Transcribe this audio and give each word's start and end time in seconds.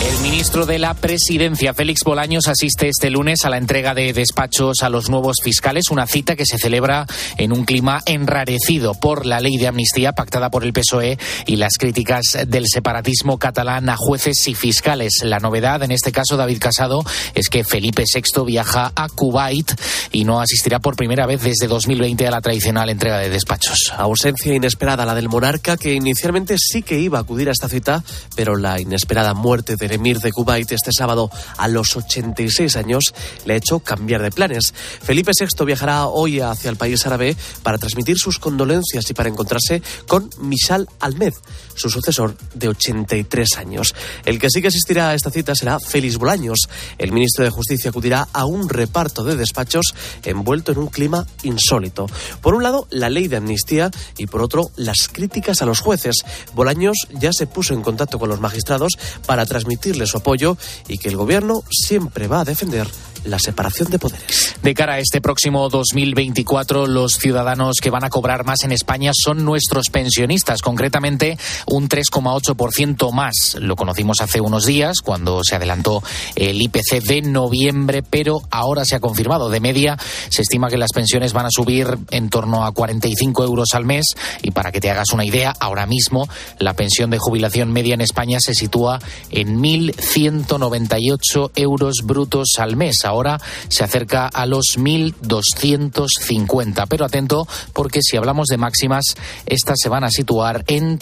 El 0.00 0.18
ministro 0.22 0.64
de 0.64 0.78
la 0.78 0.94
Presidencia, 0.94 1.74
Félix 1.74 2.04
Bolaños, 2.04 2.48
asiste 2.48 2.88
este 2.88 3.10
lunes 3.10 3.44
a 3.44 3.50
la 3.50 3.58
entrega 3.58 3.94
de 3.94 4.14
despachos 4.14 4.82
a 4.82 4.88
los 4.88 5.10
nuevos 5.10 5.36
fiscales, 5.42 5.90
una 5.90 6.06
cita 6.06 6.36
que 6.36 6.46
se 6.46 6.56
celebra 6.56 7.06
en 7.36 7.52
un 7.52 7.66
clima 7.66 8.00
enrarecido 8.06 8.94
por 8.94 9.26
la 9.26 9.40
ley 9.40 9.58
de 9.58 9.68
amnistía 9.68 10.12
pactada 10.12 10.50
por 10.50 10.64
el 10.64 10.72
PSOE 10.72 11.18
y 11.44 11.56
las 11.56 11.76
críticas 11.78 12.38
del 12.46 12.64
separatismo 12.66 13.38
catalán 13.38 13.90
a 13.90 13.96
jueces 13.98 14.48
y 14.48 14.54
fiscales. 14.54 15.20
La 15.22 15.38
novedad, 15.38 15.82
en 15.82 15.92
este 15.92 16.12
caso, 16.12 16.38
David 16.38 16.60
Casado, 16.60 17.04
es 17.34 17.50
que 17.50 17.62
Felipe 17.62 18.04
VI 18.04 18.44
viaja 18.46 18.92
a 18.94 19.08
Kuwait 19.10 19.70
y 20.12 20.24
no 20.24 20.40
asistirá 20.40 20.78
por 20.78 20.96
primera 20.96 21.26
vez 21.26 21.42
desde 21.42 21.66
2020 21.66 22.26
a 22.26 22.30
la 22.30 22.40
tradicional 22.40 22.88
entrega 22.88 23.18
de 23.18 23.28
despachos. 23.28 23.92
Ausencia 23.98 24.54
inesperada 24.54 25.04
la 25.04 25.14
del 25.14 25.28
monarca, 25.28 25.76
que 25.76 25.92
inicialmente 25.92 26.56
sí 26.58 26.80
que 26.80 26.98
iba 26.98 27.18
a 27.18 27.22
acudir 27.22 27.50
a 27.50 27.52
esta 27.52 27.68
cita, 27.68 28.02
pero 28.34 28.56
la 28.56 28.80
inesperada 28.80 29.34
muerte 29.34 29.76
emir 29.94 30.20
de 30.20 30.32
Kuwait 30.32 30.70
este 30.72 30.90
sábado 30.92 31.30
a 31.56 31.68
los 31.68 31.96
86 31.96 32.76
años 32.76 33.04
le 33.44 33.54
ha 33.54 33.56
hecho 33.56 33.80
cambiar 33.80 34.22
de 34.22 34.30
planes. 34.30 34.72
Felipe 35.02 35.32
VI 35.38 35.64
viajará 35.64 36.06
hoy 36.06 36.40
hacia 36.40 36.70
el 36.70 36.76
país 36.76 37.06
árabe 37.06 37.36
para 37.62 37.78
transmitir 37.78 38.16
sus 38.18 38.38
condolencias 38.38 39.10
y 39.10 39.14
para 39.14 39.28
encontrarse 39.28 39.82
con 40.06 40.30
Michal 40.40 40.88
Almed, 41.00 41.34
su 41.80 41.90
sucesor 41.90 42.36
de 42.54 42.68
83 42.68 43.56
años. 43.56 43.94
El 44.24 44.38
que 44.38 44.50
sí 44.50 44.60
que 44.60 44.68
asistirá 44.68 45.10
a 45.10 45.14
esta 45.14 45.30
cita 45.30 45.54
será 45.54 45.78
Félix 45.80 46.18
Bolaños. 46.18 46.68
El 46.98 47.12
ministro 47.12 47.44
de 47.44 47.50
Justicia 47.50 47.90
acudirá 47.90 48.28
a 48.32 48.44
un 48.44 48.68
reparto 48.68 49.24
de 49.24 49.36
despachos 49.36 49.94
envuelto 50.24 50.72
en 50.72 50.78
un 50.78 50.88
clima 50.88 51.26
insólito. 51.42 52.06
Por 52.40 52.54
un 52.54 52.62
lado, 52.62 52.86
la 52.90 53.08
ley 53.08 53.28
de 53.28 53.36
amnistía 53.36 53.90
y 54.18 54.26
por 54.26 54.42
otro, 54.42 54.70
las 54.76 55.08
críticas 55.08 55.62
a 55.62 55.66
los 55.66 55.80
jueces. 55.80 56.16
Bolaños 56.54 56.96
ya 57.18 57.32
se 57.32 57.46
puso 57.46 57.74
en 57.74 57.82
contacto 57.82 58.18
con 58.18 58.28
los 58.28 58.40
magistrados 58.40 58.92
para 59.26 59.46
transmitir 59.46 59.96
su 60.06 60.18
apoyo 60.18 60.56
y 60.88 60.98
que 60.98 61.08
el 61.08 61.16
Gobierno 61.16 61.62
siempre 61.70 62.28
va 62.28 62.40
a 62.40 62.44
defender 62.44 62.86
la 63.24 63.38
separación 63.38 63.90
de 63.90 63.98
poderes. 63.98 64.54
De 64.62 64.74
cara 64.74 64.94
a 64.94 64.98
este 64.98 65.20
próximo 65.20 65.68
2024, 65.68 66.86
los 66.86 67.18
ciudadanos 67.18 67.76
que 67.80 67.90
van 67.90 68.04
a 68.04 68.10
cobrar 68.10 68.44
más 68.44 68.64
en 68.64 68.72
España 68.72 69.12
son 69.14 69.44
nuestros 69.44 69.90
pensionistas, 69.90 70.62
concretamente 70.62 71.38
un 71.70 71.88
3,8% 71.88 73.12
más. 73.12 73.56
Lo 73.60 73.76
conocimos 73.76 74.20
hace 74.20 74.40
unos 74.40 74.66
días 74.66 75.00
cuando 75.00 75.42
se 75.44 75.54
adelantó 75.56 76.02
el 76.34 76.60
IPC 76.60 77.02
de 77.02 77.22
noviembre, 77.22 78.02
pero 78.02 78.42
ahora 78.50 78.84
se 78.84 78.96
ha 78.96 79.00
confirmado. 79.00 79.48
De 79.48 79.60
media, 79.60 79.96
se 80.28 80.42
estima 80.42 80.68
que 80.68 80.76
las 80.76 80.92
pensiones 80.92 81.32
van 81.32 81.46
a 81.46 81.50
subir 81.50 81.96
en 82.10 82.28
torno 82.28 82.64
a 82.64 82.72
45 82.72 83.44
euros 83.44 83.68
al 83.74 83.84
mes 83.84 84.06
y 84.42 84.50
para 84.50 84.72
que 84.72 84.80
te 84.80 84.90
hagas 84.90 85.12
una 85.12 85.24
idea, 85.24 85.54
ahora 85.60 85.86
mismo 85.86 86.28
la 86.58 86.74
pensión 86.74 87.10
de 87.10 87.18
jubilación 87.18 87.72
media 87.72 87.94
en 87.94 88.00
España 88.00 88.38
se 88.40 88.54
sitúa 88.54 88.98
en 89.30 89.60
1.198 89.60 91.52
euros 91.54 91.98
brutos 92.04 92.54
al 92.58 92.74
mes. 92.76 93.04
Ahora 93.04 93.40
se 93.68 93.84
acerca 93.84 94.26
a 94.26 94.46
los 94.46 94.76
1.250. 94.76 96.86
Pero 96.88 97.04
atento 97.04 97.46
porque 97.72 98.00
si 98.02 98.16
hablamos 98.16 98.48
de 98.48 98.56
máximas, 98.56 99.14
estas 99.46 99.76
se 99.80 99.88
van 99.88 100.02
a 100.04 100.10
situar 100.10 100.64
en 100.66 100.98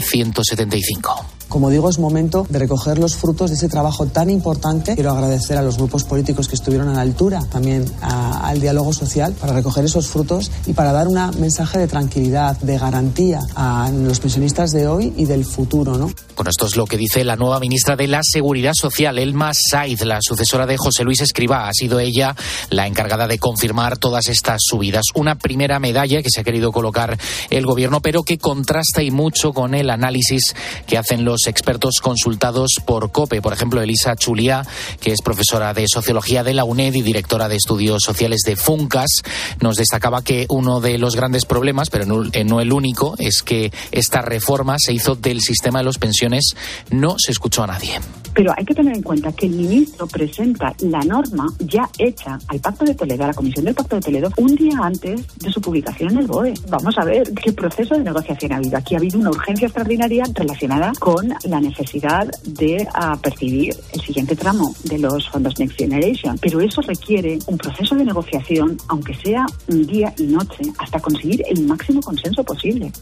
3.175. 0.00 1.41
Como 1.52 1.68
digo, 1.68 1.90
es 1.90 1.98
momento 1.98 2.46
de 2.48 2.58
recoger 2.58 2.98
los 2.98 3.14
frutos 3.14 3.50
de 3.50 3.56
ese 3.56 3.68
trabajo 3.68 4.06
tan 4.06 4.30
importante. 4.30 4.94
Quiero 4.94 5.10
agradecer 5.10 5.58
a 5.58 5.62
los 5.62 5.76
grupos 5.76 6.04
políticos 6.04 6.48
que 6.48 6.54
estuvieron 6.54 6.88
a 6.88 6.94
la 6.94 7.02
altura, 7.02 7.42
también 7.50 7.84
al 8.00 8.58
diálogo 8.58 8.94
social, 8.94 9.34
para 9.38 9.52
recoger 9.52 9.84
esos 9.84 10.06
frutos 10.06 10.50
y 10.66 10.72
para 10.72 10.92
dar 10.92 11.08
un 11.08 11.18
mensaje 11.38 11.78
de 11.78 11.88
tranquilidad, 11.88 12.56
de 12.60 12.78
garantía 12.78 13.40
a 13.54 13.90
los 13.92 14.18
pensionistas 14.18 14.70
de 14.70 14.86
hoy 14.86 15.12
y 15.14 15.26
del 15.26 15.44
futuro. 15.44 15.98
¿no? 15.98 16.10
Bueno, 16.36 16.48
esto 16.48 16.64
es 16.64 16.74
lo 16.74 16.86
que 16.86 16.96
dice 16.96 17.22
la 17.22 17.36
nueva 17.36 17.60
ministra 17.60 17.96
de 17.96 18.08
la 18.08 18.22
Seguridad 18.22 18.72
Social, 18.72 19.18
Elma 19.18 19.52
Saiz, 19.52 20.00
la 20.06 20.20
sucesora 20.22 20.64
de 20.64 20.78
José 20.78 21.04
Luis 21.04 21.20
Escribá. 21.20 21.68
Ha 21.68 21.74
sido 21.74 22.00
ella 22.00 22.34
la 22.70 22.86
encargada 22.86 23.28
de 23.28 23.38
confirmar 23.38 23.98
todas 23.98 24.30
estas 24.30 24.62
subidas. 24.64 25.04
Una 25.14 25.34
primera 25.34 25.78
medalla 25.78 26.22
que 26.22 26.30
se 26.30 26.40
ha 26.40 26.44
querido 26.44 26.72
colocar 26.72 27.18
el 27.50 27.66
gobierno, 27.66 28.00
pero 28.00 28.22
que 28.22 28.38
contrasta 28.38 29.02
y 29.02 29.10
mucho 29.10 29.52
con 29.52 29.74
el 29.74 29.90
análisis 29.90 30.54
que 30.86 30.96
hacen 30.96 31.26
los 31.26 31.41
expertos 31.46 32.00
consultados 32.02 32.72
por 32.84 33.10
COPE. 33.12 33.42
Por 33.42 33.52
ejemplo, 33.52 33.80
Elisa 33.80 34.16
Chulia, 34.16 34.66
que 35.00 35.12
es 35.12 35.22
profesora 35.22 35.74
de 35.74 35.86
Sociología 35.88 36.44
de 36.44 36.54
la 36.54 36.64
UNED 36.64 36.94
y 36.94 37.02
directora 37.02 37.48
de 37.48 37.56
Estudios 37.56 38.02
Sociales 38.04 38.40
de 38.44 38.56
FUNCAS, 38.56 39.22
nos 39.60 39.76
destacaba 39.76 40.22
que 40.22 40.46
uno 40.48 40.80
de 40.80 40.98
los 40.98 41.16
grandes 41.16 41.44
problemas, 41.44 41.90
pero 41.90 42.06
no, 42.06 42.24
eh, 42.24 42.62
el 42.62 42.72
único, 42.72 43.14
es 43.18 43.42
que 43.42 43.72
esta 43.90 44.22
reforma 44.22 44.76
se 44.78 44.92
hizo 44.92 45.14
del 45.14 45.40
sistema 45.40 45.80
de 45.80 45.86
las 45.86 45.98
pensiones, 45.98 46.54
no 46.90 47.16
se 47.18 47.32
escuchó 47.32 47.62
a 47.64 47.66
nadie. 47.66 48.00
Pero 48.34 48.52
hay 48.56 48.64
que 48.64 48.74
tener 48.74 48.96
en 48.96 49.02
cuenta 49.02 49.30
que 49.32 49.46
el 49.46 49.52
ministro 49.52 50.06
presenta 50.06 50.74
la 50.80 51.00
norma 51.00 51.46
ya 51.58 51.88
hecha 51.98 52.38
al 52.48 52.60
Pacto 52.60 52.84
de 52.84 52.94
Toledo, 52.94 53.24
a 53.24 53.26
la 53.28 53.34
Comisión 53.34 53.66
del 53.66 53.74
Pacto 53.74 53.96
de 53.96 54.02
Toledo, 54.02 54.30
un 54.38 54.54
día 54.56 54.78
antes 54.82 55.26
de 55.38 55.50
su 55.50 55.60
publicación 55.60 56.12
en 56.12 56.18
el 56.18 56.26
BOE. 56.26 56.54
Vamos 56.68 56.96
a 56.96 57.04
ver 57.04 57.30
qué 57.34 57.52
proceso 57.52 57.94
de 57.94 58.04
negociación 58.04 58.52
ha 58.52 58.56
habido. 58.56 58.78
Aquí 58.78 58.94
ha 58.94 58.98
habido 58.98 59.18
una 59.18 59.30
urgencia 59.30 59.66
extraordinaria 59.66 60.24
relacionada 60.34 60.92
con 60.98 61.31
la 61.44 61.60
necesidad 61.60 62.28
de 62.44 62.86
uh, 62.94 63.18
percibir 63.18 63.74
el 63.92 64.00
siguiente 64.00 64.36
tramo 64.36 64.74
de 64.84 64.98
los 64.98 65.28
fondos 65.28 65.58
Next 65.58 65.76
Generation. 65.76 66.38
Pero 66.38 66.60
eso 66.60 66.80
requiere 66.82 67.38
un 67.46 67.58
proceso 67.58 67.94
de 67.94 68.04
negociación, 68.04 68.76
aunque 68.88 69.14
sea 69.14 69.46
un 69.68 69.86
día 69.86 70.12
y 70.18 70.24
noche, 70.24 70.62
hasta 70.78 71.00
conseguir 71.00 71.42
el 71.48 71.64
máximo 71.64 72.00
consenso 72.00 72.42
posible. 72.44 72.92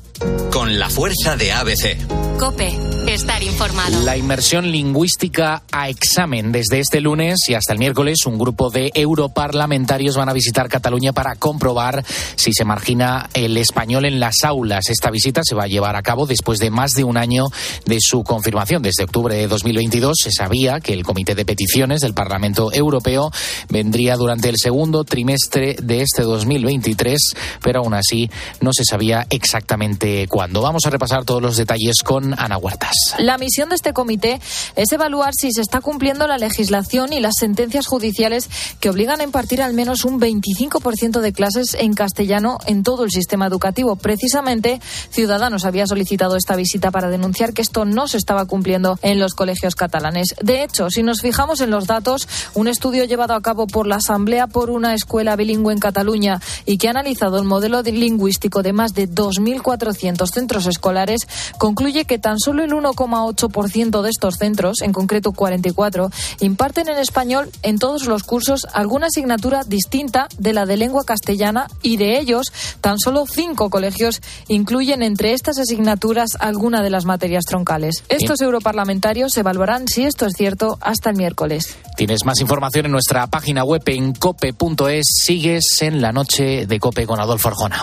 Con 0.53 0.79
la 0.79 0.89
fuerza 0.89 1.37
de 1.37 1.53
ABC. 1.53 2.39
Cope, 2.39 2.73
estar 3.07 3.43
informado. 3.43 4.03
La 4.05 4.17
inmersión 4.17 4.71
lingüística 4.71 5.63
a 5.71 5.89
examen. 5.89 6.53
Desde 6.53 6.81
este 6.81 7.01
lunes 7.01 7.39
y 7.49 7.55
hasta 7.55 7.73
el 7.73 7.79
miércoles, 7.79 8.27
un 8.27 8.39
grupo 8.39 8.71
de 8.71 8.91
europarlamentarios 8.95 10.17
van 10.17 10.29
a 10.29 10.33
visitar 10.33 10.69
Cataluña 10.69 11.13
para 11.13 11.35
comprobar 11.37 12.05
si 12.37 12.53
se 12.53 12.65
margina 12.65 13.29
el 13.35 13.57
español 13.57 14.05
en 14.05 14.21
las 14.21 14.45
aulas. 14.45 14.89
Esta 14.89 15.11
visita 15.11 15.43
se 15.45 15.55
va 15.55 15.65
a 15.65 15.69
llevar 15.69 15.97
a 15.97 16.03
cabo 16.03 16.27
después 16.27 16.59
de 16.59 16.71
más 16.71 16.93
de 16.93 17.05
un 17.05 17.17
año 17.17 17.47
de 17.85 17.99
su 18.01 18.20
confirmación. 18.25 18.83
Desde 18.83 19.05
octubre 19.05 19.35
de 19.35 19.49
2022 19.49 20.17
se 20.23 20.31
sabía 20.31 20.81
que 20.81 20.93
el 20.93 21.05
Comité 21.05 21.35
de 21.35 21.45
Peticiones 21.45 22.01
del 22.01 22.15
Parlamento 22.15 22.73
Europeo 22.73 23.31
vendría 23.69 24.17
durante 24.17 24.49
el 24.49 24.57
segundo 24.59 25.05
trimestre 25.05 25.77
de 25.83 26.03
este 26.03 26.23
2023, 26.23 27.19
pero 27.63 27.81
aún 27.81 27.95
así 27.95 28.31
no 28.61 28.73
se 28.73 28.85
sabía 28.85 29.27
exactamente 29.31 30.27
cuándo. 30.29 30.61
Vamos 30.63 30.87
a 30.87 30.91
repasar 30.91 31.25
todos 31.25 31.43
los 31.43 31.57
detalles 31.57 32.03
con 32.05 32.39
Ana 32.39 32.57
Huertas. 32.57 32.95
La 33.19 33.39
misión 33.39 33.69
de 33.69 33.77
este 33.77 33.93
comité 33.93 34.41
es 34.77 34.93
evaluar 34.93 35.35
si 35.35 35.53
se 35.53 35.61
está 35.61 35.81
cumpliendo 35.81 36.27
la 36.27 36.39
legislación 36.39 37.13
y 37.13 37.21
las 37.21 37.35
sentencias 37.39 37.87
judiciales 37.87 38.49
que 38.81 38.91
obligan 38.91 39.21
a 39.21 39.25
impartir 39.25 39.63
al 39.63 39.75
menos 39.75 40.05
un 40.05 40.21
25% 40.21 41.21
de 41.21 41.33
clases 41.33 41.75
en 41.75 41.95
castellano 41.95 42.59
en 42.67 42.83
todo 42.83 43.05
el 43.05 43.11
sistema 43.11 43.47
educativo. 43.47 43.97
Precisamente, 43.97 44.81
Ciudadanos 45.11 45.65
había 45.65 45.87
solicitado 45.87 46.37
esta 46.37 46.57
visita 46.57 46.91
para 46.91 47.11
denunciar 47.11 47.53
que 47.53 47.63
esto 47.63 47.85
no 47.85 48.00
se 48.09 48.19
estaba 48.19 48.47
cumpliendo 48.47 48.99
en 49.03 49.19
los 49.19 49.35
colegios 49.35 49.75
catalanes. 49.75 50.35
De 50.43 50.63
hecho, 50.63 50.91
si 50.91 51.03
nos 51.03 51.21
fijamos 51.21 51.61
en 51.61 51.71
los 51.71 51.87
datos, 51.87 52.29
un 52.55 52.69
estudio 52.69 53.05
llevado 53.05 53.35
a 53.35 53.43
cabo 53.43 53.67
por 53.67 53.87
la 53.87 53.97
Asamblea 53.97 54.47
por 54.47 54.71
una 54.71 54.95
escuela 54.95 55.37
bilingüe 55.37 55.73
en 55.73 55.81
Cataluña 55.81 56.41
y 56.65 56.79
que 56.79 56.89
ha 56.89 56.91
analizado 56.91 57.39
el 57.39 57.45
modelo 57.45 57.83
lingüístico 57.83 58.63
de 58.63 58.73
más 58.73 58.95
de 58.95 59.09
2.400 59.09 60.31
centros 60.33 60.67
escolares 60.67 61.27
concluye 61.59 62.05
que 62.05 62.19
tan 62.19 62.39
solo 62.39 62.65
el 62.65 62.73
1,8% 62.73 64.03
de 64.03 64.11
estos 64.11 64.37
centros, 64.37 64.83
en 64.83 64.93
concreto 64.93 65.33
44, 65.33 66.11
imparten 66.41 66.89
en 66.89 66.99
español 66.99 67.51
en 67.63 67.79
todos 67.79 68.07
los 68.07 68.23
cursos 68.23 68.67
alguna 68.73 69.07
asignatura 69.07 69.63
distinta 69.65 70.29
de 70.39 70.53
la 70.53 70.67
de 70.67 70.77
lengua 70.77 71.05
castellana 71.05 71.69
y 71.83 71.97
de 71.97 72.19
ellos 72.19 72.53
tan 72.81 72.99
solo 72.99 73.25
cinco 73.27 73.71
colegios 73.71 74.21
incluyen 74.49 75.03
entre 75.03 75.33
estas 75.33 75.59
asignaturas 75.59 76.31
alguna 76.39 76.83
de 76.83 76.91
las 76.91 77.05
materias 77.05 77.45
troncales. 77.45 77.90
Estos 78.09 78.41
europarlamentarios 78.41 79.37
evaluarán 79.37 79.89
si 79.89 80.05
esto 80.05 80.27
es 80.27 80.35
cierto 80.37 80.79
hasta 80.81 81.11
el 81.11 81.17
miércoles. 81.17 81.77
Tienes 81.97 82.25
más 82.25 82.41
información 82.41 82.87
en 82.87 82.93
nuestra 82.93 83.27
página 83.27 83.65
web 83.65 83.83
en 83.87 84.15
cope.es. 84.15 85.07
Sigues 85.23 85.83
en 85.83 86.01
la 86.01 86.13
noche 86.13 86.67
de 86.67 86.81
Cope 86.81 87.07
con 87.07 87.21
Adolfo 87.21 87.49
Arjona. 87.49 87.83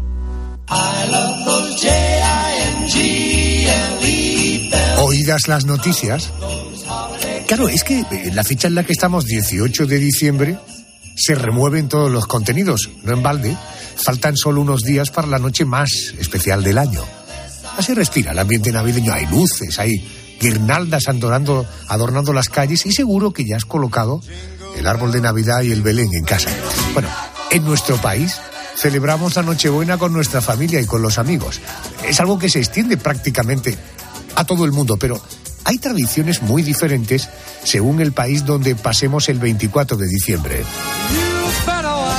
Oídas 4.99 5.49
las 5.49 5.65
noticias. 5.65 6.33
Claro, 7.47 7.69
es 7.69 7.85
que 7.85 8.05
la 8.33 8.43
fecha 8.43 8.67
en 8.69 8.75
la 8.75 8.85
que 8.85 8.93
estamos, 8.93 9.27
18 9.27 9.87
de 9.87 9.99
diciembre, 9.99 10.59
se 11.17 11.35
remueven 11.35 11.89
todos 11.89 12.11
los 12.11 12.27
contenidos, 12.27 12.91
no 13.05 13.13
en 13.13 13.23
balde. 13.23 13.57
Faltan 13.97 14.37
solo 14.37 14.61
unos 14.61 14.83
días 14.83 15.11
para 15.11 15.29
la 15.29 15.39
noche 15.39 15.65
más 15.65 15.91
especial 16.19 16.63
del 16.63 16.79
año. 16.79 17.03
Así 17.79 17.95
respira 17.95 18.33
el 18.33 18.39
ambiente 18.39 18.73
navideño. 18.73 19.13
Hay 19.13 19.27
luces, 19.27 19.79
hay 19.79 20.37
guirnaldas 20.41 21.09
adornando, 21.09 21.67
adornando 21.89 22.33
las 22.33 22.49
calles 22.49 22.85
y 22.87 22.93
seguro 22.93 23.33
que 23.33 23.45
ya 23.47 23.57
has 23.57 23.65
colocado 23.65 24.21
el 24.77 24.87
árbol 24.87 25.13
de 25.13 25.21
Navidad 25.21 25.63
y 25.63 25.73
el 25.73 25.83
Belén 25.83 26.11
en 26.13 26.25
casa. 26.25 26.51
Bueno, 26.93 27.09
en 27.51 27.65
nuestro 27.65 27.97
país 27.97 28.39
celebramos 28.77 29.37
la 29.37 29.43
Nochebuena 29.43 29.99
con 29.99 30.13
nuestra 30.13 30.41
familia 30.41 30.81
y 30.81 30.87
con 30.87 31.03
los 31.03 31.19
amigos. 31.19 31.61
Es 32.07 32.21
algo 32.21 32.39
que 32.39 32.49
se 32.49 32.59
extiende 32.59 32.97
prácticamente 32.97 33.77
a 34.35 34.45
todo 34.45 34.65
el 34.65 34.73
mundo, 34.73 34.97
pero 34.97 35.21
hay 35.65 35.79
tradiciones 35.79 36.43
muy 36.43 36.63
diferentes 36.63 37.29
según 37.65 38.01
el 38.01 38.13
país 38.13 38.45
donde 38.45 38.77
pasemos 38.77 39.29
el 39.29 39.39
24 39.39 39.97
de 39.97 40.07
diciembre. 40.07 40.63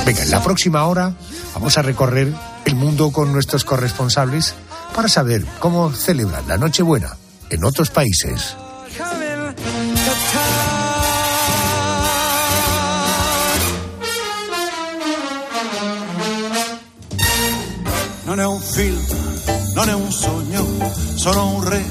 Venga, 0.04 0.22
en 0.22 0.30
la 0.30 0.42
próxima 0.42 0.84
hora 0.84 1.14
vamos 1.54 1.78
a 1.78 1.82
recorrer 1.82 2.32
el 2.64 2.74
mundo 2.74 3.10
con 3.10 3.32
nuestros 3.32 3.64
corresponsables 3.64 4.54
para 4.94 5.08
saber 5.08 5.44
cómo 5.60 5.92
celebran 5.92 6.48
la 6.48 6.58
Nochebuena 6.58 7.16
en 7.50 7.64
otros 7.64 7.90
países. 7.90 8.56
Non 18.38 18.46
è 18.46 18.46
un 18.46 18.60
film, 18.60 19.04
non 19.74 19.88
è 19.88 19.94
un 19.94 20.12
sogno, 20.12 20.64
sono 21.16 21.56
un 21.56 21.68
re 21.68 21.84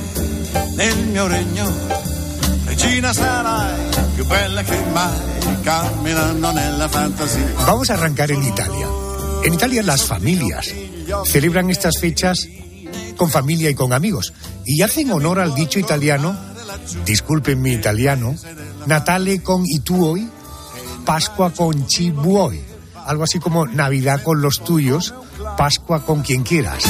nel 0.76 1.08
mio 1.08 1.28
regno. 1.28 1.70
Regina 2.64 3.12
sarai 3.12 3.76
più 4.16 4.26
bella 4.26 4.64
che 4.64 4.82
mai, 4.94 5.20
camminando 5.62 6.52
nella 6.54 6.88
fantasía. 6.88 7.54
Vamos 7.66 7.90
a 7.90 7.96
arrancar 7.96 8.32
en 8.32 8.44
Italia. 8.44 8.88
En 9.44 9.54
Italia 9.56 9.84
las 9.84 10.06
familias 10.06 10.74
celebran 11.26 11.70
estas 11.70 12.00
fechas 12.00 12.48
con 13.18 13.30
familia 13.30 13.70
y 13.70 13.76
con 13.76 13.92
amigos 13.92 14.32
y 14.64 14.84
hacen 14.84 15.12
honor 15.12 15.42
al 15.42 15.54
dicho 15.54 15.80
italiano, 15.80 16.34
disculpen 17.04 17.60
mi 17.60 17.74
italiano, 17.74 18.36
Natale 18.86 19.42
con 19.42 19.66
i 19.66 19.82
tuoi, 19.82 20.30
Pascua 21.04 21.52
con 21.52 21.86
chi 21.86 22.12
vuoi, 22.12 22.64
algo 23.06 23.24
así 23.24 23.38
como 23.38 23.66
Navidad 23.66 24.24
con 24.24 24.42
los 24.42 24.64
tuyos, 24.64 25.14
Pascua 25.58 26.06
con 26.06 26.22
quien 26.22 26.44
quieras. 26.44 26.84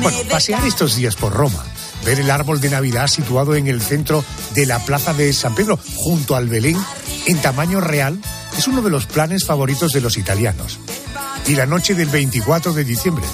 Bueno, 0.00 0.18
pasear 0.30 0.64
estos 0.64 0.94
días 0.94 1.16
por 1.16 1.32
Roma, 1.32 1.62
ver 2.04 2.20
el 2.20 2.30
árbol 2.30 2.60
de 2.60 2.70
Navidad 2.70 3.08
situado 3.08 3.56
en 3.56 3.66
el 3.66 3.82
centro 3.82 4.24
de 4.54 4.66
la 4.66 4.78
plaza 4.78 5.12
de 5.12 5.32
San 5.32 5.54
Pedro, 5.54 5.78
junto 5.96 6.36
al 6.36 6.48
Belén, 6.48 6.78
en 7.26 7.38
tamaño 7.42 7.80
real, 7.80 8.18
es 8.56 8.68
uno 8.68 8.82
de 8.82 8.90
los 8.90 9.06
planes 9.06 9.44
favoritos 9.44 9.92
de 9.92 10.00
los 10.00 10.16
italianos. 10.16 10.78
Y 11.46 11.56
la 11.56 11.66
noche 11.66 11.94
del 11.94 12.08
24 12.08 12.72
de 12.72 12.84
diciembre, 12.84 13.24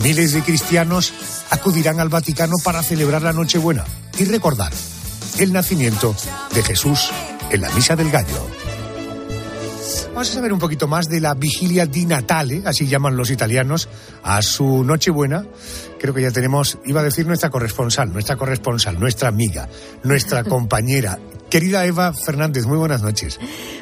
miles 0.00 0.32
de 0.32 0.42
cristianos 0.42 1.14
acudirán 1.50 2.00
al 2.00 2.08
Vaticano 2.08 2.56
para 2.62 2.82
celebrar 2.82 3.22
la 3.22 3.32
Nochebuena 3.32 3.84
y 4.18 4.24
recordar 4.24 4.72
el 5.38 5.52
nacimiento 5.52 6.14
de 6.52 6.62
Jesús 6.62 7.10
en 7.50 7.60
la 7.60 7.70
Misa 7.70 7.96
del 7.96 8.10
Gallo. 8.10 8.63
Vamos 10.14 10.30
a 10.30 10.34
saber 10.34 10.52
un 10.52 10.60
poquito 10.60 10.86
más 10.86 11.08
de 11.08 11.20
la 11.20 11.34
vigilia 11.34 11.86
di 11.86 12.06
Natale, 12.06 12.62
así 12.66 12.86
llaman 12.86 13.16
los 13.16 13.32
italianos, 13.32 13.88
a 14.22 14.42
su 14.42 14.84
Nochebuena. 14.84 15.44
Creo 15.98 16.14
que 16.14 16.22
ya 16.22 16.30
tenemos, 16.30 16.78
iba 16.84 17.00
a 17.00 17.04
decir 17.04 17.26
nuestra 17.26 17.50
corresponsal, 17.50 18.12
nuestra 18.12 18.36
corresponsal, 18.36 19.00
nuestra 19.00 19.28
amiga, 19.28 19.68
nuestra 20.04 20.44
compañera. 20.44 21.18
Querida 21.50 21.84
Eva 21.84 22.12
Fernández, 22.12 22.64
muy 22.66 22.78
buenas 22.78 23.02
noches. 23.02 23.38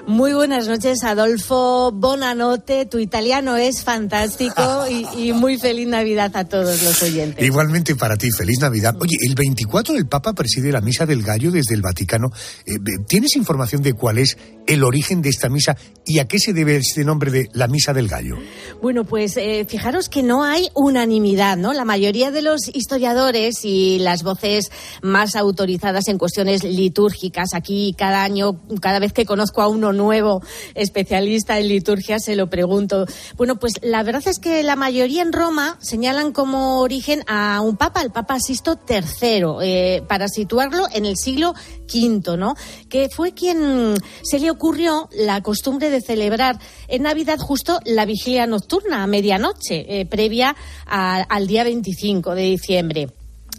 Muy 0.07 0.33
buenas 0.35 0.69
noches, 0.69 1.05
Adolfo. 1.05 1.91
Bonanote, 1.93 2.87
tu 2.87 2.99
italiano 2.99 3.57
es 3.57 3.83
fantástico 3.83 4.87
y, 4.91 5.07
y, 5.17 5.33
muy 5.33 5.59
feliz 5.59 5.87
Navidad 5.87 6.37
a 6.37 6.45
todos 6.45 6.83
los 6.83 7.03
oyentes. 7.03 7.43
Igualmente 7.43 7.95
para 7.95 8.17
ti, 8.17 8.31
feliz 8.31 8.59
Navidad. 8.61 8.95
Oye, 9.01 9.17
el 9.27 9.35
24 9.35 9.95
el 9.97 10.07
Papa 10.07 10.35
preside 10.35 10.73
la 10.73 10.81
Misa 10.81 11.07
del 11.07 11.23
Gallo 11.23 11.51
desde 11.51 11.75
el 11.75 11.83
Vaticano. 11.83 12.31
Eh, 12.67 12.73
¿Tienes 13.07 13.37
información 13.37 13.81
de 13.81 13.95
cuál 13.95 14.19
es 14.19 14.37
el 14.67 14.85
origen 14.85 15.23
de 15.23 15.31
esta 15.31 15.49
misa 15.49 15.77
y 16.05 16.19
a 16.19 16.27
qué 16.27 16.39
se 16.39 16.53
debe 16.53 16.77
este 16.77 17.05
nombre 17.05 17.31
de 17.31 17.49
la 17.53 17.69
Misa 17.69 17.93
del 17.93 18.09
Gallo? 18.09 18.37
Bueno, 18.81 19.05
pues 19.05 19.37
eh, 19.37 19.65
fijaros 19.69 20.09
que 20.09 20.23
no 20.23 20.43
hay 20.43 20.69
unanimidad, 20.75 21.57
¿no? 21.57 21.73
La 21.73 21.85
mayoría 21.85 22.31
de 22.31 22.43
los 22.43 22.69
historiadores 22.73 23.65
y 23.65 23.99
las 24.01 24.23
voces 24.23 24.71
más 25.03 25.37
autorizadas 25.37 26.09
en 26.09 26.19
cuestiones 26.19 26.65
litúrgicas, 26.65 27.55
aquí 27.55 27.95
cada 27.97 28.25
año, 28.25 28.61
cada 28.81 28.99
vez 28.99 29.13
que 29.13 29.25
conozco 29.25 29.63
a 29.63 29.69
uno 29.69 29.93
nuevo 29.93 30.43
especialista 30.75 31.59
en 31.59 31.69
liturgia, 31.69 32.19
se 32.19 32.37
lo 32.37 32.51
pregunto. 32.51 33.07
Bueno, 33.37 33.59
pues 33.59 33.75
la 33.83 34.03
verdad 34.03 34.27
es 34.27 34.39
que 34.39 34.63
la 34.63 34.77
mayoría 34.77 35.23
en 35.23 35.33
Roma 35.33 35.79
señalan 35.81 36.33
como 36.33 36.81
origen 36.81 37.23
a 37.27 37.61
un 37.61 37.77
papa, 37.77 38.03
el 38.03 38.11
Papa 38.11 38.41
Sisto 38.41 38.79
III, 38.89 39.45
eh, 39.63 40.03
para 40.09 40.29
situarlo 40.29 40.87
en 40.93 41.07
el 41.07 41.17
siglo 41.17 41.55
V, 41.93 42.37
¿no? 42.37 42.55
Que 42.89 43.09
fue 43.09 43.33
quien 43.33 43.95
se 44.23 44.39
le 44.39 44.51
ocurrió 44.53 45.09
la 45.13 45.43
costumbre 45.43 45.91
de 45.91 46.01
celebrar 46.01 46.59
en 46.89 47.03
Navidad 47.03 47.39
justo 47.39 47.81
la 47.85 48.05
vigilia 48.05 48.47
nocturna 48.47 49.03
a 49.03 49.07
medianoche, 49.07 50.01
eh, 50.01 50.07
previa 50.07 50.55
a, 50.87 51.17
al 51.23 51.47
día 51.47 51.65
25 51.65 52.35
de 52.35 52.43
diciembre. 52.43 53.09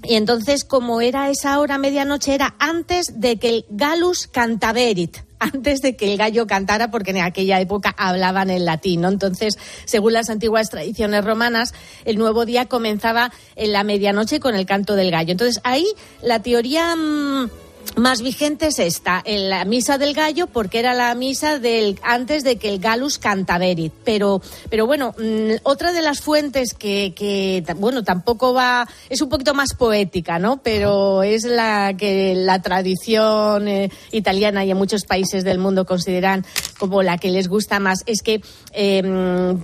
Y 0.06 0.16
entonces, 0.16 0.66
como 0.66 1.00
era 1.00 1.30
esa 1.30 1.60
hora 1.60 1.78
medianoche, 1.78 2.36
era 2.36 2.56
antes 2.60 3.19
de 3.22 3.38
que 3.38 3.50
el 3.50 3.66
Galus 3.69 4.28
Cantaverit, 4.28 5.18
antes 5.40 5.81
de 5.81 5.95
que 5.95 6.12
el 6.12 6.18
gallo 6.18 6.48
cantara, 6.48 6.92
porque 6.92 7.12
en 7.12 7.19
aquella 7.19 7.60
época 7.60 7.94
hablaban 7.98 8.50
en 8.50 8.66
latín. 8.66 9.01
¿no? 9.01 9.10
Entonces, 9.10 9.57
según 9.86 10.13
las 10.13 10.30
antiguas 10.30 10.69
tradiciones 10.69 11.24
romanas, 11.24 11.74
el 12.06 12.18
nuevo 12.18 12.45
día 12.45 12.66
comenzaba 12.66 13.31
en 13.56 13.72
la 13.72 13.84
medianoche 13.84 14.40
con 14.40 14.56
el 14.56 14.66
canto 14.66 14.95
del 14.95 15.12
gallo. 15.12 15.31
Entonces, 15.31 15.62
ahí 15.63 15.86
la 16.22 16.42
teoría. 16.42 16.95
Mmm, 16.95 17.50
más 17.95 18.21
vigente 18.21 18.68
es 18.68 18.80
esta, 18.80 19.21
en 19.24 19.50
la 19.50 19.65
misa 19.65 19.97
del 19.97 20.13
gallo, 20.13 20.47
porque 20.47 20.80
era 20.80 20.94
la 20.94 21.13
misa 21.13 21.59
del 21.59 22.00
antes 22.01 22.44
de 22.44 22.56
que 22.56 22.69
el 22.69 22.80
Galus 22.80 23.19
Cantaverit. 23.19 23.94
Pero, 24.03 24.41
pero 24.69 24.88
bueno, 24.88 25.13
mmm, 25.18 25.56
otra 25.63 25.91
de 25.91 26.01
las 26.01 26.21
fuentes 26.21 26.74
que, 26.74 27.13
que, 27.15 27.63
bueno, 27.77 28.03
tampoco 28.03 28.53
va, 28.53 28.88
es 29.09 29.21
un 29.21 29.30
poquito 29.30 29.53
más 29.53 29.75
poética, 29.75 30.39
¿no? 30.39 30.57
Pero 30.63 31.24
es 31.24 31.44
la 31.44 31.94
que 31.97 32.33
la 32.35 32.62
tradición 32.62 33.68
eh, 33.68 33.91
italiana 34.12 34.65
y 34.65 34.71
en 34.71 34.77
muchos 34.77 35.03
países 35.03 35.44
del 35.44 35.59
mundo 35.59 35.85
consideran 35.85 36.45
como 36.80 37.03
la 37.03 37.18
que 37.18 37.30
les 37.30 37.47
gusta 37.47 37.80
más. 37.80 38.00
Es 38.07 38.24
que, 38.24 38.41
eh, 38.71 39.03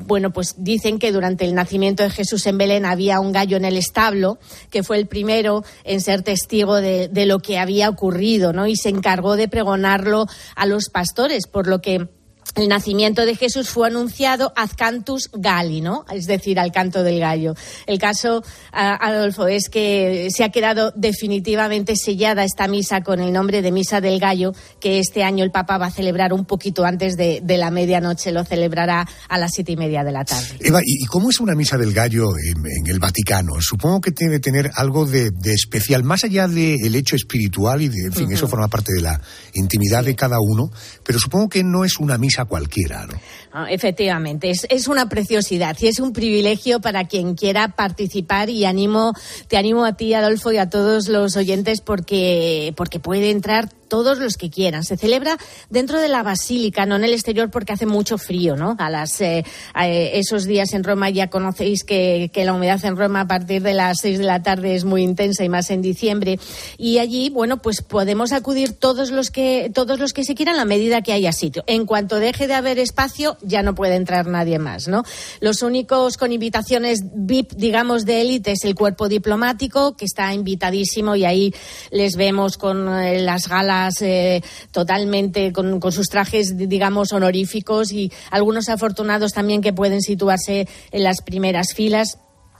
bueno, 0.05 0.31
pues 0.31 0.55
dicen 0.57 0.99
que 0.99 1.11
durante 1.11 1.45
el 1.45 1.55
nacimiento 1.55 2.03
de 2.03 2.11
Jesús 2.11 2.45
en 2.45 2.57
Belén 2.57 2.85
había 2.85 3.19
un 3.19 3.31
gallo 3.31 3.57
en 3.57 3.65
el 3.65 3.77
establo, 3.77 4.37
que 4.69 4.83
fue 4.83 4.97
el 4.97 5.07
primero 5.07 5.63
en 5.83 5.99
ser 5.99 6.21
testigo 6.21 6.75
de, 6.75 7.07
de 7.07 7.25
lo 7.25 7.39
que 7.39 7.57
había 7.57 7.89
ocurrido 7.89 8.08
¿no? 8.53 8.67
Y 8.67 8.75
se 8.75 8.89
encargó 8.89 9.35
de 9.35 9.47
pregonarlo 9.47 10.25
a 10.55 10.65
los 10.65 10.89
pastores, 10.89 11.47
por 11.47 11.67
lo 11.67 11.81
que 11.81 12.07
el 12.55 12.67
nacimiento 12.67 13.25
de 13.25 13.35
Jesús 13.35 13.69
fue 13.69 13.87
anunciado 13.87 14.51
ad 14.55 14.69
cantus 14.75 15.29
galli, 15.33 15.81
¿no? 15.81 16.05
Es 16.11 16.25
decir, 16.25 16.59
al 16.59 16.71
canto 16.71 17.03
del 17.03 17.19
gallo. 17.19 17.53
El 17.85 17.99
caso, 17.99 18.43
Adolfo, 18.71 19.47
es 19.47 19.69
que 19.69 20.29
se 20.31 20.43
ha 20.43 20.49
quedado 20.49 20.91
definitivamente 20.95 21.95
sellada 21.95 22.43
esta 22.43 22.67
misa 22.67 23.01
con 23.01 23.19
el 23.19 23.31
nombre 23.31 23.61
de 23.61 23.71
Misa 23.71 24.01
del 24.01 24.19
Gallo, 24.19 24.53
que 24.79 24.99
este 24.99 25.23
año 25.23 25.43
el 25.43 25.51
Papa 25.51 25.77
va 25.77 25.87
a 25.87 25.91
celebrar 25.91 26.33
un 26.33 26.45
poquito 26.45 26.85
antes 26.85 27.15
de, 27.17 27.41
de 27.43 27.57
la 27.57 27.71
medianoche, 27.71 28.31
lo 28.31 28.43
celebrará 28.43 29.07
a 29.27 29.37
las 29.37 29.51
siete 29.53 29.73
y 29.73 29.77
media 29.77 30.03
de 30.03 30.11
la 30.11 30.25
tarde. 30.25 30.57
Eva, 30.59 30.79
¿y 30.83 31.05
cómo 31.05 31.29
es 31.29 31.39
una 31.39 31.55
Misa 31.55 31.77
del 31.77 31.93
Gallo 31.93 32.29
en, 32.37 32.65
en 32.65 32.87
el 32.87 32.99
Vaticano? 32.99 33.53
Supongo 33.61 34.01
que 34.01 34.11
debe 34.11 34.39
tener 34.39 34.71
algo 34.75 35.05
de, 35.05 35.31
de 35.31 35.53
especial, 35.53 36.03
más 36.03 36.23
allá 36.23 36.47
del 36.47 36.91
de 36.91 36.97
hecho 36.97 37.15
espiritual 37.15 37.81
y, 37.81 37.89
de, 37.89 38.07
en 38.07 38.13
fin, 38.13 38.25
uh 38.25 38.29
-huh. 38.29 38.33
eso 38.33 38.47
forma 38.47 38.67
parte 38.67 38.93
de 38.93 39.01
la 39.01 39.21
intimidad 39.53 40.03
de 40.03 40.15
cada 40.15 40.37
uno, 40.39 40.71
pero 41.03 41.19
supongo 41.19 41.49
que 41.49 41.63
no 41.63 41.85
es 41.85 41.99
una 41.99 42.17
misa 42.17 42.38
cualquiera. 42.45 43.07
Ah, 43.51 43.67
efectivamente, 43.69 44.49
es, 44.49 44.67
es, 44.69 44.87
una 44.87 45.09
preciosidad 45.09 45.75
y 45.79 45.87
es 45.87 45.99
un 45.99 46.13
privilegio 46.13 46.79
para 46.81 47.07
quien 47.07 47.35
quiera 47.35 47.69
participar 47.69 48.49
y 48.49 48.65
animo, 48.65 49.13
te 49.47 49.57
animo 49.57 49.85
a 49.85 49.93
ti, 49.93 50.13
Adolfo, 50.13 50.51
y 50.51 50.57
a 50.57 50.69
todos 50.69 51.07
los 51.07 51.35
oyentes 51.35 51.81
porque, 51.81 52.73
porque 52.75 52.99
puede 52.99 53.31
entrar 53.31 53.69
todos 53.89 54.19
los 54.19 54.37
que 54.37 54.49
quieran. 54.49 54.83
Se 54.83 54.95
celebra 54.95 55.37
dentro 55.69 55.99
de 55.99 56.07
la 56.07 56.23
basílica, 56.23 56.85
no 56.85 56.95
en 56.95 57.03
el 57.03 57.13
exterior 57.13 57.49
porque 57.49 57.73
hace 57.73 57.85
mucho 57.85 58.17
frío, 58.17 58.55
¿no? 58.55 58.75
A 58.79 58.89
las 58.89 59.19
eh, 59.19 59.43
a 59.73 59.87
esos 59.89 60.45
días 60.45 60.73
en 60.73 60.83
Roma 60.83 61.09
ya 61.09 61.29
conocéis 61.29 61.83
que, 61.83 62.29
que, 62.33 62.45
la 62.45 62.53
humedad 62.53 62.83
en 62.85 62.95
Roma 62.95 63.21
a 63.21 63.27
partir 63.27 63.61
de 63.61 63.73
las 63.73 63.97
seis 64.01 64.19
de 64.19 64.23
la 64.23 64.41
tarde 64.41 64.75
es 64.75 64.85
muy 64.85 65.03
intensa 65.03 65.43
y 65.43 65.49
más 65.49 65.69
en 65.71 65.81
diciembre. 65.81 66.39
Y 66.77 66.99
allí, 66.99 67.29
bueno, 67.29 67.57
pues 67.57 67.81
podemos 67.81 68.31
acudir 68.31 68.73
todos 68.73 69.11
los 69.11 69.31
que 69.31 69.71
todos 69.73 69.99
los 69.99 70.13
que 70.13 70.23
se 70.23 70.35
quieran 70.35 70.59
a 70.59 70.65
medida 70.65 71.01
que 71.01 71.11
haya 71.11 71.31
sitio. 71.31 71.63
En 71.67 71.85
cuanto 71.85 72.19
deje 72.19 72.47
de 72.47 72.53
haber 72.53 72.79
espacio, 72.79 73.37
ya 73.41 73.63
no 73.63 73.75
puede 73.75 73.95
entrar 73.95 74.27
nadie 74.27 74.59
más, 74.59 74.87
¿no? 74.87 75.03
Los 75.39 75.63
únicos 75.63 76.17
con 76.17 76.31
invitaciones 76.31 77.01
VIP, 77.13 77.53
digamos, 77.53 78.05
de 78.05 78.21
élite 78.21 78.51
es 78.51 78.63
el 78.63 78.75
cuerpo 78.75 79.09
diplomático, 79.09 79.97
que 79.97 80.05
está 80.05 80.33
invitadísimo 80.33 81.15
y 81.15 81.25
ahí 81.25 81.53
les 81.91 82.15
vemos 82.15 82.57
con 82.57 82.87
eh, 82.99 83.19
las 83.19 83.47
galas 83.47 83.78
eh, 84.01 84.41
totalmente, 84.71 85.51
con, 85.51 85.79
con 85.79 85.91
sus 85.91 86.07
trajes, 86.07 86.57
digamos, 86.57 87.13
honoríficos 87.13 87.91
y 87.91 88.11
algunos 88.31 88.69
afortunados 88.69 89.33
también 89.33 89.61
que 89.61 89.73
pueden 89.73 90.01
situarse 90.01 90.67
en 90.91 91.03
las 91.03 91.21
primeras 91.21 91.73
filas. 91.73 92.17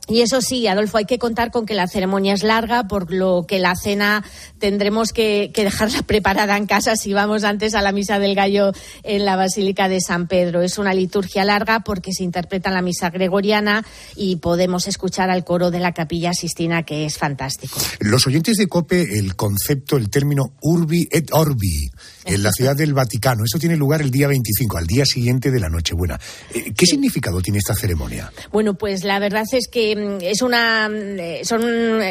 Y 0.09 0.21
eso 0.21 0.41
sí, 0.41 0.65
Adolfo, 0.67 0.97
hay 0.97 1.05
que 1.05 1.19
contar 1.19 1.51
con 1.51 1.67
que 1.67 1.75
la 1.75 1.87
ceremonia 1.87 2.33
es 2.33 2.41
larga, 2.41 2.87
por 2.87 3.13
lo 3.13 3.45
que 3.47 3.59
la 3.59 3.75
cena 3.75 4.23
tendremos 4.57 5.13
que, 5.13 5.51
dejarla 5.55 6.01
preparada 6.07 6.57
en 6.57 6.65
casa 6.65 6.95
si 6.95 7.13
vamos 7.13 7.43
antes 7.43 7.75
a 7.75 7.81
la 7.81 7.91
misa 7.91 8.17
del 8.17 8.33
gallo 8.33 8.71
en 9.03 9.25
la 9.25 9.35
Basílica 9.35 9.87
de 9.87 10.01
San 10.01 10.27
Pedro. 10.27 10.61
Es 10.63 10.77
una 10.77 10.93
liturgia 10.93 11.45
larga 11.45 11.81
porque 11.81 12.11
se 12.11 12.23
interpreta 12.23 12.71
la 12.71 12.81
misa 12.81 13.09
gregoriana 13.09 13.85
y 14.15 14.37
podemos 14.37 14.87
escuchar 14.87 15.29
al 15.29 15.43
coro 15.43 15.69
de 15.69 15.79
la 15.79 15.93
Capilla 15.93 16.33
Sistina, 16.33 16.83
que 16.83 17.05
es 17.05 17.17
fantástico. 17.17 17.79
Los 17.99 18.25
oyentes 18.25 18.57
de 18.57 18.67
COPE, 18.67 19.19
el 19.19 19.35
concepto, 19.35 19.97
el 19.97 20.09
término 20.09 20.53
urbi 20.61 21.07
et 21.11 21.29
orbi, 21.31 21.91
en 22.29 22.43
la 22.43 22.51
ciudad 22.51 22.75
del 22.75 22.93
Vaticano, 22.93 23.43
eso 23.43 23.57
tiene 23.57 23.75
lugar 23.75 24.01
el 24.01 24.11
día 24.11 24.27
25, 24.27 24.77
al 24.77 24.85
día 24.85 25.05
siguiente 25.05 25.49
de 25.49 25.59
la 25.59 25.67
Nochebuena. 25.67 26.19
Eh, 26.53 26.73
¿Qué 26.77 26.85
significado 26.85 27.41
tiene 27.41 27.57
esta 27.57 27.73
ceremonia? 27.73 28.31
Bueno, 28.51 28.75
pues 28.75 29.03
la 29.03 29.17
verdad 29.19 29.45
es 29.51 29.67
que 29.67 29.95
mm, 29.95 30.17
es 30.21 30.41
una, 30.43 30.89
mm, 30.89 31.43
son, 31.43 31.63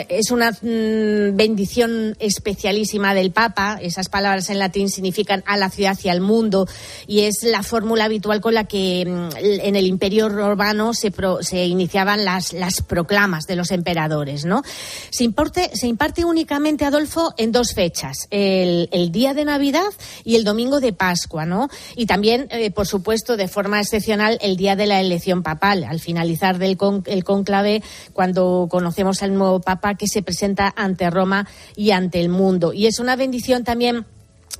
es 0.08 0.30
una 0.30 0.50
mm, 0.50 1.36
bendición 1.36 2.16
especialísima 2.18 3.14
del 3.14 3.30
Papa. 3.30 3.78
Esas 3.80 4.08
palabras 4.08 4.50
en 4.50 4.58
latín 4.58 4.88
significan 4.88 5.44
a 5.46 5.56
la 5.56 5.70
ciudad 5.70 5.96
y 6.02 6.08
al 6.08 6.20
mundo. 6.20 6.66
Y 7.06 7.20
es 7.20 7.44
la 7.44 7.62
fórmula 7.62 8.04
habitual 8.04 8.40
con 8.40 8.54
la 8.54 8.64
que 8.64 9.02
en 9.02 9.76
el 9.76 9.86
Imperio 9.86 10.28
Romano 10.28 10.94
se, 10.94 11.12
se 11.42 11.66
iniciaban 11.66 12.24
las, 12.24 12.52
las 12.52 12.82
proclamas 12.82 13.46
de 13.46 13.56
los 13.56 13.70
emperadores. 13.70 14.44
¿no? 14.44 14.62
Se, 15.10 15.22
importe, 15.22 15.70
se 15.74 15.86
imparte 15.86 16.24
únicamente, 16.24 16.84
Adolfo, 16.84 17.34
en 17.36 17.52
dos 17.52 17.72
fechas: 17.72 18.26
el, 18.30 18.88
el 18.90 19.12
día 19.12 19.34
de 19.34 19.44
Navidad 19.44 19.88
y 20.24 20.36
el 20.36 20.44
domingo 20.44 20.80
de 20.80 20.92
Pascua. 20.92 21.46
¿no? 21.46 21.68
Y 21.96 22.06
también, 22.06 22.48
eh, 22.50 22.70
por 22.70 22.86
supuesto, 22.86 23.36
de 23.36 23.48
forma 23.48 23.80
excepcional, 23.80 24.38
el 24.40 24.56
día 24.56 24.76
de 24.76 24.86
la 24.86 25.00
elección 25.00 25.42
papal. 25.42 25.84
Al 25.84 26.00
finalizar 26.00 26.58
del 26.58 26.76
con, 26.76 27.02
el 27.06 27.24
conclave 27.24 27.82
cuando 28.12 28.68
conocemos 28.70 29.22
al 29.22 29.34
nuevo 29.34 29.60
Papa 29.60 29.94
que 29.94 30.06
se 30.06 30.22
presenta 30.22 30.72
ante 30.76 31.10
Roma 31.10 31.46
y 31.76 31.90
ante 31.90 32.20
el 32.20 32.28
mundo. 32.28 32.72
Y 32.72 32.86
es 32.86 32.98
una 32.98 33.16
bendición 33.16 33.64
también 33.64 34.06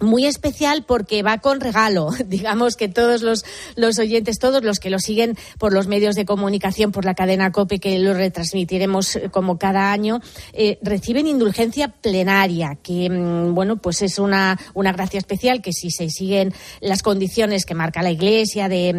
muy 0.01 0.27
especial 0.27 0.85
porque 0.87 1.23
va 1.23 1.39
con 1.39 1.61
regalo. 1.61 2.11
Digamos 2.27 2.77
que 2.77 2.89
todos 2.89 3.23
los, 3.23 3.45
los, 3.77 3.99
oyentes, 3.99 4.39
todos 4.39 4.63
los 4.65 4.79
que 4.79 4.91
lo 4.91 4.99
siguen 4.99 5.37
por 5.59 5.73
los 5.73 5.87
medios 5.87 6.15
de 6.15 6.25
comunicación, 6.25 6.93
por 6.93 7.05
la 7.05 7.15
cadena 7.15 7.53
COPE, 7.53 7.79
que 7.79 7.99
lo 7.99 8.15
retransmitiremos 8.15 9.17
eh, 9.17 9.29
como 9.31 9.59
cada 9.59 9.93
año, 9.93 10.21
eh, 10.53 10.79
reciben 10.83 11.27
indulgencia 11.27 11.89
plenaria, 11.89 12.79
que, 12.83 13.09
mm, 13.11 13.55
bueno, 13.55 13.77
pues 13.77 14.03
es 14.03 14.19
una, 14.19 14.59
una 14.75 14.93
gracia 14.93 15.19
especial 15.19 15.63
que 15.63 15.73
si 15.73 15.91
se 15.91 16.11
siguen 16.11 16.53
las 16.81 17.03
condiciones 17.03 17.65
que 17.65 17.75
marca 17.75 18.03
la 18.03 18.11
Iglesia 18.11 18.69
de, 18.69 18.93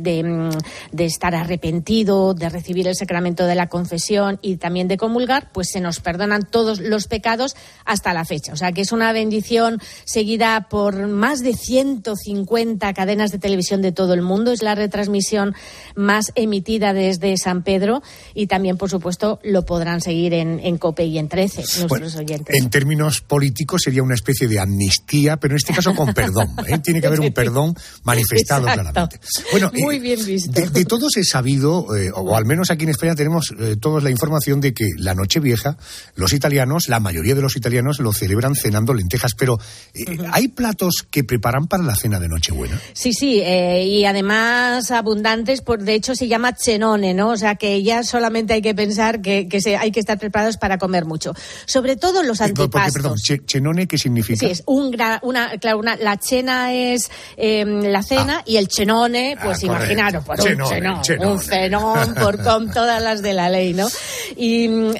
de, 0.00 0.22
mm, 0.22 0.50
de 0.92 1.04
estar 1.04 1.34
arrepentido, 1.34 2.34
de 2.34 2.48
recibir 2.48 2.88
el 2.88 2.94
sacramento 2.94 3.46
de 3.46 3.54
la 3.54 3.68
confesión 3.68 4.38
y 4.42 4.56
también 4.56 4.88
de 4.88 4.96
comulgar, 4.96 5.50
pues 5.52 5.68
se 5.70 5.80
nos 5.80 6.00
perdonan 6.00 6.42
todos 6.48 6.80
los 6.80 7.06
pecados 7.06 7.56
hasta 7.84 8.12
la 8.12 8.24
fecha. 8.24 8.52
O 8.52 8.56
sea 8.56 8.72
que 8.72 8.82
es 8.82 8.92
una 8.92 9.12
bendición 9.12 9.80
seguida 10.04 10.68
por 10.68 11.08
más 11.08 11.40
de 11.40 11.54
150 11.54 12.92
cadenas 12.94 13.32
de 13.32 13.38
televisión 13.38 13.82
de 13.82 13.92
todo 13.92 14.14
el 14.14 14.22
mundo. 14.22 14.52
Es 14.52 14.62
la 14.62 14.74
retransmisión 14.74 15.54
más 15.94 16.32
emitida 16.34 16.92
desde 16.92 17.36
San 17.36 17.62
Pedro 17.62 18.02
y 18.34 18.46
también, 18.46 18.76
por 18.76 18.90
supuesto, 18.90 19.40
lo 19.42 19.64
podrán 19.64 20.00
seguir 20.00 20.34
en, 20.34 20.60
en 20.60 20.78
COPE 20.78 21.04
y 21.04 21.18
en 21.18 21.28
13, 21.28 21.64
nuestros 21.80 22.16
oyentes. 22.16 22.56
En 22.56 22.70
términos 22.70 23.20
políticos 23.20 23.82
sería 23.84 24.02
una 24.02 24.14
especie 24.14 24.48
de 24.48 24.58
amnistía, 24.58 25.36
pero 25.36 25.54
en 25.54 25.58
este 25.58 25.74
caso 25.74 25.94
con 25.94 26.12
perdón. 26.14 26.48
¿eh? 26.66 26.78
Tiene 26.82 27.00
que 27.00 27.06
haber 27.06 27.20
un 27.20 27.32
perdón 27.32 27.74
manifestado 28.04 28.66
claramente. 28.66 29.20
Bueno, 29.50 29.70
Muy 29.74 29.96
eh, 29.96 30.00
bien 30.00 30.24
visto. 30.24 30.52
De, 30.52 30.84
todos 30.84 31.16
he 31.16 31.24
sabido, 31.24 31.96
eh, 31.96 32.10
o 32.14 32.36
al 32.36 32.44
menos 32.44 32.70
aquí 32.70 32.84
en 32.84 32.90
España 32.90 33.14
tenemos 33.14 33.52
todos 33.80 34.02
la 34.02 34.10
información 34.10 34.60
de 34.60 34.72
que 34.72 34.86
la 34.96 35.14
Nochevieja, 35.14 35.76
los 36.14 36.32
italianos, 36.32 36.88
la 36.88 37.00
mayoría 37.00 37.34
de 37.34 37.42
los 37.42 37.56
italianos 37.56 37.98
lo 37.98 38.12
celebran 38.12 38.54
cenando 38.54 38.94
lentejas, 38.94 39.32
pero 39.36 39.58
eh, 39.58 39.87
¿Hay 40.32 40.48
platos 40.48 41.06
que 41.10 41.24
preparan 41.24 41.66
para 41.66 41.82
la 41.82 41.94
cena 41.94 42.18
de 42.18 42.28
Nochebuena? 42.28 42.80
Sí, 42.92 43.12
sí, 43.12 43.40
eh, 43.40 43.84
y 43.86 44.04
además 44.04 44.90
abundantes, 44.90 45.60
por, 45.60 45.82
de 45.82 45.94
hecho 45.94 46.14
se 46.14 46.28
llama 46.28 46.54
chenone, 46.54 47.14
¿no? 47.14 47.30
O 47.30 47.36
sea 47.36 47.54
que 47.54 47.82
ya 47.82 48.02
solamente 48.02 48.54
hay 48.54 48.62
que 48.62 48.74
pensar 48.74 49.20
que, 49.20 49.48
se, 49.60 49.76
hay 49.76 49.90
que 49.90 50.00
estar 50.00 50.18
preparados 50.18 50.56
para 50.56 50.78
comer 50.78 51.04
mucho. 51.04 51.34
Sobre 51.66 51.96
todo 51.96 52.22
los 52.22 52.40
antipastos. 52.40 52.92
perdón, 52.92 53.18
chenone, 53.46 53.86
¿qué 53.86 53.98
significa? 53.98 54.40
Sí, 54.40 54.46
es 54.46 54.62
un 54.66 54.88
una, 55.22 55.50
claro, 55.58 55.78
una, 55.78 55.96
la 55.96 56.18
cena 56.20 56.72
es 56.72 57.10
em, 57.36 57.82
la 57.82 58.02
cena 58.02 58.38
ah. 58.38 58.42
y 58.46 58.56
el 58.56 58.68
chenone, 58.68 59.36
ah, 59.38 59.42
pues 59.44 59.62
imaginaros, 59.62 60.24
pues 60.24 60.40
un 60.40 60.64
chenón, 60.64 61.00
un 61.20 61.40
fenón 61.40 62.14
por 62.14 62.42
con 62.42 62.70
todas 62.72 63.02
las 63.02 63.22
de 63.22 63.32
la 63.34 63.50
ley, 63.50 63.74
¿no? 63.74 63.88
Y 64.36 64.68
mm, 64.68 64.94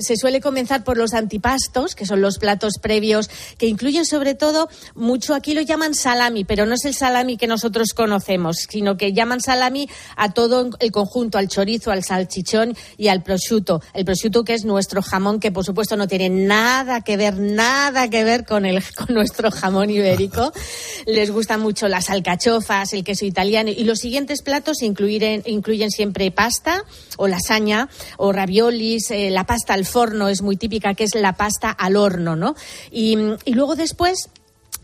se 0.00 0.16
suele 0.16 0.40
comenzar 0.40 0.84
por 0.84 0.96
los 0.96 1.14
antipastos, 1.14 1.94
que 1.94 2.06
son 2.06 2.20
los 2.20 2.38
platos 2.38 2.74
previos 2.80 3.30
que 3.58 3.66
incluyen 3.66 4.04
sobre 4.04 4.29
todo, 4.34 4.68
mucho 4.94 5.34
aquí 5.34 5.54
lo 5.54 5.60
llaman 5.62 5.94
salami, 5.94 6.44
pero 6.44 6.66
no 6.66 6.74
es 6.74 6.84
el 6.84 6.94
salami 6.94 7.36
que 7.36 7.46
nosotros 7.46 7.92
conocemos, 7.94 8.66
sino 8.68 8.96
que 8.96 9.12
llaman 9.12 9.40
salami 9.40 9.88
a 10.16 10.32
todo 10.32 10.70
el 10.78 10.92
conjunto, 10.92 11.38
al 11.38 11.48
chorizo, 11.48 11.90
al 11.90 12.04
salchichón 12.04 12.76
y 12.96 13.08
al 13.08 13.22
prosciutto. 13.22 13.82
El 13.94 14.04
prosciutto 14.04 14.44
que 14.44 14.54
es 14.54 14.64
nuestro 14.64 15.02
jamón, 15.02 15.40
que 15.40 15.52
por 15.52 15.64
supuesto 15.64 15.96
no 15.96 16.08
tiene 16.08 16.28
nada 16.28 17.00
que 17.02 17.16
ver, 17.16 17.38
nada 17.38 18.08
que 18.08 18.24
ver 18.24 18.44
con, 18.44 18.64
el, 18.64 18.82
con 18.96 19.14
nuestro 19.14 19.50
jamón 19.50 19.90
ibérico. 19.90 20.52
Les 21.06 21.30
gustan 21.30 21.60
mucho 21.60 21.88
las 21.88 22.10
alcachofas, 22.10 22.92
el 22.92 23.04
queso 23.04 23.24
italiano 23.24 23.70
y 23.70 23.84
los 23.84 23.98
siguientes 23.98 24.42
platos 24.42 24.82
incluyen, 24.82 25.42
incluyen 25.46 25.90
siempre 25.90 26.30
pasta 26.30 26.84
o 27.16 27.28
lasaña 27.28 27.88
o 28.16 28.32
raviolis, 28.32 29.10
eh, 29.10 29.30
la 29.30 29.44
pasta 29.44 29.74
al 29.74 29.84
forno 29.84 30.28
es 30.28 30.42
muy 30.42 30.56
típica, 30.56 30.94
que 30.94 31.04
es 31.04 31.14
la 31.14 31.34
pasta 31.34 31.70
al 31.70 31.96
horno, 31.96 32.36
¿no? 32.36 32.54
Y, 32.90 33.16
y 33.44 33.54
luego 33.54 33.76
después 33.76 34.19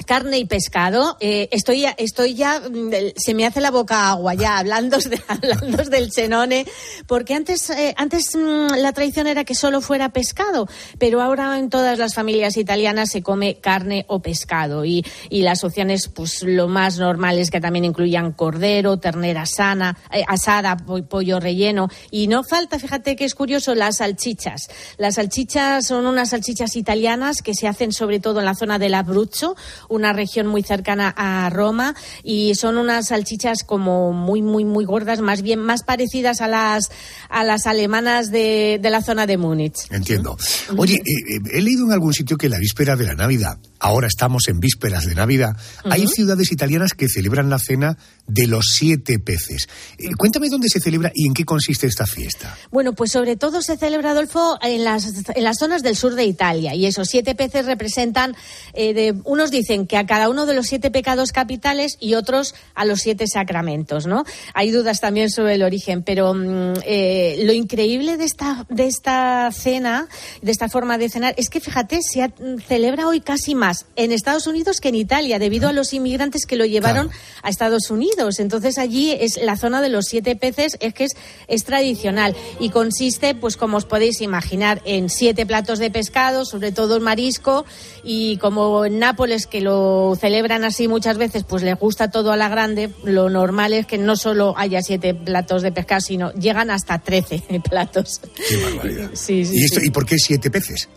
carne 0.04 0.38
y 0.38 0.44
pescado. 0.44 1.16
Eh, 1.20 1.48
estoy, 1.52 1.86
estoy 1.96 2.34
ya, 2.34 2.60
mm, 2.60 2.90
se 3.16 3.34
me 3.34 3.46
hace 3.46 3.60
la 3.60 3.70
boca 3.70 4.10
agua 4.10 4.34
ya 4.34 4.58
hablando, 4.58 4.98
de, 4.98 5.20
hablando 5.28 5.84
del 5.84 6.10
chenone, 6.10 6.66
porque 7.06 7.34
antes, 7.34 7.70
eh, 7.70 7.94
antes 7.96 8.34
mm, 8.34 8.76
la 8.76 8.92
tradición 8.92 9.26
era 9.26 9.44
que 9.44 9.54
solo 9.54 9.80
fuera 9.80 10.10
pescado, 10.10 10.68
pero 10.98 11.22
ahora 11.22 11.58
en 11.58 11.70
todas 11.70 11.98
las 11.98 12.14
familias 12.14 12.56
italianas 12.56 13.10
se 13.10 13.22
come 13.22 13.58
carne 13.60 14.04
o 14.08 14.20
pescado 14.20 14.84
y, 14.84 15.04
y 15.30 15.42
las 15.42 15.64
opciones, 15.64 16.08
pues 16.08 16.42
lo 16.42 16.68
más 16.68 16.98
normal 16.98 17.38
es 17.38 17.50
que 17.50 17.60
también 17.60 17.84
incluyan 17.84 18.32
cordero, 18.32 18.98
ternera 18.98 19.46
sana, 19.46 19.96
eh, 20.12 20.24
asada, 20.26 20.76
pollo 20.76 21.40
relleno 21.40 21.88
y 22.10 22.28
no 22.28 22.44
falta, 22.44 22.78
fíjate 22.78 23.16
que 23.16 23.24
es 23.24 23.34
curioso, 23.34 23.74
las 23.74 23.98
salchichas. 23.98 24.68
Las 24.98 25.16
salchichas 25.16 25.86
son 25.86 26.06
unas 26.06 26.30
salchichas 26.30 26.76
italianas 26.76 27.42
que 27.42 27.54
se 27.54 27.68
hacen 27.68 27.92
sobre 27.92 28.20
todo 28.20 28.40
en 28.40 28.46
la 28.46 28.54
zona 28.54 28.78
del 28.78 28.94
Abruzzo, 28.94 29.56
una 29.88 30.12
región 30.12 30.46
muy 30.46 30.62
cercana 30.62 31.14
a 31.16 31.48
Roma 31.50 31.94
y 32.22 32.54
son 32.54 32.78
unas 32.78 33.08
salchichas 33.08 33.62
como 33.64 34.12
muy, 34.12 34.42
muy, 34.42 34.64
muy 34.64 34.84
gordas, 34.84 35.20
más 35.20 35.42
bien 35.42 35.60
más 35.60 35.82
parecidas 35.82 36.40
a 36.40 36.48
las, 36.48 36.90
a 37.28 37.44
las 37.44 37.66
alemanas 37.66 38.30
de, 38.30 38.78
de 38.80 38.90
la 38.90 39.02
zona 39.02 39.26
de 39.26 39.36
Múnich. 39.36 39.90
Entiendo. 39.90 40.36
Oye, 40.76 40.94
eh, 40.94 41.00
eh, 41.36 41.40
he 41.52 41.62
leído 41.62 41.86
en 41.86 41.92
algún 41.92 42.12
sitio 42.12 42.36
que 42.36 42.48
la 42.48 42.58
víspera 42.58 42.96
de 42.96 43.04
la 43.04 43.14
Navidad, 43.14 43.58
ahora 43.80 44.06
estamos 44.06 44.48
en 44.48 44.60
vísperas 44.60 45.06
de 45.06 45.14
Navidad, 45.14 45.56
hay 45.84 46.06
ciudades 46.06 46.52
italianas 46.52 46.92
que 46.92 47.08
celebran 47.08 47.50
la 47.50 47.58
cena 47.58 47.98
de 48.26 48.46
los 48.46 48.66
siete 48.74 49.18
peces. 49.18 49.68
Eh, 49.98 50.14
cuéntame 50.16 50.48
dónde 50.48 50.68
se 50.68 50.80
celebra 50.80 51.12
y 51.14 51.26
en 51.26 51.34
qué 51.34 51.44
consiste 51.44 51.86
esta 51.86 52.06
fiesta. 52.06 52.56
Bueno, 52.70 52.94
pues 52.94 53.12
sobre 53.12 53.36
todo 53.36 53.62
se 53.62 53.76
celebra, 53.76 54.10
Adolfo, 54.10 54.58
en 54.62 54.84
las, 54.84 55.06
en 55.34 55.44
las 55.44 55.58
zonas 55.58 55.82
del 55.82 55.96
sur 55.96 56.14
de 56.14 56.24
Italia 56.24 56.74
y 56.74 56.86
esos 56.86 57.08
siete 57.08 57.34
peces 57.34 57.66
representan, 57.66 58.34
de, 58.74 59.14
unos 59.24 59.50
dicen 59.50 59.86
que 59.86 59.96
a 59.96 60.06
cada 60.06 60.28
uno 60.28 60.46
de 60.46 60.54
los 60.54 60.66
siete 60.66 60.90
pecados 60.90 61.32
capitales 61.32 61.96
y 62.00 62.14
otros 62.14 62.54
a 62.74 62.84
los 62.84 63.00
siete 63.00 63.26
sacramentos, 63.26 64.06
¿no? 64.06 64.24
Hay 64.54 64.70
dudas 64.70 65.00
también 65.00 65.30
sobre 65.30 65.54
el 65.54 65.62
origen, 65.62 66.02
pero 66.02 66.34
mm, 66.34 66.74
eh, 66.84 67.42
lo 67.44 67.52
increíble 67.52 68.16
de 68.16 68.24
esta, 68.24 68.66
de 68.68 68.86
esta 68.86 69.50
cena, 69.52 70.08
de 70.42 70.50
esta 70.50 70.68
forma 70.68 70.98
de 70.98 71.08
cenar, 71.08 71.34
es 71.36 71.48
que 71.48 71.60
fíjate, 71.60 72.00
se 72.02 72.32
celebra 72.66 73.06
hoy 73.08 73.20
casi 73.20 73.54
más 73.54 73.65
en 73.96 74.12
Estados 74.12 74.46
Unidos 74.46 74.80
que 74.80 74.88
en 74.88 74.94
Italia, 74.94 75.38
debido 75.38 75.68
a 75.68 75.72
los 75.72 75.92
inmigrantes 75.92 76.46
que 76.46 76.56
lo 76.56 76.64
llevaron 76.64 77.10
a 77.42 77.48
Estados 77.48 77.90
Unidos. 77.90 78.38
Entonces 78.38 78.78
allí 78.78 79.12
es 79.12 79.38
la 79.42 79.56
zona 79.56 79.80
de 79.80 79.88
los 79.88 80.06
siete 80.06 80.36
peces, 80.36 80.76
es 80.80 80.94
que 80.94 81.04
es, 81.04 81.12
es 81.48 81.64
tradicional 81.64 82.36
y 82.60 82.70
consiste, 82.70 83.34
pues 83.34 83.56
como 83.56 83.76
os 83.76 83.84
podéis 83.84 84.20
imaginar, 84.20 84.82
en 84.84 85.08
siete 85.10 85.46
platos 85.46 85.78
de 85.78 85.90
pescado, 85.90 86.44
sobre 86.44 86.72
todo 86.72 86.96
el 86.96 87.02
marisco, 87.02 87.64
y 88.02 88.36
como 88.38 88.84
en 88.84 88.98
Nápoles 88.98 89.46
que 89.46 89.60
lo 89.60 90.16
celebran 90.20 90.64
así 90.64 90.88
muchas 90.88 91.18
veces, 91.18 91.44
pues 91.44 91.62
les 91.62 91.78
gusta 91.78 92.10
todo 92.10 92.32
a 92.32 92.36
la 92.36 92.48
grande, 92.48 92.90
lo 93.04 93.30
normal 93.30 93.72
es 93.72 93.86
que 93.86 93.98
no 93.98 94.16
solo 94.16 94.54
haya 94.56 94.82
siete 94.82 95.14
platos 95.14 95.62
de 95.62 95.72
pescado, 95.72 96.00
sino 96.00 96.32
llegan 96.32 96.70
hasta 96.70 96.98
trece 96.98 97.42
platos. 97.70 98.20
Qué 98.48 98.56
barbaridad. 98.56 99.10
Sí, 99.14 99.44
sí, 99.44 99.58
¿Y, 99.58 99.64
esto, 99.64 99.80
sí. 99.80 99.86
¿Y 99.86 99.90
por 99.90 100.06
qué 100.06 100.18
siete 100.18 100.50
peces? 100.50 100.88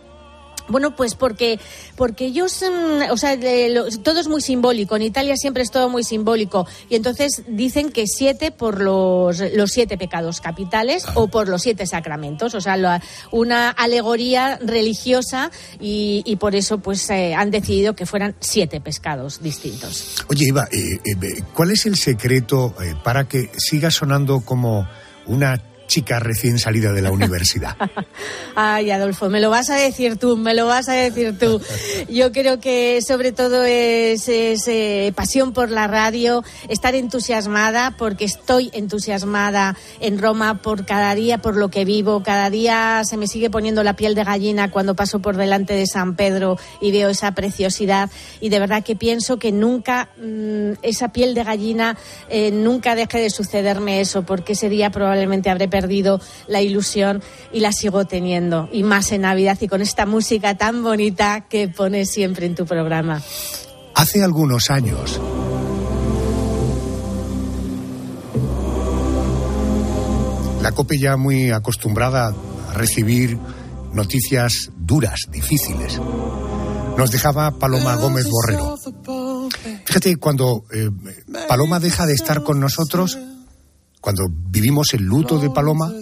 Bueno, 0.70 0.96
pues 0.96 1.14
porque, 1.14 1.58
porque 1.96 2.26
ellos, 2.26 2.62
mm, 2.62 3.10
o 3.10 3.16
sea, 3.16 3.38
todo 4.02 4.20
es 4.20 4.28
muy 4.28 4.40
simbólico. 4.40 4.96
En 4.96 5.02
Italia 5.02 5.36
siempre 5.36 5.62
es 5.62 5.70
todo 5.70 5.88
muy 5.88 6.04
simbólico. 6.04 6.66
Y 6.88 6.96
entonces 6.96 7.42
dicen 7.48 7.90
que 7.90 8.06
siete 8.06 8.50
por 8.50 8.80
los, 8.80 9.40
los 9.54 9.70
siete 9.70 9.98
pecados 9.98 10.40
capitales 10.40 11.04
o 11.14 11.28
por 11.28 11.48
los 11.48 11.62
siete 11.62 11.86
sacramentos. 11.86 12.54
O 12.54 12.60
sea, 12.60 13.00
una 13.30 13.70
alegoría 13.70 14.58
religiosa 14.62 15.50
y, 15.80 16.22
y 16.24 16.36
por 16.36 16.54
eso 16.54 16.78
pues 16.78 17.08
eh, 17.10 17.34
han 17.34 17.50
decidido 17.50 17.94
que 17.94 18.06
fueran 18.06 18.34
siete 18.40 18.80
pescados 18.80 19.42
distintos. 19.42 20.24
Oye, 20.28 20.48
Eva, 20.48 20.68
eh, 20.70 20.98
eh, 21.04 21.42
¿cuál 21.54 21.70
es 21.72 21.86
el 21.86 21.96
secreto 21.96 22.74
eh, 22.82 22.94
para 23.02 23.28
que 23.28 23.50
siga 23.56 23.90
sonando 23.90 24.40
como 24.40 24.88
una 25.26 25.60
chica 25.90 26.20
recién 26.20 26.58
salida 26.60 26.92
de 26.92 27.02
la 27.02 27.10
universidad? 27.10 27.76
Ay, 28.54 28.92
Adolfo, 28.92 29.28
me 29.28 29.40
lo 29.40 29.50
vas 29.50 29.70
a 29.70 29.74
decir 29.74 30.16
tú, 30.16 30.36
me 30.36 30.54
lo 30.54 30.66
vas 30.66 30.88
a 30.88 30.92
decir 30.92 31.36
tú. 31.36 31.60
Yo 32.08 32.30
creo 32.30 32.60
que 32.60 33.02
sobre 33.02 33.32
todo 33.32 33.64
es, 33.64 34.28
es, 34.28 34.68
eh, 34.68 35.12
pasión 35.16 35.52
por 35.52 35.70
la 35.70 35.88
radio, 35.88 36.44
estar 36.68 36.94
entusiasmada, 36.94 37.96
porque 37.98 38.24
estoy 38.24 38.70
entusiasmada 38.72 39.76
en 39.98 40.18
Roma 40.18 40.62
por 40.62 40.86
cada 40.86 41.14
día, 41.16 41.38
por 41.38 41.56
lo 41.56 41.70
que 41.70 41.84
vivo. 41.84 42.22
Cada 42.22 42.50
día 42.50 43.02
se 43.04 43.16
me 43.16 43.26
sigue 43.26 43.50
poniendo 43.50 43.82
la 43.82 43.96
piel 43.96 44.14
de 44.14 44.22
gallina 44.22 44.70
cuando 44.70 44.94
paso 44.94 45.18
por 45.18 45.36
delante 45.36 45.74
de 45.74 45.88
San 45.88 46.14
Pedro 46.14 46.56
y 46.80 46.92
veo 46.92 47.08
esa 47.08 47.32
preciosidad. 47.32 48.10
Y 48.40 48.48
de 48.48 48.60
verdad 48.60 48.84
que 48.84 48.94
pienso 48.94 49.40
que 49.40 49.50
nunca 49.50 50.10
mm, 50.22 50.74
esa 50.82 51.08
piel 51.12 51.34
de 51.34 51.42
gallina, 51.42 51.98
eh, 52.28 52.52
nunca 52.52 52.94
deje 52.94 53.18
de 53.18 53.30
sucederme 53.30 54.00
eso, 54.00 54.22
porque 54.22 54.52
ese 54.52 54.68
día 54.68 54.90
probablemente 54.90 55.50
habré 55.50 55.66
perdido 55.66 55.79
la 56.46 56.60
ilusión 56.60 57.22
y 57.52 57.60
la 57.60 57.72
sigo 57.72 58.04
teniendo. 58.04 58.68
Y 58.72 58.82
más 58.82 59.12
en 59.12 59.22
Navidad 59.22 59.58
y 59.60 59.68
con 59.68 59.82
esta 59.82 60.06
música 60.06 60.56
tan 60.56 60.82
bonita 60.82 61.46
que 61.48 61.68
pones 61.68 62.10
siempre 62.10 62.46
en 62.46 62.54
tu 62.54 62.66
programa. 62.66 63.22
Hace 63.94 64.22
algunos 64.22 64.70
años, 64.70 65.20
la 70.62 70.72
COPE 70.72 70.98
ya 70.98 71.16
muy 71.16 71.50
acostumbrada 71.50 72.34
a 72.68 72.72
recibir 72.74 73.38
noticias 73.92 74.70
duras, 74.76 75.20
difíciles, 75.30 76.00
nos 76.96 77.10
dejaba 77.10 77.50
Paloma 77.52 77.96
Gómez 77.96 78.26
Borrero. 78.28 78.76
Fíjate, 79.84 80.16
cuando 80.16 80.64
eh, 80.72 80.90
Paloma 81.48 81.80
deja 81.80 82.06
de 82.06 82.14
estar 82.14 82.42
con 82.42 82.60
nosotros, 82.60 83.18
cuando 84.00 84.24
vivimos 84.30 84.94
el 84.94 85.02
luto 85.02 85.38
de 85.38 85.50
Paloma, 85.50 85.92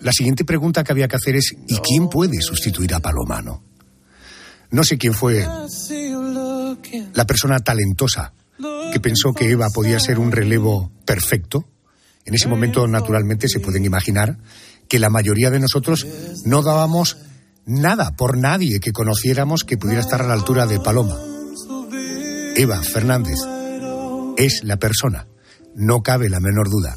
la 0.00 0.12
siguiente 0.12 0.44
pregunta 0.44 0.84
que 0.84 0.92
había 0.92 1.08
que 1.08 1.16
hacer 1.16 1.36
es 1.36 1.54
¿y 1.66 1.76
quién 1.78 2.08
puede 2.08 2.40
sustituir 2.40 2.94
a 2.94 3.00
Paloma? 3.00 3.42
No, 3.42 3.62
no 4.70 4.84
sé 4.84 4.98
quién 4.98 5.14
fue 5.14 5.46
la 7.14 7.26
persona 7.26 7.60
talentosa 7.60 8.32
que 8.92 9.00
pensó 9.00 9.32
que 9.32 9.50
Eva 9.50 9.70
podía 9.70 10.00
ser 10.00 10.18
un 10.18 10.32
relevo 10.32 10.90
perfecto. 11.04 11.68
En 12.24 12.34
ese 12.34 12.48
momento, 12.48 12.86
naturalmente, 12.86 13.48
se 13.48 13.60
pueden 13.60 13.84
imaginar 13.84 14.38
que 14.88 14.98
la 14.98 15.10
mayoría 15.10 15.50
de 15.50 15.60
nosotros 15.60 16.06
no 16.44 16.62
dábamos 16.62 17.18
nada 17.64 18.16
por 18.16 18.36
nadie 18.38 18.80
que 18.80 18.92
conociéramos 18.92 19.64
que 19.64 19.76
pudiera 19.76 20.00
estar 20.00 20.22
a 20.22 20.26
la 20.26 20.34
altura 20.34 20.66
de 20.66 20.80
Paloma. 20.80 21.18
Eva 22.56 22.82
Fernández 22.82 23.38
es 24.36 24.64
la 24.64 24.78
persona, 24.78 25.27
no 25.78 26.02
cabe 26.02 26.28
la 26.28 26.40
menor 26.40 26.68
duda. 26.68 26.94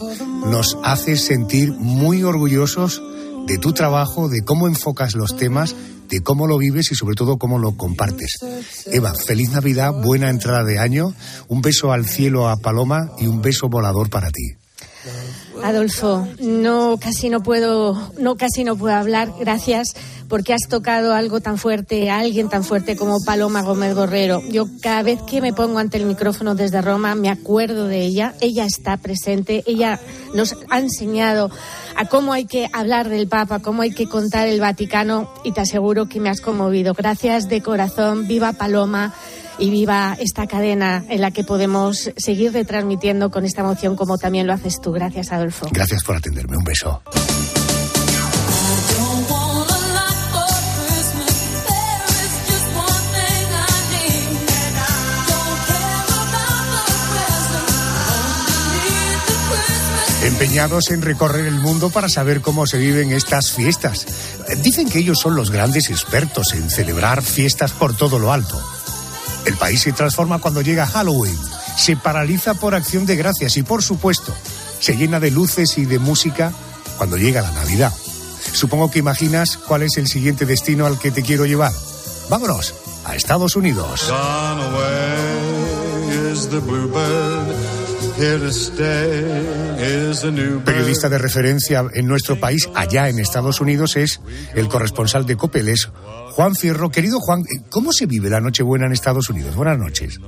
Nos 0.47 0.77
hace 0.83 1.15
sentir 1.15 1.71
muy 1.71 2.23
orgullosos 2.23 3.01
de 3.47 3.57
tu 3.57 3.73
trabajo, 3.73 4.27
de 4.27 4.41
cómo 4.41 4.67
enfocas 4.67 5.15
los 5.15 5.37
temas, 5.37 5.75
de 6.09 6.21
cómo 6.21 6.47
lo 6.47 6.57
vives 6.57 6.91
y 6.91 6.95
sobre 6.95 7.15
todo 7.15 7.37
cómo 7.37 7.59
lo 7.59 7.77
compartes. 7.77 8.39
Eva, 8.87 9.13
feliz 9.13 9.51
Navidad, 9.51 9.93
buena 9.93 10.29
entrada 10.29 10.63
de 10.63 10.79
año, 10.79 11.13
un 11.47 11.61
beso 11.61 11.91
al 11.91 12.05
cielo 12.05 12.49
a 12.49 12.57
Paloma 12.57 13.11
y 13.19 13.27
un 13.27 13.41
beso 13.41 13.69
volador 13.69 14.09
para 14.09 14.29
ti. 14.29 14.60
Adolfo, 15.63 16.27
no 16.39 16.97
casi 16.99 17.29
no 17.29 17.41
puedo, 17.41 18.11
no 18.19 18.35
casi 18.35 18.63
no 18.63 18.75
puedo 18.75 18.95
hablar. 18.95 19.31
Gracias 19.39 19.93
porque 20.27 20.53
has 20.53 20.69
tocado 20.69 21.13
algo 21.13 21.41
tan 21.41 21.57
fuerte, 21.57 22.09
a 22.09 22.19
alguien 22.19 22.47
tan 22.47 22.63
fuerte 22.63 22.95
como 22.95 23.21
Paloma 23.25 23.63
Gómez 23.63 23.93
Borrero. 23.93 24.41
Yo 24.49 24.65
cada 24.81 25.03
vez 25.03 25.21
que 25.23 25.41
me 25.41 25.51
pongo 25.51 25.79
ante 25.79 25.97
el 25.97 26.05
micrófono 26.05 26.55
desde 26.55 26.81
Roma 26.81 27.15
me 27.15 27.29
acuerdo 27.29 27.87
de 27.87 28.01
ella. 28.01 28.33
Ella 28.39 28.65
está 28.65 28.95
presente. 28.97 29.63
Ella 29.67 29.99
nos 30.33 30.55
ha 30.69 30.79
enseñado 30.79 31.51
a 31.97 32.05
cómo 32.05 32.31
hay 32.31 32.45
que 32.45 32.69
hablar 32.71 33.09
del 33.09 33.27
Papa, 33.27 33.59
cómo 33.59 33.81
hay 33.81 33.91
que 33.91 34.07
contar 34.07 34.47
el 34.47 34.61
Vaticano 34.61 35.29
y 35.43 35.51
te 35.51 35.61
aseguro 35.61 36.07
que 36.07 36.21
me 36.21 36.29
has 36.29 36.39
conmovido. 36.39 36.93
Gracias 36.93 37.49
de 37.49 37.61
corazón. 37.61 38.27
Viva 38.27 38.53
Paloma 38.53 39.13
y 39.61 39.69
viva 39.69 40.17
esta 40.19 40.47
cadena 40.47 41.05
en 41.07 41.21
la 41.21 41.29
que 41.29 41.43
podemos 41.43 42.11
seguir 42.17 42.51
retransmitiendo 42.51 43.29
con 43.29 43.45
esta 43.45 43.61
emoción 43.61 43.95
como 43.95 44.17
también 44.17 44.47
lo 44.47 44.53
haces 44.53 44.81
tú. 44.81 44.91
Gracias, 44.91 45.31
Adolfo. 45.31 45.67
Gracias 45.71 46.03
por 46.03 46.15
atenderme. 46.15 46.57
Un 46.57 46.63
beso. 46.63 47.01
Empeñados 60.23 60.91
en 60.91 61.01
recorrer 61.01 61.45
el 61.45 61.59
mundo 61.59 61.89
para 61.89 62.09
saber 62.09 62.41
cómo 62.41 62.65
se 62.65 62.77
viven 62.77 63.11
estas 63.11 63.51
fiestas. 63.51 64.07
Dicen 64.63 64.89
que 64.89 64.99
ellos 64.99 65.19
son 65.19 65.35
los 65.35 65.51
grandes 65.51 65.89
expertos 65.89 66.53
en 66.53 66.69
celebrar 66.69 67.21
fiestas 67.21 67.71
por 67.71 67.95
todo 67.95 68.17
lo 68.17 68.31
alto. 68.31 68.59
El 69.45 69.57
país 69.57 69.81
se 69.81 69.91
transforma 69.91 70.39
cuando 70.39 70.61
llega 70.61 70.85
Halloween, 70.85 71.37
se 71.77 71.95
paraliza 71.95 72.53
por 72.53 72.75
acción 72.75 73.05
de 73.05 73.15
gracias 73.15 73.57
y 73.57 73.63
por 73.63 73.83
supuesto 73.83 74.33
se 74.79 74.95
llena 74.95 75.19
de 75.19 75.31
luces 75.31 75.77
y 75.77 75.85
de 75.85 75.99
música 75.99 76.51
cuando 76.97 77.17
llega 77.17 77.41
la 77.41 77.51
Navidad. 77.51 77.93
Supongo 78.53 78.91
que 78.91 78.99
imaginas 78.99 79.57
cuál 79.57 79.83
es 79.83 79.97
el 79.97 80.07
siguiente 80.07 80.45
destino 80.45 80.85
al 80.85 80.99
que 80.99 81.11
te 81.11 81.23
quiero 81.23 81.45
llevar. 81.45 81.71
Vámonos 82.29 82.73
a 83.05 83.15
Estados 83.15 83.55
Unidos. 83.55 84.11
Periodista 90.65 91.09
de 91.09 91.17
referencia 91.17 91.85
en 91.93 92.07
nuestro 92.07 92.39
país, 92.39 92.69
allá 92.75 93.09
en 93.09 93.19
Estados 93.19 93.61
Unidos, 93.61 93.95
es 93.95 94.21
el 94.53 94.67
corresponsal 94.67 95.25
de 95.25 95.37
Copel, 95.37 95.69
es 95.69 95.89
Juan 96.31 96.55
Fierro. 96.55 96.89
Querido 96.89 97.19
Juan, 97.19 97.43
¿cómo 97.69 97.91
se 97.91 98.05
vive 98.05 98.29
la 98.29 98.39
Nochebuena 98.39 98.85
en 98.85 98.93
Estados 98.93 99.29
Unidos? 99.29 99.55
Buenas 99.55 99.77
noches. 99.77 100.19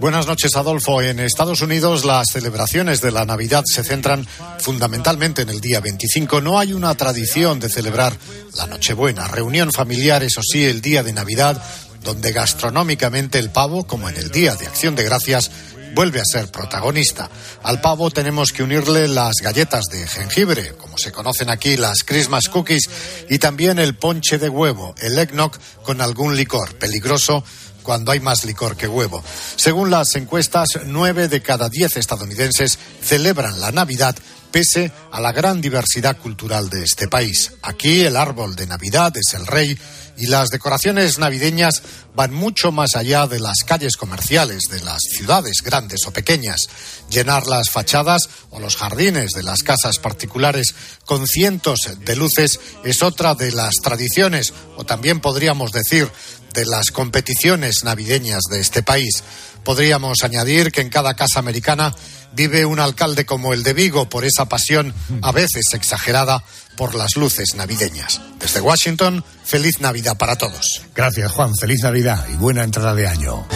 Buenas 0.00 0.26
noches, 0.26 0.54
Adolfo. 0.56 1.00
En 1.00 1.20
Estados 1.20 1.62
Unidos 1.62 2.04
las 2.04 2.30
celebraciones 2.30 3.00
de 3.00 3.12
la 3.12 3.24
Navidad 3.24 3.62
se 3.64 3.84
centran 3.84 4.26
fundamentalmente 4.58 5.42
en 5.42 5.48
el 5.48 5.60
día 5.60 5.80
25. 5.80 6.40
No 6.40 6.58
hay 6.58 6.72
una 6.72 6.94
tradición 6.94 7.60
de 7.60 7.68
celebrar 7.68 8.12
la 8.56 8.66
Nochebuena. 8.66 9.28
Reunión 9.28 9.72
familiar, 9.72 10.22
eso 10.22 10.42
sí, 10.42 10.64
el 10.64 10.80
día 10.80 11.02
de 11.02 11.12
Navidad, 11.12 11.62
donde 12.02 12.32
gastronómicamente 12.32 13.38
el 13.38 13.50
pavo, 13.50 13.86
como 13.86 14.08
en 14.08 14.16
el 14.16 14.30
Día 14.30 14.56
de 14.56 14.66
Acción 14.66 14.96
de 14.96 15.04
Gracias, 15.04 15.50
vuelve 15.94 16.20
a 16.20 16.24
ser 16.24 16.50
protagonista. 16.50 17.30
Al 17.62 17.80
pavo 17.80 18.10
tenemos 18.10 18.52
que 18.52 18.62
unirle 18.62 19.08
las 19.08 19.36
galletas 19.42 19.86
de 19.86 20.06
jengibre, 20.06 20.74
como 20.76 20.98
se 20.98 21.12
conocen 21.12 21.50
aquí 21.50 21.76
las 21.76 22.02
Christmas 22.04 22.48
cookies, 22.48 22.88
y 23.28 23.38
también 23.38 23.78
el 23.78 23.94
ponche 23.94 24.38
de 24.38 24.48
huevo, 24.48 24.94
el 25.00 25.18
eggnog 25.18 25.56
con 25.82 26.00
algún 26.00 26.36
licor, 26.36 26.74
peligroso 26.76 27.44
cuando 27.82 28.12
hay 28.12 28.20
más 28.20 28.44
licor 28.44 28.76
que 28.76 28.88
huevo. 28.88 29.22
Según 29.56 29.90
las 29.90 30.14
encuestas, 30.14 30.68
nueve 30.86 31.28
de 31.28 31.42
cada 31.42 31.68
diez 31.68 31.96
estadounidenses 31.96 32.78
celebran 33.02 33.60
la 33.60 33.72
Navidad 33.72 34.16
pese 34.52 34.92
a 35.10 35.20
la 35.20 35.32
gran 35.32 35.60
diversidad 35.60 36.18
cultural 36.18 36.68
de 36.70 36.84
este 36.84 37.08
país. 37.08 37.52
Aquí 37.62 38.02
el 38.02 38.16
árbol 38.16 38.54
de 38.54 38.66
Navidad 38.66 39.12
es 39.16 39.34
el 39.34 39.46
rey 39.46 39.76
y 40.16 40.26
las 40.26 40.50
decoraciones 40.50 41.18
navideñas 41.18 41.82
van 42.14 42.34
mucho 42.34 42.70
más 42.70 42.94
allá 42.94 43.26
de 43.26 43.40
las 43.40 43.64
calles 43.64 43.96
comerciales 43.96 44.64
de 44.70 44.80
las 44.80 45.00
ciudades 45.00 45.62
grandes 45.64 46.06
o 46.06 46.12
pequeñas. 46.12 46.68
Llenar 47.10 47.46
las 47.46 47.70
fachadas 47.70 48.28
o 48.50 48.60
los 48.60 48.76
jardines 48.76 49.32
de 49.32 49.42
las 49.42 49.62
casas 49.62 49.98
particulares 49.98 50.74
con 51.06 51.26
cientos 51.26 51.80
de 51.98 52.16
luces 52.16 52.60
es 52.84 53.02
otra 53.02 53.34
de 53.34 53.52
las 53.52 53.76
tradiciones, 53.82 54.52
o 54.76 54.84
también 54.84 55.20
podríamos 55.20 55.72
decir 55.72 56.10
de 56.52 56.66
las 56.66 56.90
competiciones 56.90 57.82
navideñas 57.82 58.42
de 58.50 58.60
este 58.60 58.82
país. 58.82 59.22
Podríamos 59.64 60.18
añadir 60.22 60.72
que 60.72 60.80
en 60.80 60.88
cada 60.88 61.14
casa 61.14 61.38
americana 61.38 61.94
vive 62.32 62.64
un 62.64 62.80
alcalde 62.80 63.24
como 63.24 63.52
el 63.52 63.62
de 63.62 63.72
Vigo 63.74 64.08
por 64.08 64.24
esa 64.24 64.46
pasión 64.46 64.92
a 65.22 65.32
veces 65.32 65.64
exagerada 65.72 66.42
por 66.76 66.94
las 66.94 67.16
luces 67.16 67.54
navideñas. 67.54 68.20
Desde 68.40 68.60
Washington, 68.60 69.24
feliz 69.44 69.80
Navidad 69.80 70.16
para 70.16 70.36
todos. 70.36 70.82
Gracias, 70.94 71.30
Juan. 71.32 71.54
Feliz 71.54 71.82
Navidad 71.82 72.26
y 72.32 72.36
buena 72.36 72.64
entrada 72.64 72.94
de 72.94 73.06
año. 73.06 73.46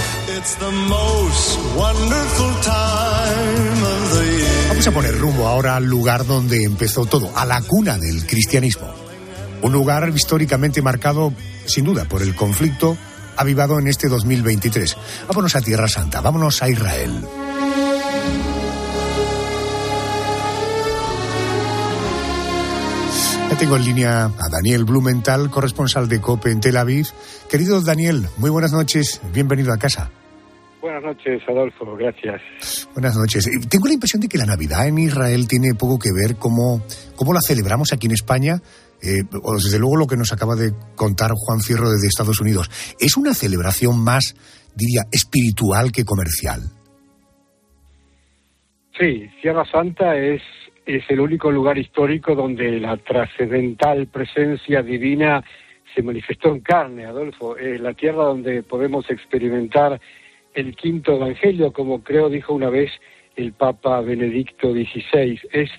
Vamos 4.68 4.86
a 4.86 4.90
poner 4.92 5.18
rumbo 5.18 5.46
ahora 5.46 5.76
al 5.76 5.84
lugar 5.84 6.26
donde 6.26 6.62
empezó 6.64 7.06
todo, 7.06 7.36
a 7.36 7.44
la 7.44 7.60
cuna 7.62 7.98
del 7.98 8.26
cristianismo. 8.26 8.94
Un 9.62 9.72
lugar 9.72 10.12
históricamente 10.14 10.82
marcado, 10.82 11.32
sin 11.66 11.84
duda, 11.84 12.04
por 12.04 12.22
el 12.22 12.34
conflicto 12.36 12.96
avivado 13.36 13.78
en 13.78 13.88
este 13.88 14.08
2023. 14.08 14.96
Vámonos 15.28 15.56
a 15.56 15.60
Tierra 15.60 15.88
Santa, 15.88 16.20
vámonos 16.20 16.62
a 16.62 16.68
Israel. 16.68 17.12
Ya 23.50 23.56
tengo 23.56 23.76
en 23.76 23.84
línea 23.84 24.24
a 24.24 24.48
Daniel 24.50 24.84
Blumenthal, 24.84 25.50
corresponsal 25.50 26.08
de 26.08 26.20
COPE 26.20 26.50
en 26.50 26.60
Tel 26.60 26.76
Aviv. 26.76 27.06
Querido 27.48 27.80
Daniel, 27.80 28.26
muy 28.38 28.50
buenas 28.50 28.72
noches, 28.72 29.20
bienvenido 29.32 29.72
a 29.72 29.78
casa. 29.78 30.10
Buenas 30.80 31.02
noches, 31.02 31.42
Adolfo, 31.48 31.96
gracias. 31.96 32.88
Buenas 32.94 33.16
noches. 33.16 33.46
Eh, 33.46 33.66
tengo 33.68 33.86
la 33.86 33.94
impresión 33.94 34.20
de 34.20 34.28
que 34.28 34.38
la 34.38 34.46
Navidad 34.46 34.86
en 34.86 34.98
Israel 34.98 35.48
tiene 35.48 35.74
poco 35.74 35.98
que 35.98 36.10
ver 36.12 36.36
cómo, 36.36 36.80
cómo 37.16 37.32
la 37.32 37.40
celebramos 37.40 37.92
aquí 37.92 38.06
en 38.06 38.12
España, 38.12 38.62
eh, 39.02 39.22
o 39.42 39.54
desde 39.54 39.78
luego 39.78 39.96
lo 39.96 40.06
que 40.06 40.16
nos 40.16 40.32
acaba 40.32 40.54
de 40.56 40.72
contar 40.94 41.30
Juan 41.34 41.60
Fierro 41.60 41.90
desde 41.90 42.08
Estados 42.08 42.40
Unidos. 42.40 42.70
¿Es 42.98 43.16
una 43.16 43.34
celebración 43.34 44.02
más, 44.02 44.34
diría, 44.74 45.02
espiritual 45.12 45.92
que 45.92 46.04
comercial? 46.04 46.60
Sí, 48.98 49.28
Sierra 49.42 49.64
Santa 49.70 50.16
es 50.16 50.40
es 50.86 51.02
el 51.08 51.18
único 51.18 51.50
lugar 51.50 51.76
histórico 51.76 52.34
donde 52.36 52.78
la 52.78 52.96
trascendental 52.96 54.06
presencia 54.06 54.82
divina 54.82 55.42
se 55.94 56.02
manifestó 56.02 56.50
en 56.50 56.60
carne, 56.60 57.06
Adolfo. 57.06 57.56
Es 57.56 57.80
la 57.80 57.92
tierra 57.92 58.24
donde 58.24 58.62
podemos 58.62 59.10
experimentar 59.10 60.00
el 60.54 60.76
quinto 60.76 61.16
evangelio, 61.16 61.72
como 61.72 62.02
creo 62.02 62.28
dijo 62.28 62.54
una 62.54 62.70
vez 62.70 62.90
el 63.34 63.52
Papa 63.52 64.00
Benedicto 64.00 64.72
XVI. 64.72 65.40
Es 65.52 65.70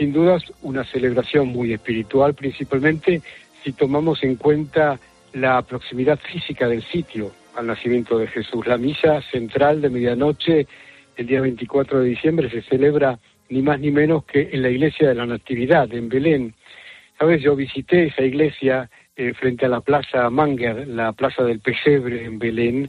sin 0.00 0.14
dudas 0.14 0.42
una 0.62 0.82
celebración 0.84 1.48
muy 1.48 1.74
espiritual, 1.74 2.32
principalmente 2.32 3.20
si 3.62 3.72
tomamos 3.72 4.22
en 4.22 4.36
cuenta 4.36 4.98
la 5.34 5.60
proximidad 5.60 6.18
física 6.18 6.66
del 6.68 6.82
sitio 6.84 7.32
al 7.54 7.66
nacimiento 7.66 8.16
de 8.16 8.26
Jesús. 8.26 8.66
La 8.66 8.78
misa 8.78 9.20
central 9.30 9.82
de 9.82 9.90
medianoche, 9.90 10.66
el 11.18 11.26
día 11.26 11.42
24 11.42 12.00
de 12.00 12.08
diciembre, 12.08 12.48
se 12.48 12.62
celebra 12.62 13.18
ni 13.50 13.60
más 13.60 13.78
ni 13.78 13.90
menos 13.90 14.24
que 14.24 14.48
en 14.50 14.62
la 14.62 14.70
iglesia 14.70 15.10
de 15.10 15.16
la 15.16 15.26
Natividad, 15.26 15.92
en 15.92 16.08
Belén. 16.08 16.54
Sabes, 17.18 17.42
yo 17.42 17.54
visité 17.54 18.06
esa 18.06 18.22
iglesia 18.22 18.88
eh, 19.16 19.34
frente 19.34 19.66
a 19.66 19.68
la 19.68 19.82
plaza 19.82 20.30
Manger, 20.30 20.88
la 20.88 21.12
plaza 21.12 21.44
del 21.44 21.60
Pesebre 21.60 22.24
en 22.24 22.38
Belén. 22.38 22.88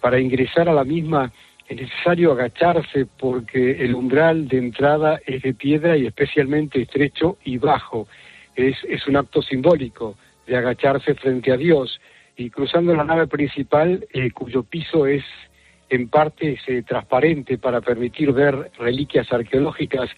Para 0.00 0.18
ingresar 0.18 0.68
a 0.68 0.72
la 0.72 0.82
misma 0.82 1.32
es 1.68 1.76
necesario 1.76 2.32
agacharse 2.32 3.06
porque 3.18 3.84
el 3.84 3.94
umbral 3.94 4.48
de 4.48 4.56
entrada 4.56 5.20
es 5.26 5.42
de 5.42 5.52
piedra 5.52 5.96
y 5.98 6.06
especialmente 6.06 6.80
estrecho 6.80 7.36
y 7.44 7.58
bajo. 7.58 8.08
Es, 8.56 8.76
un 9.06 9.16
acto 9.16 9.42
simbólico 9.42 10.16
de 10.46 10.56
agacharse 10.56 11.14
frente 11.14 11.52
a 11.52 11.56
Dios. 11.56 12.00
Y 12.36 12.50
cruzando 12.50 12.94
la 12.94 13.04
nave 13.04 13.26
principal, 13.26 14.06
eh, 14.12 14.30
cuyo 14.30 14.62
piso 14.62 15.06
es 15.06 15.22
en 15.90 16.08
parte 16.08 16.58
eh, 16.66 16.82
transparente 16.82 17.58
para 17.58 17.80
permitir 17.82 18.32
ver 18.32 18.70
reliquias 18.78 19.30
arqueológicas. 19.30 20.08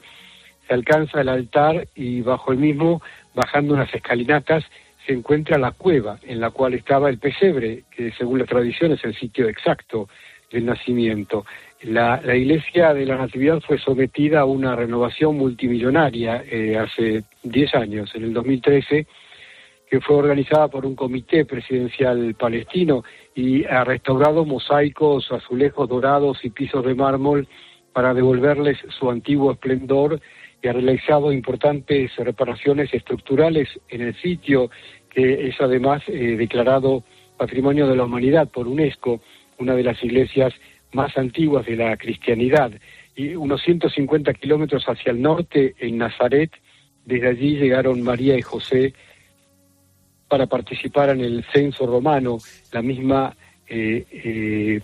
Se 0.69 0.75
alcanza 0.75 1.21
el 1.21 1.29
altar 1.29 1.89
y 1.97 2.21
bajo 2.23 2.53
el 2.53 2.59
mismo, 2.59 3.03
bajando 3.35 3.75
unas 3.75 3.93
escalinatas, 3.93 4.65
se 5.05 5.15
encuentra 5.15 5.59
la 5.59 5.73
cueva 5.73 6.19
en 6.23 6.41
la 6.41 6.51
cual 6.51 6.75
estaba 6.75 7.11
el 7.11 7.19
pesebre, 7.19 7.85
que 7.91 8.13
según 8.13 8.39
la 8.39 8.45
tradición 8.47 8.93
es 8.93 9.03
el 9.05 9.17
sitio 9.17 9.49
exacto 9.49 10.09
del 10.51 10.67
nacimiento. 10.67 11.45
La, 11.83 12.21
iglesia 12.37 12.93
de 12.93 13.07
la 13.07 13.17
Natividad 13.17 13.61
fue 13.61 13.79
sometida 13.79 14.41
a 14.41 14.45
una 14.45 14.77
renovación 14.77 15.37
multimillonaria 15.37 16.45
eh, 16.45 16.77
hace 16.77 17.25
10 17.43 17.75
años, 17.75 18.15
en 18.15 18.25
el 18.25 18.35
2013, 18.35 19.07
que 19.89 20.01
fue 20.01 20.17
organizada 20.17 20.69
por 20.69 20.85
un 20.85 20.95
comité 20.95 21.45
presidencial 21.45 22.35
palestino 22.35 23.03
y 23.35 23.65
ha 23.65 23.83
restaurado 23.85 24.45
mosaicos, 24.45 25.33
azulejos 25.33 25.89
dorados 25.89 26.45
y 26.45 26.51
pisos 26.51 26.85
de 26.85 26.95
mármol 26.95 27.49
para 27.93 28.15
devolverles 28.15 28.79
su 28.99 29.11
antiguo 29.11 29.53
esplendor 29.53 30.21
y 30.63 30.69
ha 30.69 30.73
realizado 30.73 31.33
importantes 31.33 32.15
reparaciones 32.17 32.93
estructurales 32.93 33.69
en 33.89 34.03
el 34.03 34.15
sitio, 34.21 34.71
que 35.09 35.49
es 35.49 35.61
además 35.61 36.03
eh, 36.07 36.37
declarado 36.37 37.03
Patrimonio 37.37 37.89
de 37.89 37.97
la 37.97 38.05
Humanidad 38.05 38.49
por 38.49 38.69
UNESCO, 38.69 39.21
una 39.61 39.75
de 39.75 39.85
las 39.85 40.03
iglesias 40.03 40.53
más 40.93 41.17
antiguas 41.17 41.67
de 41.67 41.77
la 41.77 41.97
cristianidad. 41.97 42.73
Y 43.15 43.35
unos 43.37 43.63
150 43.63 44.33
kilómetros 44.35 44.85
hacia 44.87 45.13
el 45.13 45.23
norte, 45.23 45.75
en 45.79 45.99
Nazaret, 45.99 46.51
desde 47.05 47.29
allí 47.29 47.57
llegaron 47.57 48.03
María 48.03 48.37
y 48.37 48.43
José 48.43 48.95
para 50.29 50.47
participar 50.47 51.11
en 51.11 51.21
el 51.21 51.45
censo 51.53 51.87
romano, 51.87 52.39
la 52.73 52.83
misma 52.83 53.37
eh, 53.69 54.05
eh, 54.11 54.81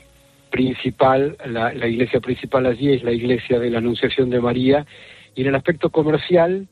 principal, 0.51 1.37
la, 1.47 1.73
iglesia 1.87 2.21
principal 2.21 2.67
allí 2.67 2.93
es 2.93 3.03
la 3.03 3.13
iglesia 3.13 3.59
de 3.59 3.71
la 3.71 3.79
Anunciación 3.79 4.29
de 4.29 4.41
María, 4.41 4.87
y 5.35 5.43
en 5.43 5.49
el 5.49 5.55
aspecto 5.55 5.91
comercial, 5.91 6.67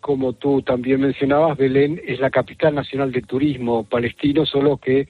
como 0.00 0.34
tú 0.34 0.62
también 0.62 1.00
mencionabas, 1.00 1.56
Belén 1.56 2.00
es 2.06 2.20
la 2.20 2.30
capital 2.30 2.74
nacional 2.74 3.12
de 3.12 3.22
turismo 3.22 3.84
palestino, 3.84 4.44
solo 4.44 4.76
que 4.76 5.08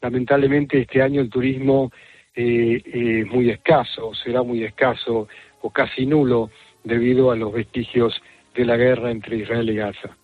lamentablemente 0.00 0.80
este 0.80 1.02
año 1.02 1.20
el 1.20 1.30
turismo 1.30 1.90
eh, 2.34 2.82
es 2.84 3.26
muy 3.26 3.50
escaso, 3.50 4.12
será 4.14 4.42
muy 4.42 4.64
escaso 4.64 5.28
o 5.62 5.70
casi 5.70 6.06
nulo 6.06 6.50
debido 6.84 7.30
a 7.30 7.36
los 7.36 7.52
vestigios 7.52 8.14
de 8.54 8.64
la 8.64 8.76
guerra 8.76 9.10
entre 9.10 9.38
Israel 9.38 9.70
y 9.70 9.76
Gaza. 9.76 10.16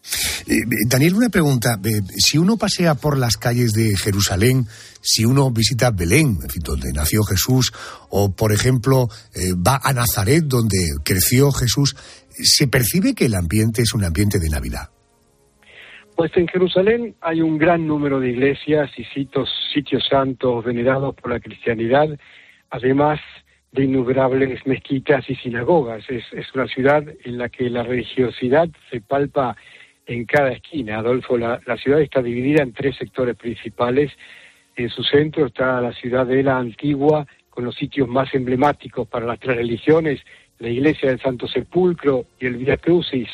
Eh, 0.46 0.60
Daniel, 0.88 1.14
una 1.14 1.28
pregunta. 1.28 1.78
Si 2.16 2.36
uno 2.36 2.56
pasea 2.56 2.94
por 2.94 3.16
las 3.16 3.36
calles 3.36 3.72
de 3.72 3.96
Jerusalén, 3.96 4.66
si 5.00 5.24
uno 5.24 5.50
visita 5.50 5.90
Belén, 5.90 6.36
donde 6.62 6.92
nació 6.92 7.22
Jesús, 7.22 7.72
o 8.10 8.32
por 8.34 8.52
ejemplo 8.52 9.08
eh, 9.34 9.52
va 9.54 9.80
a 9.82 9.92
Nazaret, 9.92 10.44
donde 10.44 10.78
creció 11.04 11.50
Jesús, 11.52 11.96
¿se 12.30 12.66
percibe 12.66 13.14
que 13.14 13.26
el 13.26 13.34
ambiente 13.34 13.82
es 13.82 13.94
un 13.94 14.04
ambiente 14.04 14.38
de 14.38 14.48
Navidad? 14.48 14.90
Pues 16.16 16.30
en 16.36 16.46
Jerusalén 16.46 17.16
hay 17.20 17.40
un 17.40 17.58
gran 17.58 17.88
número 17.88 18.20
de 18.20 18.30
iglesias 18.30 18.90
y 18.96 19.04
sitios, 19.04 19.50
sitios 19.72 20.06
santos 20.08 20.64
venerados 20.64 21.14
por 21.16 21.32
la 21.32 21.40
cristianidad, 21.40 22.08
además 22.70 23.18
de 23.72 23.84
innumerables 23.84 24.64
mezquitas 24.64 25.28
y 25.28 25.34
sinagogas. 25.34 26.04
Es, 26.08 26.24
una 26.54 26.68
ciudad 26.68 27.02
en 27.24 27.38
la 27.38 27.48
que 27.48 27.68
la 27.68 27.82
religiosidad 27.82 28.68
se 28.90 29.00
palpa 29.00 29.56
en 30.06 30.24
cada 30.24 30.52
esquina. 30.52 30.98
Adolfo, 30.98 31.36
la, 31.36 31.60
ciudad 31.82 32.00
está 32.00 32.22
dividida 32.22 32.62
en 32.62 32.72
tres 32.72 32.96
sectores 32.96 33.34
principales. 33.34 34.12
En 34.76 34.90
su 34.90 35.02
centro 35.02 35.46
está 35.46 35.80
la 35.80 35.92
ciudad 35.94 36.26
de 36.26 36.44
la 36.44 36.58
antigua, 36.58 37.26
con 37.50 37.64
los 37.64 37.74
sitios 37.74 38.08
más 38.08 38.32
emblemáticos 38.34 39.08
para 39.08 39.26
las 39.26 39.40
tres 39.40 39.56
religiones, 39.56 40.20
la 40.60 40.68
iglesia 40.68 41.08
del 41.08 41.20
Santo 41.20 41.48
Sepulcro 41.48 42.26
y 42.38 42.46
el 42.46 42.56
Via 42.56 42.76
Crucis, 42.76 43.28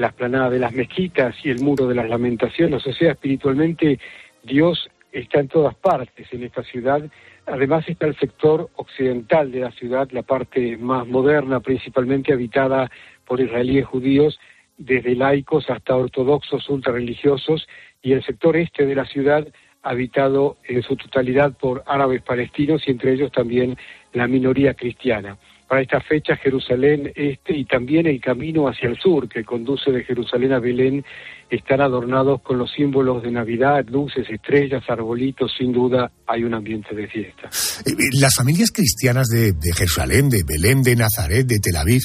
la 0.00 0.08
esplanada 0.08 0.50
de 0.50 0.58
las 0.58 0.72
mezquitas 0.72 1.34
y 1.44 1.50
el 1.50 1.60
muro 1.60 1.86
de 1.86 1.94
las 1.94 2.08
lamentaciones. 2.08 2.86
O 2.86 2.92
sea, 2.92 3.12
espiritualmente 3.12 3.98
Dios 4.42 4.90
está 5.12 5.40
en 5.40 5.48
todas 5.48 5.74
partes 5.74 6.26
en 6.32 6.44
esta 6.44 6.62
ciudad 6.62 7.02
Además 7.50 7.88
está 7.88 8.06
el 8.06 8.16
sector 8.16 8.70
occidental 8.76 9.50
de 9.50 9.60
la 9.60 9.72
ciudad, 9.72 10.08
la 10.12 10.22
parte 10.22 10.76
más 10.76 11.06
moderna, 11.06 11.58
principalmente 11.58 12.32
habitada 12.32 12.90
por 13.26 13.40
israelíes 13.40 13.86
judíos, 13.86 14.38
desde 14.78 15.16
laicos 15.16 15.68
hasta 15.68 15.96
ortodoxos 15.96 16.68
ultrarreligiosos, 16.68 17.66
y 18.02 18.12
el 18.12 18.24
sector 18.24 18.56
este 18.56 18.86
de 18.86 18.94
la 18.94 19.04
ciudad 19.04 19.46
habitado 19.82 20.58
en 20.64 20.82
su 20.82 20.96
totalidad 20.96 21.52
por 21.58 21.82
árabes 21.86 22.22
palestinos 22.22 22.82
y 22.86 22.92
entre 22.92 23.14
ellos 23.14 23.32
también 23.32 23.76
la 24.12 24.28
minoría 24.28 24.74
cristiana. 24.74 25.36
Para 25.70 25.82
esta 25.82 26.00
fecha 26.00 26.34
Jerusalén 26.34 27.12
Este 27.14 27.56
y 27.56 27.64
también 27.64 28.08
el 28.08 28.20
camino 28.20 28.66
hacia 28.66 28.88
el 28.88 28.98
sur 28.98 29.28
que 29.28 29.44
conduce 29.44 29.92
de 29.92 30.02
Jerusalén 30.02 30.52
a 30.52 30.58
Belén 30.58 31.04
están 31.48 31.80
adornados 31.80 32.42
con 32.42 32.58
los 32.58 32.72
símbolos 32.72 33.22
de 33.22 33.30
Navidad, 33.30 33.86
luces, 33.88 34.28
estrellas, 34.28 34.82
arbolitos, 34.88 35.52
sin 35.56 35.72
duda 35.72 36.10
hay 36.26 36.42
un 36.42 36.54
ambiente 36.54 36.92
de 36.92 37.06
fiesta. 37.06 37.50
Eh, 37.86 37.92
eh, 37.92 38.18
las 38.20 38.34
familias 38.36 38.72
cristianas 38.72 39.28
de, 39.28 39.52
Jerusalén, 39.72 40.28
de 40.28 40.42
Belén, 40.42 40.82
de 40.82 40.96
Nazaret, 40.96 41.46
de 41.46 41.60
Tel 41.60 41.76
Aviv, 41.76 42.02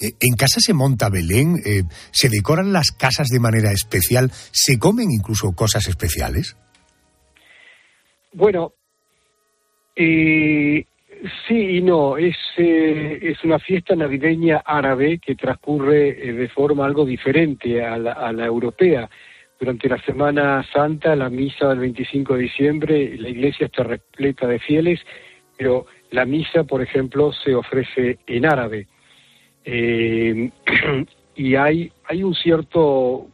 eh, 0.00 0.10
¿en 0.20 0.34
casa 0.34 0.58
se 0.58 0.74
monta 0.74 1.08
Belén? 1.08 1.54
¿Se 2.10 2.28
decoran 2.28 2.72
las 2.72 2.90
casas 2.90 3.28
de 3.28 3.38
manera 3.38 3.70
especial? 3.70 4.32
¿Se 4.32 4.76
comen 4.76 5.12
incluso 5.12 5.52
cosas 5.52 5.86
especiales? 5.86 6.56
Bueno, 8.32 8.72
eh, 9.96 10.84
sí 11.46 11.78
y 11.78 11.82
no. 11.82 12.16
Es, 12.16 12.36
eh, 12.56 13.18
es 13.22 13.42
una 13.44 13.58
fiesta 13.58 13.94
navideña 13.94 14.62
árabe 14.64 15.18
que 15.18 15.34
transcurre 15.34 16.08
eh, 16.08 16.32
de 16.32 16.48
forma 16.48 16.84
algo 16.84 17.04
diferente 17.04 17.84
a 17.84 17.96
la, 17.98 18.12
a 18.12 18.32
la 18.32 18.46
europea. 18.46 19.08
Durante 19.58 19.88
la 19.88 19.98
Semana 20.02 20.64
Santa, 20.72 21.14
la 21.14 21.30
misa 21.30 21.68
del 21.68 21.78
25 21.78 22.34
de 22.34 22.42
diciembre, 22.42 23.16
la 23.16 23.28
iglesia 23.28 23.66
está 23.66 23.84
repleta 23.84 24.46
de 24.46 24.58
fieles, 24.58 25.00
pero 25.56 25.86
la 26.10 26.24
misa, 26.24 26.64
por 26.64 26.82
ejemplo, 26.82 27.32
se 27.32 27.54
ofrece 27.54 28.18
en 28.26 28.46
árabe. 28.46 28.88
Eh, 29.64 30.50
y 31.36 31.54
hay, 31.54 31.90
hay 32.04 32.22
un 32.22 32.34
cierto 32.34 33.28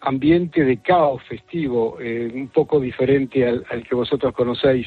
ambiente 0.00 0.64
de 0.64 0.78
caos 0.78 1.22
festivo, 1.24 1.98
eh, 2.00 2.30
un 2.32 2.48
poco 2.48 2.80
diferente 2.80 3.46
al, 3.46 3.64
al, 3.70 3.86
que 3.86 3.94
vosotros 3.94 4.32
conocéis. 4.32 4.86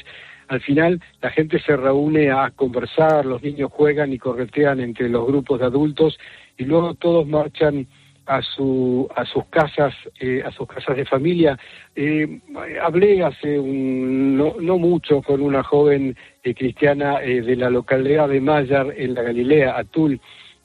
Al 0.51 0.59
final 0.59 1.01
la 1.21 1.29
gente 1.29 1.61
se 1.61 1.77
reúne 1.77 2.29
a 2.29 2.51
conversar, 2.51 3.25
los 3.25 3.41
niños 3.41 3.71
juegan 3.71 4.11
y 4.11 4.17
corretean 4.17 4.81
entre 4.81 5.07
los 5.07 5.25
grupos 5.25 5.61
de 5.61 5.65
adultos 5.65 6.19
y 6.57 6.65
luego 6.65 6.93
todos 6.95 7.25
marchan 7.25 7.87
a 8.25 8.41
su 8.41 9.07
a 9.15 9.23
sus 9.23 9.45
casas 9.45 9.93
eh, 10.19 10.43
a 10.45 10.51
sus 10.51 10.67
casas 10.67 10.97
de 10.97 11.05
familia 11.05 11.57
eh, 11.95 12.41
hablé 12.83 13.23
hace 13.23 13.57
un, 13.57 14.35
no, 14.37 14.55
no, 14.59 14.77
mucho 14.77 15.21
con 15.21 15.41
una 15.41 15.63
joven 15.63 16.17
eh, 16.43 16.53
cristiana 16.53 17.19
de 17.19 17.55
la 17.55 17.69
localidad 17.69 18.27
de 18.27 18.41
Mayar 18.41 18.93
en 18.97 19.13
la 19.13 19.21
Galilea 19.21 19.77
Atul 19.77 20.19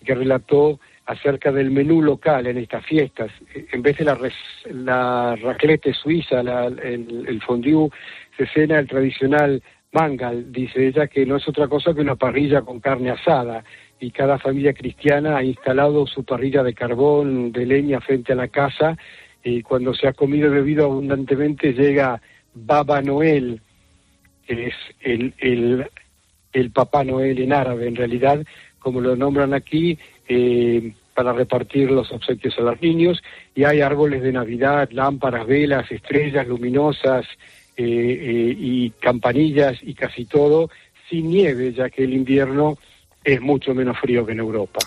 que 0.05 0.17
relató 0.17 0.81
acerca 1.07 1.53
del 1.53 1.71
menú 1.71 2.03
local 2.03 2.49
en 2.49 2.59
estas 2.59 2.85
fiestas. 2.85 3.31
En 3.55 3.81
vez 3.81 3.97
de 3.97 4.05
la, 4.05 4.17
res, 4.17 4.35
la 4.69 5.37
raclette 5.37 5.95
suiza, 5.95 6.43
la, 6.43 6.67
el, 6.67 7.25
el 7.29 7.41
fondue, 7.43 7.91
se 8.37 8.47
cena 8.47 8.79
el 8.79 8.89
tradicional 8.89 9.63
mangal, 9.93 10.53
dice 10.53 10.87
ella, 10.87 11.07
que 11.07 11.25
no 11.27 11.37
es 11.37 11.49
otra 11.49 11.69
cosa 11.69 11.95
que 11.95 12.01
una 12.01 12.17
parrilla 12.17 12.63
con 12.63 12.81
carne 12.81 13.11
asada. 13.11 13.65
Y 13.99 14.11
cada 14.11 14.39
familia 14.39 14.75
cristiana 14.75 15.39
ha 15.39 15.43
instalado 15.43 16.07
su 16.07 16.25
parrilla 16.25 16.63
de 16.63 16.75
carbón, 16.75 17.53
de 17.53 17.65
leña 17.65 18.01
frente 18.01 18.33
a 18.33 18.37
la 18.37 18.49
casa. 18.49 18.97
Y 19.43 19.63
cuando 19.63 19.95
se 19.95 20.09
ha 20.09 20.13
comido 20.13 20.49
y 20.49 20.51
bebido 20.51 20.85
abundantemente 20.85 21.73
llega 21.73 22.21
Baba 22.55 23.01
Noel, 23.01 23.61
que 24.47 24.69
es 24.69 24.75
el, 25.01 25.35
el, 25.39 25.87
el 26.53 26.71
Papá 26.71 27.05
Noel 27.05 27.41
en 27.41 27.53
árabe, 27.53 27.87
en 27.87 27.97
realidad, 27.97 28.45
como 28.79 29.01
lo 29.01 29.17
nombran 29.17 29.55
aquí, 29.55 29.99
eh, 30.29 30.93
para 31.17 31.33
repartir 31.33 31.91
los 31.91 32.13
obsequios 32.13 32.57
a 32.59 32.63
los 32.63 32.81
niños 32.83 33.23
y 33.55 33.65
hay 33.65 33.81
árboles 33.81 34.23
de 34.23 34.33
Navidad, 34.33 34.91
lámparas, 34.93 35.47
velas, 35.47 35.91
estrellas 35.91 36.47
luminosas 36.47 37.27
eh, 37.77 37.83
eh, 37.85 38.57
y 38.59 38.91
campanillas 38.91 39.79
y 39.83 39.95
casi 39.95 40.25
todo 40.25 40.71
sin 41.09 41.29
nieve, 41.29 41.73
ya 41.73 41.89
que 41.89 42.05
el 42.05 42.15
invierno 42.15 42.79
es 43.23 43.41
mucho 43.41 43.75
menos 43.75 43.99
frío 44.01 44.25
que 44.25 44.33
en 44.33 44.39
Europa. 44.39 44.79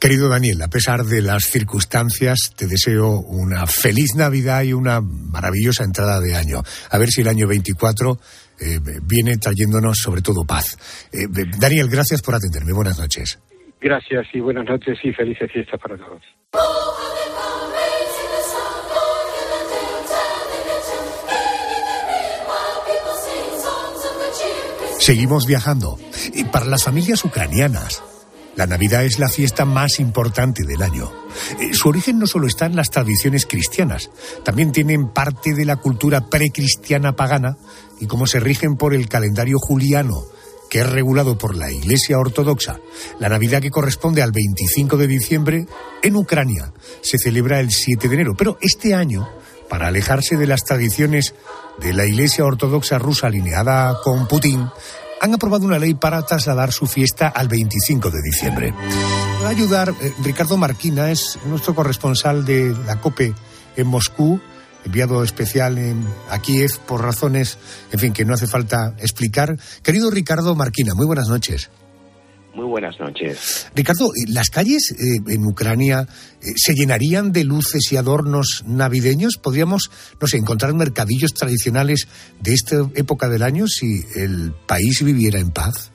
Querido 0.00 0.28
Daniel, 0.28 0.62
a 0.62 0.68
pesar 0.68 1.02
de 1.04 1.22
las 1.22 1.44
circunstancias, 1.44 2.54
te 2.56 2.68
deseo 2.68 3.18
una 3.18 3.66
feliz 3.66 4.14
Navidad 4.16 4.62
y 4.62 4.72
una 4.72 5.00
maravillosa 5.00 5.82
entrada 5.82 6.20
de 6.20 6.36
año. 6.36 6.62
A 6.90 6.98
ver 6.98 7.08
si 7.08 7.22
el 7.22 7.28
año 7.28 7.48
24 7.48 8.18
eh, 8.60 8.78
viene 9.02 9.38
trayéndonos 9.38 9.98
sobre 9.98 10.22
todo 10.22 10.44
paz. 10.44 11.08
Eh, 11.12 11.26
Daniel, 11.58 11.88
gracias 11.90 12.22
por 12.22 12.36
atenderme. 12.36 12.72
Buenas 12.72 12.98
noches. 12.98 13.40
Gracias 13.80 14.26
y 14.32 14.40
buenas 14.40 14.66
noches 14.66 14.98
y 15.02 15.12
felices 15.12 15.50
fiestas 15.52 15.80
para 15.80 15.96
todos. 15.96 16.22
Seguimos 25.08 25.46
viajando. 25.46 25.98
Y 26.34 26.44
para 26.44 26.66
las 26.66 26.84
familias 26.84 27.24
ucranianas, 27.24 28.02
la 28.56 28.66
Navidad 28.66 29.06
es 29.06 29.18
la 29.18 29.30
fiesta 29.30 29.64
más 29.64 30.00
importante 30.00 30.64
del 30.64 30.82
año. 30.82 31.10
Su 31.72 31.88
origen 31.88 32.18
no 32.18 32.26
solo 32.26 32.46
está 32.46 32.66
en 32.66 32.76
las 32.76 32.90
tradiciones 32.90 33.46
cristianas, 33.46 34.10
también 34.44 34.70
tienen 34.70 35.08
parte 35.08 35.54
de 35.54 35.64
la 35.64 35.76
cultura 35.76 36.26
precristiana 36.28 37.16
pagana 37.16 37.56
y 37.98 38.06
como 38.06 38.26
se 38.26 38.38
rigen 38.38 38.76
por 38.76 38.92
el 38.92 39.08
calendario 39.08 39.58
juliano, 39.58 40.24
que 40.68 40.80
es 40.80 40.90
regulado 40.90 41.38
por 41.38 41.56
la 41.56 41.72
Iglesia 41.72 42.18
Ortodoxa. 42.18 42.78
La 43.18 43.30
Navidad 43.30 43.62
que 43.62 43.70
corresponde 43.70 44.20
al 44.20 44.32
25 44.32 44.98
de 44.98 45.06
diciembre 45.06 45.66
en 46.02 46.16
Ucrania 46.16 46.74
se 47.00 47.16
celebra 47.16 47.60
el 47.60 47.70
7 47.70 48.08
de 48.08 48.14
enero, 48.14 48.34
pero 48.36 48.58
este 48.60 48.94
año, 48.94 49.26
para 49.68 49.88
alejarse 49.88 50.36
de 50.36 50.46
las 50.46 50.64
tradiciones 50.64 51.34
de 51.80 51.92
la 51.92 52.06
Iglesia 52.06 52.44
Ortodoxa 52.44 52.98
rusa 52.98 53.28
alineada 53.28 54.00
con 54.02 54.26
Putin, 54.26 54.68
han 55.20 55.34
aprobado 55.34 55.64
una 55.64 55.78
ley 55.78 55.94
para 55.94 56.22
trasladar 56.22 56.72
su 56.72 56.86
fiesta 56.86 57.28
al 57.28 57.48
25 57.48 58.10
de 58.10 58.22
diciembre. 58.22 58.74
Va 59.42 59.46
a 59.46 59.50
ayudar, 59.50 59.94
eh, 60.00 60.12
Ricardo 60.22 60.56
Marquina 60.56 61.10
es 61.10 61.38
nuestro 61.46 61.74
corresponsal 61.74 62.44
de 62.44 62.74
la 62.86 63.00
COPE 63.00 63.34
en 63.76 63.86
Moscú, 63.86 64.40
enviado 64.84 65.22
especial 65.22 65.78
en, 65.78 66.06
a 66.30 66.40
Kiev 66.40 66.78
por 66.86 67.02
razones, 67.02 67.58
en 67.92 67.98
fin, 67.98 68.12
que 68.12 68.24
no 68.24 68.34
hace 68.34 68.46
falta 68.46 68.94
explicar. 68.98 69.58
Querido 69.82 70.10
Ricardo 70.10 70.54
Marquina, 70.54 70.94
muy 70.94 71.06
buenas 71.06 71.28
noches. 71.28 71.70
Muy 72.58 72.66
buenas 72.66 72.98
noches. 72.98 73.68
Ricardo, 73.72 74.10
¿las 74.26 74.50
calles 74.50 74.90
eh, 74.90 75.22
en 75.28 75.46
Ucrania 75.46 76.08
eh, 76.42 76.46
se 76.56 76.74
llenarían 76.74 77.30
de 77.30 77.44
luces 77.44 77.92
y 77.92 77.96
adornos 77.96 78.64
navideños? 78.66 79.36
¿Podríamos, 79.36 79.92
no 80.20 80.26
sé, 80.26 80.38
encontrar 80.38 80.74
mercadillos 80.74 81.34
tradicionales 81.34 82.08
de 82.40 82.54
esta 82.54 82.90
época 82.96 83.28
del 83.28 83.44
año 83.44 83.68
si 83.68 84.00
el 84.16 84.52
país 84.66 85.04
viviera 85.04 85.38
en 85.38 85.52
paz? 85.52 85.92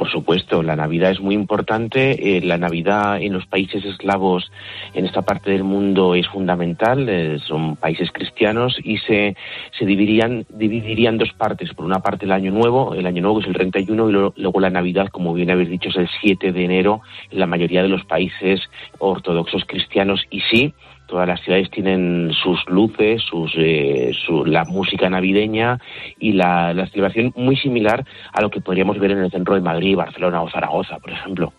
Por 0.00 0.10
supuesto, 0.10 0.62
la 0.62 0.76
Navidad 0.76 1.10
es 1.10 1.20
muy 1.20 1.34
importante. 1.34 2.38
Eh, 2.38 2.40
la 2.40 2.56
Navidad 2.56 3.20
en 3.20 3.34
los 3.34 3.44
países 3.44 3.84
eslavos, 3.84 4.50
en 4.94 5.04
esta 5.04 5.20
parte 5.20 5.50
del 5.50 5.62
mundo, 5.62 6.14
es 6.14 6.26
fundamental. 6.26 7.06
Eh, 7.06 7.38
son 7.46 7.76
países 7.76 8.10
cristianos 8.10 8.78
y 8.82 8.96
se, 8.96 9.36
se 9.78 9.84
dividirían, 9.84 10.46
dividirían 10.48 11.18
dos 11.18 11.34
partes. 11.34 11.74
Por 11.74 11.84
una 11.84 11.98
parte, 11.98 12.24
el 12.24 12.32
Año 12.32 12.50
Nuevo. 12.50 12.94
El 12.94 13.04
Año 13.04 13.20
Nuevo 13.20 13.40
es 13.40 13.46
el 13.46 13.52
31 13.52 14.08
y 14.08 14.12
luego, 14.12 14.32
luego 14.38 14.60
la 14.60 14.70
Navidad, 14.70 15.08
como 15.08 15.34
bien 15.34 15.50
habéis 15.50 15.68
dicho, 15.68 15.90
es 15.90 15.96
el 15.96 16.08
7 16.22 16.50
de 16.50 16.64
enero 16.64 17.02
en 17.30 17.38
la 17.38 17.46
mayoría 17.46 17.82
de 17.82 17.88
los 17.90 18.02
países 18.06 18.62
ortodoxos 19.00 19.66
cristianos. 19.66 20.22
Y 20.30 20.40
sí, 20.50 20.72
todas 21.10 21.26
las 21.26 21.40
ciudades 21.42 21.68
tienen 21.70 22.30
sus 22.42 22.58
luces, 22.68 23.20
sus, 23.28 23.52
eh, 23.58 24.12
su, 24.24 24.44
la 24.44 24.64
música 24.64 25.10
navideña 25.10 25.78
y 26.18 26.32
la, 26.32 26.72
la, 26.72 26.88
celebración 26.88 27.32
muy 27.36 27.56
similar 27.56 28.04
a 28.32 28.40
lo 28.40 28.48
que 28.48 28.60
podríamos 28.60 28.98
ver 28.98 29.10
en 29.10 29.18
el 29.18 29.30
centro 29.30 29.54
de 29.54 29.60
Madrid, 29.60 29.96
Barcelona 29.96 30.40
o 30.42 30.50
Zaragoza, 30.50 30.98
por 30.98 31.10
ejemplo. 31.10 31.52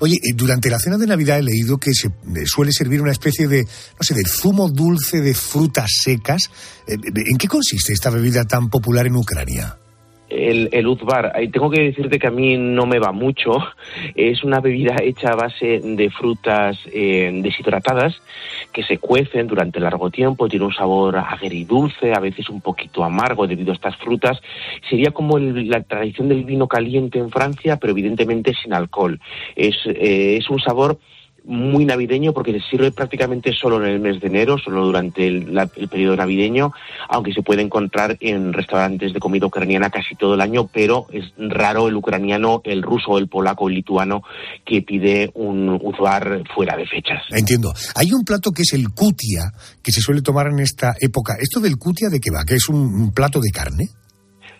Oye, 0.00 0.16
durante 0.34 0.70
la 0.70 0.78
cena 0.78 0.96
de 0.96 1.06
Navidad 1.06 1.38
he 1.38 1.42
leído 1.42 1.78
que 1.78 1.92
se 1.92 2.08
suele 2.46 2.72
servir 2.72 3.02
una 3.02 3.12
especie 3.12 3.46
de, 3.46 3.64
no 3.64 4.02
sé, 4.02 4.14
de 4.14 4.24
zumo 4.24 4.68
dulce 4.70 5.20
de 5.20 5.34
frutas 5.34 5.90
secas. 6.02 6.50
¿En 6.88 7.36
qué 7.38 7.48
consiste 7.48 7.92
esta 7.92 8.10
bebida 8.10 8.44
tan 8.44 8.70
popular 8.70 9.06
en 9.06 9.16
Ucrania? 9.16 9.76
El, 10.28 10.68
el 10.72 10.86
Uzbar, 10.86 11.32
tengo 11.52 11.70
que 11.70 11.82
decirte 11.82 12.18
que 12.18 12.26
a 12.26 12.30
mí 12.30 12.56
no 12.56 12.86
me 12.86 12.98
va 12.98 13.12
mucho. 13.12 13.52
Es 14.14 14.44
una 14.44 14.60
bebida 14.60 14.96
hecha 15.02 15.30
a 15.30 15.36
base 15.36 15.80
de 15.80 16.10
frutas 16.10 16.78
eh, 16.92 17.30
deshidratadas 17.42 18.20
que 18.72 18.82
se 18.82 18.98
cuecen 18.98 19.46
durante 19.46 19.80
largo 19.80 20.10
tiempo, 20.10 20.48
tiene 20.48 20.66
un 20.66 20.74
sabor 20.74 21.16
agridulce, 21.16 22.12
a 22.12 22.20
veces 22.20 22.48
un 22.50 22.60
poquito 22.60 23.04
amargo 23.04 23.46
debido 23.46 23.72
a 23.72 23.74
estas 23.74 23.96
frutas. 23.96 24.40
Sería 24.88 25.12
como 25.12 25.38
el, 25.38 25.68
la 25.68 25.82
tradición 25.82 26.28
del 26.28 26.44
vino 26.44 26.68
caliente 26.68 27.18
en 27.18 27.30
Francia, 27.30 27.78
pero 27.78 27.92
evidentemente 27.92 28.52
sin 28.54 28.74
alcohol. 28.74 29.18
Es, 29.54 29.76
eh, 29.86 30.36
es 30.36 30.50
un 30.50 30.60
sabor 30.60 30.98
muy 31.46 31.84
navideño 31.84 32.32
porque 32.32 32.52
se 32.52 32.60
sirve 32.68 32.90
prácticamente 32.90 33.52
solo 33.52 33.82
en 33.82 33.90
el 33.90 34.00
mes 34.00 34.20
de 34.20 34.26
enero, 34.26 34.58
solo 34.58 34.84
durante 34.84 35.26
el, 35.26 35.54
la, 35.54 35.70
el, 35.76 35.88
periodo 35.88 36.16
navideño, 36.16 36.72
aunque 37.08 37.32
se 37.32 37.42
puede 37.42 37.62
encontrar 37.62 38.16
en 38.20 38.52
restaurantes 38.52 39.12
de 39.12 39.20
comida 39.20 39.46
ucraniana 39.46 39.90
casi 39.90 40.16
todo 40.16 40.34
el 40.34 40.40
año, 40.40 40.66
pero 40.66 41.06
es 41.12 41.32
raro 41.38 41.88
el 41.88 41.94
ucraniano, 41.94 42.60
el 42.64 42.82
ruso, 42.82 43.16
el 43.18 43.28
polaco, 43.28 43.68
el 43.68 43.76
lituano 43.76 44.22
que 44.64 44.82
pide 44.82 45.30
un 45.34 45.68
uzbar 45.80 46.42
fuera 46.54 46.76
de 46.76 46.86
fechas. 46.86 47.22
Entiendo. 47.30 47.72
Hay 47.94 48.12
un 48.12 48.24
plato 48.24 48.50
que 48.50 48.62
es 48.62 48.72
el 48.72 48.88
kutia, 48.90 49.52
que 49.82 49.92
se 49.92 50.00
suele 50.00 50.22
tomar 50.22 50.48
en 50.48 50.58
esta 50.58 50.94
época. 51.00 51.34
¿Esto 51.40 51.60
del 51.60 51.76
kutia 51.76 52.08
de 52.08 52.18
qué 52.18 52.30
va? 52.30 52.44
¿Que 52.44 52.54
es 52.54 52.68
un, 52.68 52.78
un 52.78 53.12
plato 53.12 53.40
de 53.40 53.50
carne? 53.50 53.84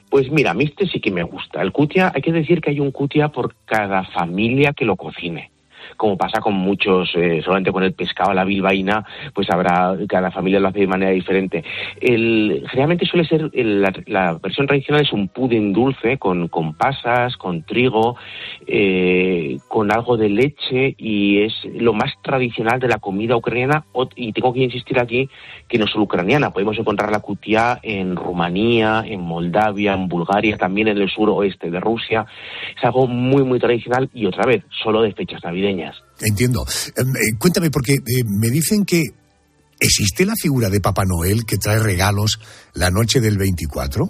Pues 0.08 0.30
mira, 0.30 0.52
a 0.52 0.54
mí 0.54 0.64
este 0.64 0.86
sí 0.86 1.00
que 1.00 1.10
me 1.10 1.24
gusta. 1.24 1.60
El 1.60 1.72
kutia, 1.72 2.12
hay 2.14 2.22
que 2.22 2.32
decir 2.32 2.60
que 2.60 2.70
hay 2.70 2.78
un 2.78 2.92
kutia 2.92 3.28
por 3.28 3.56
cada 3.66 4.04
familia 4.04 4.72
que 4.72 4.84
lo 4.84 4.94
cocine 4.94 5.50
como 5.96 6.16
pasa 6.16 6.40
con 6.40 6.54
muchos, 6.54 7.10
eh, 7.14 7.40
solamente 7.44 7.72
con 7.72 7.82
el 7.82 7.92
pescado 7.92 8.32
la 8.32 8.44
bilbaína, 8.44 9.04
pues 9.34 9.50
habrá, 9.50 9.96
cada 10.08 10.30
familia 10.30 10.60
lo 10.60 10.68
hace 10.68 10.80
de 10.80 10.86
manera 10.86 11.10
diferente. 11.10 11.64
El, 12.00 12.64
generalmente 12.68 13.06
suele 13.06 13.26
ser, 13.26 13.50
la, 14.06 14.38
versión 14.42 14.66
tradicional 14.66 15.02
es 15.02 15.12
un 15.12 15.28
pudín 15.28 15.72
dulce 15.72 16.18
con, 16.18 16.48
con 16.48 16.74
pasas, 16.74 17.36
con 17.36 17.62
trigo, 17.62 18.16
eh, 18.66 19.58
con 19.68 19.92
algo 19.92 20.16
de 20.16 20.28
leche 20.28 20.94
y 20.98 21.42
es 21.42 21.54
lo 21.64 21.92
más 21.92 22.12
tradicional 22.22 22.80
de 22.80 22.88
la 22.88 22.98
comida 22.98 23.36
ucraniana 23.36 23.84
y 24.14 24.32
tengo 24.32 24.52
que 24.52 24.60
insistir 24.60 24.98
aquí 24.98 25.28
que 25.68 25.78
no 25.78 25.86
solo 25.86 26.04
ucraniana, 26.04 26.50
podemos 26.50 26.78
encontrar 26.78 27.10
la 27.10 27.20
cutia 27.20 27.78
en 27.82 28.16
Rumanía, 28.16 29.04
en 29.06 29.20
Moldavia, 29.20 29.94
en 29.94 30.08
Bulgaria, 30.08 30.56
también 30.56 30.88
en 30.88 30.98
el 30.98 31.08
sur 31.08 31.30
oeste 31.30 31.70
de 31.70 31.80
Rusia. 31.80 32.26
Es 32.76 32.84
algo 32.84 33.06
muy, 33.06 33.42
muy 33.42 33.58
tradicional 33.58 34.08
y 34.14 34.26
otra 34.26 34.44
vez, 34.44 34.64
solo 34.82 35.02
de 35.02 35.12
fechas 35.12 35.42
navideñas. 35.44 35.85
Entiendo. 36.20 36.64
Em, 36.96 37.08
eh, 37.10 37.36
cuéntame, 37.38 37.70
porque 37.70 37.94
eh, 37.94 38.24
me 38.24 38.50
dicen 38.50 38.84
que 38.84 39.02
existe 39.78 40.24
la 40.24 40.34
figura 40.34 40.70
de 40.70 40.80
Papá 40.80 41.04
Noel 41.04 41.44
que 41.44 41.58
trae 41.58 41.78
regalos 41.78 42.40
la 42.74 42.90
noche 42.90 43.20
del 43.20 43.38
24. 43.38 44.08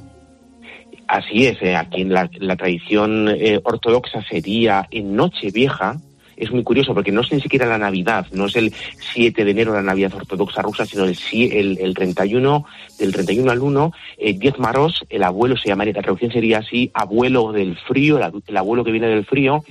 Así 1.09 1.47
es, 1.47 1.61
eh, 1.63 1.77
aquí 1.77 2.03
en 2.03 2.13
la, 2.13 2.29
tradición 2.57 3.29
ortodoxa 3.63 4.23
sería 4.29 4.89
en 4.91 5.15
Nochevieja, 5.15 6.01
es 6.37 6.51
muy 6.51 6.63
curioso 6.63 6.95
porque 6.95 7.13
no 7.13 7.23
es 7.23 7.33
ni 7.33 7.41
siquiera 7.41 7.67
la 7.67 7.79
Navidad, 7.79 8.27
no 8.33 8.47
es 8.47 8.57
el 8.57 8.73
7 9.15 9.45
de 9.45 9.51
enero 9.51 9.73
la 9.73 9.83
Navidad 9.83 10.15
ortodoxa 10.15 10.63
rusa, 10.63 10.85
sino 10.85 11.05
el, 11.05 11.17
el, 11.33 11.79
el 11.81 11.95
31, 11.95 12.65
del 12.99 13.13
31 13.13 13.51
al 13.51 13.61
1, 13.61 13.93
eh, 14.19 14.35
Diez 14.39 14.59
Maros, 14.59 15.05
el 15.09 15.23
abuelo 15.23 15.57
se 15.57 15.69
llamaría, 15.69 15.95
la 15.95 16.03
traducción 16.03 16.31
sería 16.31 16.59
así, 16.59 16.91
abuelo 16.95 17.53
del 17.53 17.77
frío, 17.77 18.19
el 18.47 18.57
abuelo 18.57 18.85
que 18.85 18.93
viene 18.93 19.09
del 19.09 19.25
frío, 19.25 19.65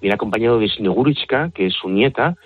viene 0.00 0.14
acompañado 0.14 0.58
de 0.58 0.68
Snegurichka, 0.68 1.50
que 1.54 1.66
es 1.66 1.74
su 1.74 1.88
nieta, 1.88 2.36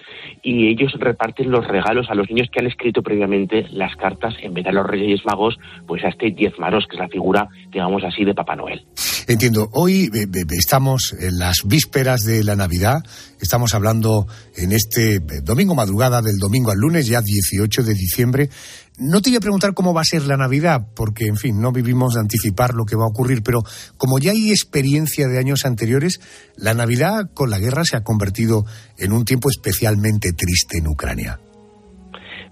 y 0.42 0.68
ellos 0.68 0.92
reparten 0.98 1.50
los 1.50 1.66
regalos 1.66 2.11
a 2.11 2.14
los 2.14 2.28
niños 2.28 2.48
que 2.50 2.61
han 2.61 2.66
escrito 2.66 3.02
previamente 3.02 3.66
las 3.70 3.96
cartas, 3.96 4.34
en 4.40 4.54
vez 4.54 4.64
de 4.64 4.70
a 4.70 4.72
los 4.72 4.87
Reyes 4.87 5.24
Magos, 5.24 5.58
pues 5.87 6.04
a 6.04 6.08
este 6.08 6.30
Diez 6.30 6.58
Maros, 6.58 6.87
que 6.87 6.96
es 6.96 7.00
la 7.00 7.08
figura, 7.08 7.48
digamos 7.70 8.04
así, 8.04 8.24
de 8.24 8.34
Papá 8.34 8.56
Noel. 8.56 8.84
Entiendo. 9.28 9.68
Hoy 9.72 10.10
eh, 10.14 10.22
eh, 10.22 10.44
estamos 10.52 11.14
en 11.20 11.38
las 11.38 11.58
vísperas 11.66 12.22
de 12.22 12.42
la 12.42 12.56
Navidad. 12.56 13.04
Estamos 13.38 13.74
hablando 13.74 14.26
en 14.56 14.72
este 14.72 15.16
eh, 15.16 15.20
domingo 15.42 15.74
madrugada 15.74 16.22
del 16.22 16.38
domingo 16.38 16.70
al 16.70 16.78
lunes, 16.78 17.06
ya 17.06 17.20
18 17.20 17.82
de 17.82 17.92
diciembre. 17.92 18.48
No 18.96 19.20
te 19.20 19.28
voy 19.28 19.36
a 19.36 19.40
preguntar 19.40 19.74
cómo 19.74 19.92
va 19.92 20.00
a 20.00 20.04
ser 20.04 20.22
la 20.22 20.38
Navidad, 20.38 20.88
porque, 20.96 21.26
en 21.26 21.36
fin, 21.36 21.60
no 21.60 21.72
vivimos 21.72 22.14
de 22.14 22.20
anticipar 22.20 22.72
lo 22.72 22.86
que 22.86 22.96
va 22.96 23.04
a 23.04 23.08
ocurrir, 23.08 23.42
pero 23.42 23.62
como 23.98 24.18
ya 24.18 24.30
hay 24.30 24.50
experiencia 24.50 25.28
de 25.28 25.38
años 25.38 25.66
anteriores, 25.66 26.20
la 26.56 26.72
Navidad 26.72 27.30
con 27.34 27.50
la 27.50 27.58
guerra 27.58 27.84
se 27.84 27.98
ha 27.98 28.04
convertido 28.04 28.64
en 28.96 29.12
un 29.12 29.26
tiempo 29.26 29.50
especialmente 29.50 30.32
triste 30.32 30.78
en 30.78 30.88
Ucrania. 30.88 31.38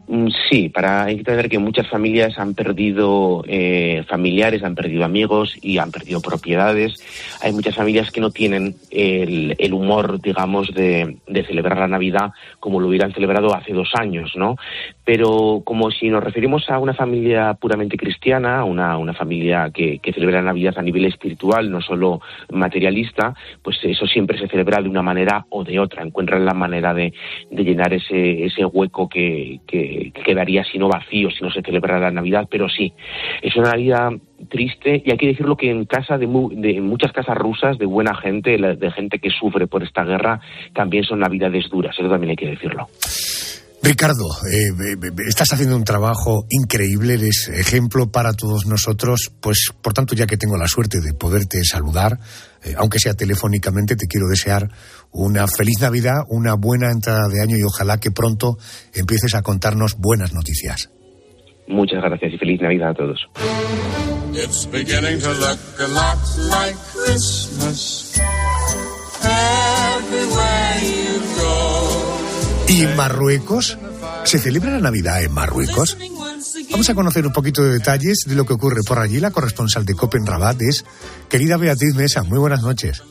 Mm, 0.09 0.29
sí, 0.49 0.69
para 0.69 1.11
entender 1.11 1.49
que 1.49 1.59
muchas 1.59 1.89
familias 1.89 2.39
han 2.39 2.55
perdido 2.55 3.43
eh, 3.49 4.05
familiares, 4.09 4.63
han 4.63 4.77
perdido 4.77 5.05
amigos 5.05 5.57
y 5.61 5.79
han 5.79 5.91
perdido 5.91 6.21
propiedades. 6.21 6.95
Hay 7.43 7.53
muchas 7.53 7.75
familias 7.75 8.13
que 8.13 8.21
no 8.21 8.31
tienen 8.31 8.77
el, 8.91 9.57
el 9.59 9.73
humor, 9.73 10.21
digamos, 10.21 10.73
de, 10.73 11.17
de, 11.27 11.45
celebrar 11.45 11.79
la 11.79 11.89
Navidad 11.89 12.31
como 12.61 12.81
lo 12.81 12.87
hubieran 12.87 13.13
celebrado 13.13 13.53
hace 13.53 13.73
dos 13.73 13.91
años, 13.95 14.33
¿no? 14.37 14.57
Pero 15.07 15.63
como 15.65 15.91
si 15.91 16.11
nos 16.11 16.23
referimos 16.23 16.69
a 16.69 16.79
una 16.79 16.93
familia 16.93 17.55
puramente 17.55 17.97
cristiana, 17.97 18.65
una, 18.65 18.99
una 18.99 19.15
familia 19.15 19.71
que, 19.73 20.01
que 20.01 20.13
celebra 20.13 20.43
la 20.43 20.49
Navidad 20.53 20.75
a 20.77 20.83
nivel 20.83 21.07
espiritual, 21.07 21.71
no 21.71 21.81
solo 21.81 22.21
materialista, 22.51 23.35
pues 23.63 23.79
eso 23.85 24.07
siempre 24.07 24.39
se 24.39 24.49
celebra 24.49 24.83
de 24.83 24.91
una 24.91 25.03
manera 25.03 25.47
o 25.49 25.65
de 25.65 25.79
otra. 25.79 26.03
Encuentran 26.03 26.45
la 26.45 26.53
manera 26.53 26.93
de, 26.93 27.15
de 27.51 27.65
llenar 27.65 27.95
ese, 27.95 28.45
ese 28.45 28.67
hueco 28.67 29.09
que, 29.09 29.61
que 29.67 30.13
quedaría 30.25 30.65
si 30.65 30.79
no 30.79 30.89
vacío 30.89 31.07
si 31.31 31.43
no 31.43 31.51
se 31.51 31.63
celebrara 31.63 32.01
la 32.01 32.11
Navidad, 32.11 32.49
pero 32.51 32.69
sí, 32.69 32.93
es 33.43 33.55
una 33.57 33.71
Navidad 33.71 34.11
triste 34.49 35.03
y 35.05 35.11
hay 35.11 35.17
que 35.17 35.29
decirlo 35.29 35.57
que 35.57 35.71
en 35.71 35.85
casa 35.85 36.19
de, 36.19 36.27
muchas 36.27 37.13
casas 37.13 37.37
rusas 37.37 37.79
de 37.79 37.87
buena 37.87 38.15
gente, 38.15 38.57
de 38.59 38.91
gente 38.91 39.19
que 39.19 39.31
sufre 39.31 39.67
por 39.67 39.83
esta 39.83 40.05
guerra, 40.05 40.41
también 40.75 41.05
son 41.05 41.21
Navidades 41.21 41.69
duras, 41.71 41.97
eso 41.99 42.09
también 42.09 42.31
hay 42.31 42.37
que 42.37 42.49
decirlo. 42.49 42.89
Ricardo, 43.87 44.27
eh, 44.51 44.71
eh, 44.97 45.11
estás 45.29 45.53
haciendo 45.53 45.77
un 45.77 45.85
trabajo 45.85 46.45
increíble, 46.51 47.15
eres 47.15 47.49
ejemplo 47.55 48.11
para 48.11 48.33
todos 48.33 48.67
nosotros, 48.67 49.31
pues 49.41 49.71
por 49.81 49.93
tanto 49.93 50.17
ya 50.17 50.27
que 50.27 50.37
tengo 50.37 50.57
la 50.57 50.67
suerte 50.67 51.01
de 51.01 51.15
poderte 51.15 51.63
saludar, 51.63 52.19
eh, 52.65 52.75
aunque 52.77 52.99
sea 52.99 53.15
telefónicamente, 53.15 53.95
te 53.95 54.09
quiero 54.09 54.27
desear 54.27 54.69
una 55.13 55.47
feliz 55.47 55.81
Navidad, 55.81 56.25
una 56.29 56.55
buena 56.55 56.91
entrada 56.91 57.29
de 57.29 57.41
año 57.41 57.57
y 57.57 57.63
ojalá 57.63 58.01
que 58.01 58.11
pronto 58.11 58.59
empieces 58.93 59.37
a 59.37 59.43
contarnos 59.43 59.97
buenas 59.99 60.35
noticias. 60.35 60.91
Muchas 61.69 62.03
gracias 62.03 62.33
y 62.35 62.39
feliz 62.39 62.61
Navidad 62.61 62.91
a 62.91 62.95
todos. 62.95 63.21
¿Y 72.69 72.87
Marruecos? 72.97 73.79
¿Se 74.25 74.39
celebra 74.39 74.73
la 74.73 74.81
Navidad 74.81 75.23
en 75.23 75.33
Marruecos? 75.33 75.97
Vamos 76.71 76.91
a 76.91 76.95
conocer 76.95 77.27
un 77.27 77.33
poquito 77.33 77.63
de 77.63 77.75
detalles 77.75 78.25
de 78.27 78.35
lo 78.35 78.45
que 78.45 78.55
ocurre 78.55 78.83
por 78.87 78.99
allí. 78.99 79.21
La 79.21 79.31
corresponsal 79.31 79.85
de 79.85 79.95
Copen 79.95 80.27
Rabat 80.27 80.61
es 80.63 80.85
querida 81.29 81.57
Beatriz 81.57 81.95
Mesa. 81.95 82.23
Muy 82.25 82.39
buenas 82.39 82.63
noches. 82.63 83.03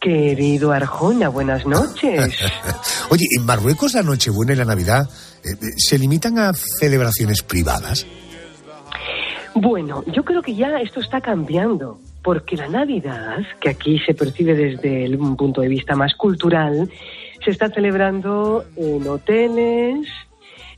Querido 0.00 0.72
Arjona, 0.72 1.28
buenas 1.28 1.66
noches. 1.66 2.34
Oye, 3.10 3.26
¿en 3.36 3.44
Marruecos 3.44 3.94
la 3.94 4.02
Nochebuena 4.02 4.52
y 4.52 4.56
la 4.56 4.64
Navidad 4.64 5.08
eh, 5.44 5.50
eh, 5.50 5.66
se 5.76 5.98
limitan 5.98 6.38
a 6.38 6.52
celebraciones 6.54 7.42
privadas? 7.42 8.06
Bueno, 9.54 10.04
yo 10.06 10.24
creo 10.24 10.40
que 10.40 10.54
ya 10.54 10.68
esto 10.80 11.00
está 11.00 11.20
cambiando, 11.20 12.00
porque 12.22 12.56
la 12.56 12.68
Navidad, 12.68 13.38
que 13.60 13.70
aquí 13.70 13.98
se 13.98 14.14
percibe 14.14 14.54
desde 14.54 15.14
un 15.16 15.36
punto 15.36 15.60
de 15.60 15.68
vista 15.68 15.96
más 15.96 16.14
cultural, 16.14 16.88
se 17.44 17.50
está 17.50 17.68
celebrando 17.68 18.64
en 18.76 19.06
hoteles, 19.06 20.08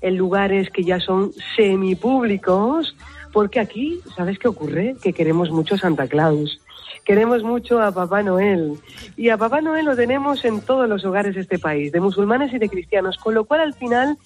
en 0.01 0.17
lugares 0.17 0.71
que 0.71 0.85
ya 0.85 1.01
son 1.01 1.33
semipúblicos, 1.57 2.97
porque 3.33 3.61
aquí, 3.61 4.01
¿sabes 4.17 4.39
qué 4.39 4.49
ocurre? 4.49 4.97
Que 5.03 5.13
queremos 5.13 5.51
mucho 5.51 5.77
a 5.77 5.79
Santa 5.79 6.07
Claus, 6.07 6.61
queremos 7.05 7.43
mucho 7.43 7.81
a 7.81 7.93
Papá 7.93 8.23
Noel, 8.23 8.75
y 9.17 9.31
a 9.31 9.39
Papá 9.39 9.61
Noel 9.61 9.87
lo 9.87 9.97
tenemos 9.97 10.45
en 10.45 10.61
todos 10.61 10.89
los 10.89 11.05
hogares 11.05 11.35
de 11.35 11.41
este 11.41 11.59
país, 11.59 11.93
de 11.93 12.01
musulmanes 12.01 12.53
y 12.53 12.59
de 12.59 12.69
cristianos, 12.69 13.17
con 13.19 13.35
lo 13.35 13.45
cual 13.45 13.61
al 13.61 13.75
final 13.75 14.17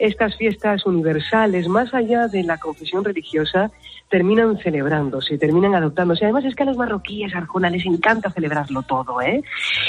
estas 0.00 0.34
fiestas 0.36 0.86
universales, 0.86 1.68
más 1.68 1.92
allá 1.92 2.26
de 2.26 2.42
la 2.42 2.56
confesión 2.56 3.04
religiosa, 3.04 3.70
terminan 4.08 4.58
celebrándose, 4.58 5.36
terminan 5.36 5.74
adoptándose. 5.74 6.24
Además 6.24 6.46
es 6.46 6.54
que 6.54 6.62
a 6.62 6.66
los 6.66 6.78
marroquíes, 6.78 7.34
Arjona, 7.34 7.68
les 7.68 7.84
encanta 7.84 8.30
celebrarlo 8.30 8.82
todo, 8.82 9.20
¿eh? 9.20 9.42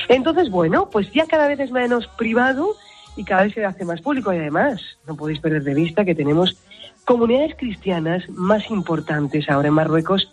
Entonces, 0.10 0.50
bueno, 0.50 0.90
pues 0.92 1.12
ya 1.14 1.26
cada 1.26 1.48
vez 1.48 1.62
es 1.62 1.72
menos 1.72 2.08
privado 2.08 2.76
y 3.16 3.24
cada 3.24 3.44
vez 3.44 3.54
se 3.54 3.64
hace 3.64 3.86
más 3.86 4.02
público. 4.02 4.34
Y 4.34 4.38
además, 4.38 4.82
no 5.08 5.16
podéis 5.16 5.40
perder 5.40 5.64
de 5.64 5.74
vista 5.74 6.04
que 6.04 6.14
tenemos 6.14 6.58
comunidades 7.06 7.56
cristianas 7.58 8.30
más 8.30 8.70
importantes 8.70 9.50
ahora 9.50 9.70
en 9.70 9.76
Marruecos, 9.76 10.30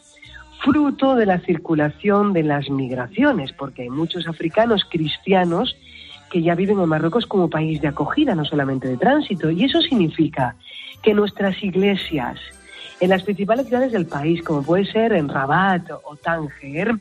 fruto 0.65 1.15
de 1.15 1.27
la 1.27 1.39
circulación 1.39 2.33
de 2.33 2.43
las 2.43 2.69
migraciones, 2.69 3.53
porque 3.53 3.83
hay 3.83 3.91
muchos 3.91 4.27
africanos 4.27 4.85
cristianos 4.91 5.77
que 6.31 6.43
ya 6.43 6.55
viven 6.55 6.81
en 6.81 6.89
Marruecos 6.89 7.27
como 7.27 7.51
país 7.51 7.81
de 7.81 7.89
acogida, 7.89 8.35
no 8.35 8.45
solamente 8.45 8.89
de 8.89 8.97
tránsito. 8.97 9.51
Y 9.51 9.65
eso 9.65 9.81
significa 9.81 10.57
que 11.03 11.15
nuestras 11.15 11.63
iglesias 11.63 12.39
en 13.01 13.11
las 13.11 13.23
principales 13.23 13.67
ciudades 13.67 13.93
del 13.93 14.07
país, 14.07 14.43
como 14.43 14.63
puede 14.63 14.85
ser 14.85 15.13
en 15.13 15.29
Rabat 15.29 15.89
o 16.05 16.17
Tánger, 16.17 16.97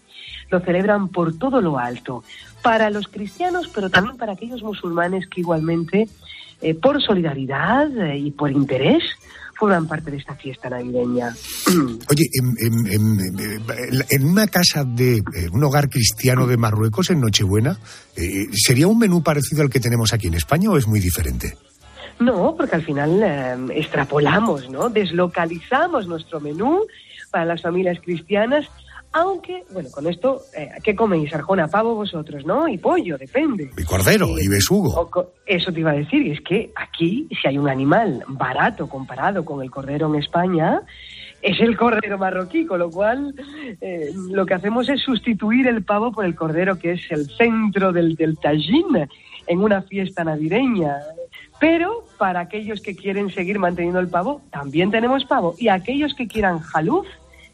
lo 0.49 0.59
celebran 0.59 1.09
por 1.09 1.37
todo 1.37 1.59
lo 1.61 1.79
alto. 1.79 2.23
Para 2.61 2.89
los 2.89 3.07
cristianos, 3.07 3.67
pero 3.73 3.89
también 3.89 4.17
para 4.17 4.33
aquellos 4.33 4.61
musulmanes 4.61 5.27
que 5.27 5.41
igualmente, 5.41 6.07
eh, 6.61 6.75
por 6.75 7.01
solidaridad 7.01 7.89
eh, 7.97 8.17
y 8.17 8.31
por 8.31 8.51
interés, 8.51 9.03
forman 9.57 9.87
parte 9.87 10.11
de 10.11 10.17
esta 10.17 10.35
fiesta 10.35 10.69
navideña. 10.69 11.33
Oye, 12.09 12.29
en, 14.09 14.25
una 14.25 14.47
casa 14.47 14.83
de 14.83 15.17
eh, 15.17 15.49
un 15.51 15.63
hogar 15.63 15.89
cristiano 15.89 16.47
de 16.47 16.57
Marruecos 16.57 17.09
en 17.09 17.21
Nochebuena, 17.21 17.77
eh, 18.15 18.47
¿sería 18.51 18.87
un 18.87 18.99
menú 18.99 19.23
parecido 19.23 19.63
al 19.63 19.69
que 19.69 19.79
tenemos 19.79 20.13
aquí 20.13 20.27
en 20.27 20.35
España 20.35 20.69
o 20.69 20.77
es 20.77 20.87
muy 20.87 20.99
diferente? 20.99 21.57
No, 22.19 22.55
porque 22.57 22.75
al 22.75 22.83
final 22.83 23.21
eh, 23.23 23.79
extrapolamos, 23.79 24.69
¿no? 24.69 24.89
Deslocalizamos 24.89 26.07
nuestro 26.07 26.39
menú 26.39 26.81
para 27.31 27.45
las 27.45 27.61
familias 27.61 27.99
cristianas 28.01 28.67
aunque, 29.11 29.63
bueno, 29.71 29.89
con 29.91 30.07
esto, 30.07 30.41
eh, 30.55 30.69
¿qué 30.83 30.95
coméis, 30.95 31.33
Arjona? 31.33 31.67
Pavo 31.67 31.95
vosotros, 31.95 32.45
¿no? 32.45 32.67
Y 32.67 32.77
pollo, 32.77 33.17
depende. 33.17 33.71
Y 33.77 33.83
cordero, 33.83 34.37
y 34.39 34.47
besugo. 34.47 35.09
eso 35.45 35.71
te 35.71 35.79
iba 35.79 35.91
a 35.91 35.95
decir, 35.95 36.21
y 36.25 36.31
es 36.31 36.41
que 36.41 36.71
aquí, 36.75 37.27
si 37.41 37.47
hay 37.47 37.57
un 37.57 37.69
animal 37.69 38.23
barato 38.27 38.87
comparado 38.87 39.43
con 39.43 39.61
el 39.61 39.71
cordero 39.71 40.07
en 40.07 40.21
España, 40.21 40.81
es 41.41 41.59
el 41.59 41.77
cordero 41.77 42.17
marroquí, 42.17 42.65
con 42.65 42.79
lo 42.79 42.89
cual 42.89 43.33
eh, 43.81 44.11
lo 44.29 44.45
que 44.45 44.53
hacemos 44.53 44.89
es 44.89 45.01
sustituir 45.01 45.67
el 45.67 45.83
pavo 45.83 46.11
por 46.11 46.25
el 46.25 46.35
cordero, 46.35 46.77
que 46.77 46.93
es 46.93 47.01
el 47.09 47.27
centro 47.37 47.91
del, 47.91 48.15
del 48.15 48.37
tajín 48.37 49.07
en 49.47 49.59
una 49.59 49.81
fiesta 49.83 50.23
navideña. 50.23 50.97
Pero 51.59 52.05
para 52.17 52.41
aquellos 52.41 52.81
que 52.81 52.95
quieren 52.95 53.31
seguir 53.31 53.59
manteniendo 53.59 53.99
el 53.99 54.09
pavo, 54.09 54.41
también 54.51 54.91
tenemos 54.91 55.25
pavo. 55.25 55.55
Y 55.57 55.69
aquellos 55.69 56.13
que 56.13 56.27
quieran 56.27 56.59
jaluf, 56.59 57.07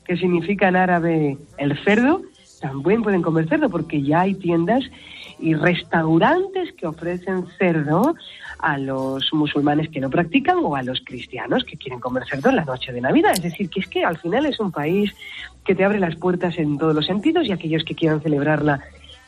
que 0.06 0.18
significa 0.18 0.68
en 0.68 0.76
árabe 0.76 1.38
el 1.58 1.78
cerdo, 1.84 2.22
también 2.62 3.04
pueden 3.04 3.22
comer 3.22 3.48
cerdo 3.50 3.70
porque 3.70 4.02
ya 4.02 4.22
hay 4.22 4.36
tiendas 4.36 4.84
y 5.40 5.54
restaurantes 5.56 6.72
que 6.74 6.88
ofrecen 6.88 7.46
cerdo 7.58 8.16
a 8.60 8.78
los 8.78 9.34
musulmanes 9.34 9.90
que 9.90 10.00
no 10.00 10.10
practican 10.10 10.60
o 10.64 10.76
a 10.76 10.84
los 10.84 11.02
cristianos 11.02 11.66
que 11.66 11.76
quieren 11.76 12.00
comer 12.00 12.24
cerdo 12.26 12.50
en 12.50 12.56
la 12.56 12.66
noche 12.66 12.94
de 12.94 13.02
Navidad. 13.02 13.34
Es 13.34 13.44
decir, 13.44 13.70
que 13.70 13.82
es 13.82 13.88
que 13.88 14.06
al 14.06 14.18
final 14.18 14.46
es 14.46 14.60
un 14.62 14.72
país 14.72 15.14
que 15.66 15.76
te 15.76 15.84
abre 15.84 16.00
las 16.00 16.16
puertas 16.16 16.58
en 16.58 16.78
todos 16.78 16.96
los 16.96 17.06
sentidos 17.06 17.46
y 17.48 17.52
aquellos 17.52 17.84
que 17.84 17.96
quieran 17.96 18.22
celebrarla 18.22 18.82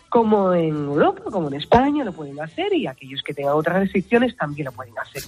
como 0.08 0.54
en 0.54 0.76
Europa, 0.76 1.24
como 1.30 1.50
en 1.50 1.56
España, 1.56 2.06
lo 2.06 2.14
pueden 2.14 2.39
hacer 2.39 2.74
y 2.74 2.88
aquellos 2.88 3.22
que 3.22 3.34
tengan 3.34 3.56
otras 3.56 3.80
restricciones 3.80 4.38
también 4.38 4.68
lo 4.68 4.72
pueden 4.72 4.93
hacer. 4.97 5.24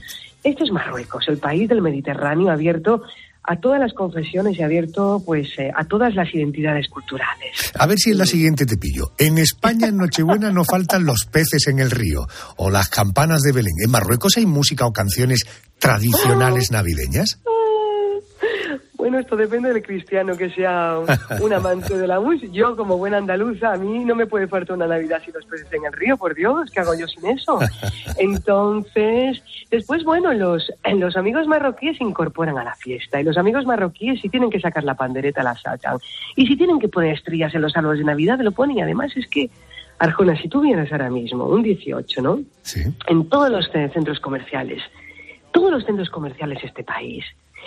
Esto 0.45 0.63
es 0.63 0.71
Marruecos, 0.71 1.27
el 1.27 1.39
país 1.39 1.67
del 1.67 1.81
Mediterráneo 1.81 2.49
abierto 2.49 3.03
a 3.47 3.55
todas 3.55 3.79
las 3.79 3.93
confesiones 3.93 4.59
y 4.59 4.61
abierto 4.61 5.23
pues 5.25 5.47
eh, 5.57 5.71
a 5.73 5.85
todas 5.85 6.13
las 6.13 6.33
identidades 6.35 6.89
culturales. 6.89 7.71
A 7.79 7.87
ver 7.87 7.97
si 7.97 8.11
en 8.11 8.17
la 8.17 8.25
siguiente 8.25 8.65
te 8.65 8.77
pillo. 8.77 9.13
En 9.17 9.37
España 9.37 9.87
en 9.87 9.97
Nochebuena 9.97 10.51
no 10.51 10.65
faltan 10.65 11.05
los 11.05 11.25
peces 11.25 11.67
en 11.67 11.79
el 11.79 11.89
río 11.89 12.27
o 12.57 12.69
las 12.69 12.89
campanas 12.89 13.41
de 13.41 13.53
Belén. 13.53 13.73
¿En 13.83 13.89
Marruecos 13.89 14.35
hay 14.37 14.45
música 14.45 14.85
o 14.85 14.91
canciones 14.91 15.45
tradicionales 15.79 16.71
navideñas? 16.71 17.39
Bueno, 18.97 19.19
esto 19.19 19.35
depende 19.35 19.71
del 19.71 19.83
cristiano 19.83 20.35
que 20.35 20.49
sea 20.49 20.97
un 21.39 21.53
amante 21.53 21.95
de 21.95 22.07
la 22.07 22.19
música. 22.19 22.51
Yo, 22.51 22.75
como 22.75 22.97
buena 22.97 23.17
andaluza, 23.17 23.73
a 23.73 23.77
mí 23.77 24.03
no 24.03 24.15
me 24.15 24.25
puede 24.25 24.47
faltar 24.47 24.75
una 24.75 24.87
Navidad 24.87 25.21
sin 25.23 25.35
los 25.35 25.45
peces 25.45 25.71
en 25.71 25.85
el 25.85 25.93
río, 25.93 26.17
por 26.17 26.33
Dios, 26.33 26.71
¿qué 26.71 26.79
hago 26.79 26.95
yo 26.97 27.07
sin 27.07 27.27
eso? 27.27 27.59
Entonces, 28.17 29.43
después, 29.69 30.03
bueno, 30.03 30.33
los, 30.33 30.71
los 30.95 31.15
amigos 31.15 31.45
marroquíes 31.45 31.97
se 31.97 32.03
incorporan 32.03 32.57
a 32.57 32.63
la 32.63 32.73
fiesta 32.75 33.21
y 33.21 33.23
los 33.23 33.37
amigos 33.37 33.67
marroquíes 33.67 34.19
si 34.19 34.29
tienen 34.29 34.49
que 34.49 34.59
sacar 34.59 34.83
la 34.83 34.95
pandereta 34.95 35.43
la 35.43 35.55
sacan. 35.55 35.99
Y 36.35 36.47
si 36.47 36.57
tienen 36.57 36.79
que 36.79 36.89
poner 36.89 37.13
estrellas 37.13 37.53
en 37.53 37.61
los 37.61 37.77
árboles 37.77 37.99
de 37.99 38.05
Navidad, 38.05 38.39
lo 38.39 38.51
ponen. 38.51 38.79
Y 38.79 38.81
además 38.81 39.15
es 39.15 39.27
que, 39.27 39.51
Arjona, 39.99 40.35
si 40.41 40.49
tú 40.49 40.61
vienes 40.61 40.91
ahora 40.91 41.11
mismo, 41.11 41.45
un 41.45 41.61
18, 41.61 42.21
¿no? 42.23 42.39
Sí. 42.63 42.81
En 43.07 43.29
todos 43.29 43.51
los 43.51 43.69
centros 43.71 44.19
comerciales, 44.19 44.81
todos 45.51 45.71
los 45.71 45.85
centros 45.85 46.09
comerciales 46.09 46.61
de 46.61 46.67
este 46.67 46.83
país, 46.83 47.23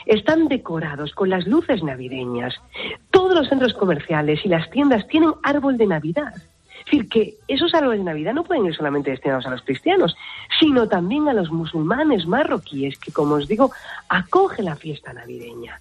están 0.07 0.49
decorados 0.49 1.13
con 1.13 1.31
las 1.31 1.47
luces 1.47 1.83
navideñas. 1.83 2.55
Todos 3.11 3.35
los 3.35 3.49
centros 3.49 3.75
comerciales 3.75 4.41
y 4.45 4.49
las 4.49 4.71
tiendas 4.71 5.07
tienen 5.09 5.33
árbol 5.43 5.77
de 5.77 5.87
Navidad. 5.87 6.35
Es 6.81 6.85
decir, 6.87 7.09
que 7.09 7.35
esos 7.47 7.75
árboles 7.75 8.01
de 8.01 8.05
Navidad 8.05 8.33
no 8.33 8.43
pueden 8.43 8.67
ir 8.67 8.75
solamente 8.75 9.11
destinados 9.11 9.47
a 9.47 9.51
los 9.51 9.63
cristianos, 9.63 10.17
sino 10.59 10.89
también 10.89 11.29
a 11.29 11.35
los 11.35 11.51
musulmanes 11.51 12.27
marroquíes, 12.27 12.99
que, 12.99 13.13
como 13.13 13.35
os 13.35 13.47
digo, 13.47 13.71
acoge 14.09 14.63
la 14.63 14.77
fiesta 14.77 15.13
navideña. 15.13 15.79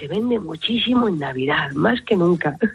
Se 0.00 0.08
vende 0.08 0.38
muchísimo 0.38 1.06
en 1.08 1.18
Navidad, 1.18 1.72
más 1.72 2.00
que 2.02 2.16
nunca. 2.16 2.56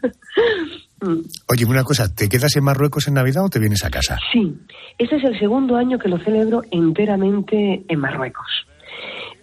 Oye, 1.49 1.65
una 1.65 1.83
cosa, 1.83 2.13
¿te 2.13 2.29
quedas 2.29 2.55
en 2.55 2.63
Marruecos 2.63 3.07
en 3.07 3.15
Navidad 3.15 3.43
o 3.43 3.49
te 3.49 3.59
vienes 3.59 3.83
a 3.83 3.89
casa? 3.89 4.17
Sí, 4.31 4.55
este 4.97 5.17
es 5.17 5.23
el 5.23 5.37
segundo 5.37 5.75
año 5.75 5.99
que 5.99 6.07
lo 6.07 6.17
celebro 6.19 6.61
enteramente 6.71 7.83
en 7.87 7.99
Marruecos. 7.99 8.67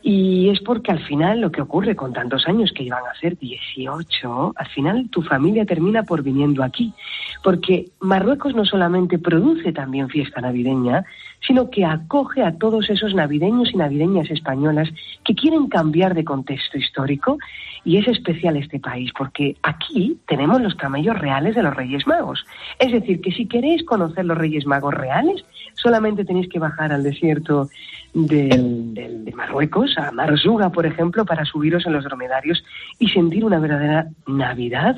Y 0.03 0.49
es 0.49 0.61
porque 0.61 0.93
al 0.93 1.01
final 1.01 1.41
lo 1.41 1.53
que 1.53 1.61
ocurre 1.61 1.95
con 1.95 2.13
tantos 2.13 2.47
años 2.49 2.73
que 2.75 2.85
iban 2.85 3.03
a 3.05 3.19
ser 3.19 3.37
18, 3.39 4.55
al 4.57 4.69
final 4.69 5.09
tu 5.11 5.23
familia 5.23 5.67
termina 5.67 6.05
por 6.05 6.23
viniendo 6.23 6.63
aquí. 6.63 6.95
Porque 7.43 7.91
Marruecos 8.01 8.55
no 8.55 8.65
solamente 8.65 9.19
produce 9.19 9.73
también 9.73 10.09
fiesta 10.09 10.41
navideña, 10.41 11.05
sino 11.47 11.71
que 11.71 11.85
acoge 11.85 12.43
a 12.43 12.57
todos 12.57 12.89
esos 12.91 13.15
navideños 13.15 13.73
y 13.73 13.77
navideñas 13.77 14.31
españolas 14.31 14.89
que 15.25 15.35
quieren 15.35 15.69
cambiar 15.69 16.15
de 16.15 16.25
contexto 16.25 16.79
histórico. 16.79 17.39
Y 17.85 17.97
es 17.97 18.09
especial 18.09 18.57
este 18.57 18.79
país 18.79 19.11
porque 19.17 19.57
aquí 19.63 20.19
tenemos 20.27 20.61
los 20.61 20.75
camellos 20.75 21.19
reales 21.19 21.55
de 21.55 21.63
los 21.63 21.75
Reyes 21.75 22.07
Magos. 22.07 22.45
Es 22.79 22.93
decir, 22.93 23.21
que 23.21 23.33
si 23.33 23.47
queréis 23.47 23.85
conocer 23.85 24.25
los 24.25 24.37
Reyes 24.37 24.67
Magos 24.67 24.95
reales, 24.95 25.45
solamente 25.75 26.25
tenéis 26.25 26.49
que 26.49 26.59
bajar 26.59 26.93
al 26.93 27.03
desierto 27.03 27.69
del, 28.15 28.95
del- 28.95 29.25
de 29.25 29.33
Marruecos, 29.33 29.97
a 29.99 30.11
Marzuga, 30.13 30.71
por 30.71 30.87
ejemplo, 30.87 31.25
para 31.25 31.45
subiros 31.45 31.87
en 31.87 31.93
los 31.93 32.05
dromedarios 32.05 32.65
y 32.99 33.09
sentir 33.09 33.45
una 33.45 33.59
verdadera 33.59 34.07
Navidad 34.27 34.97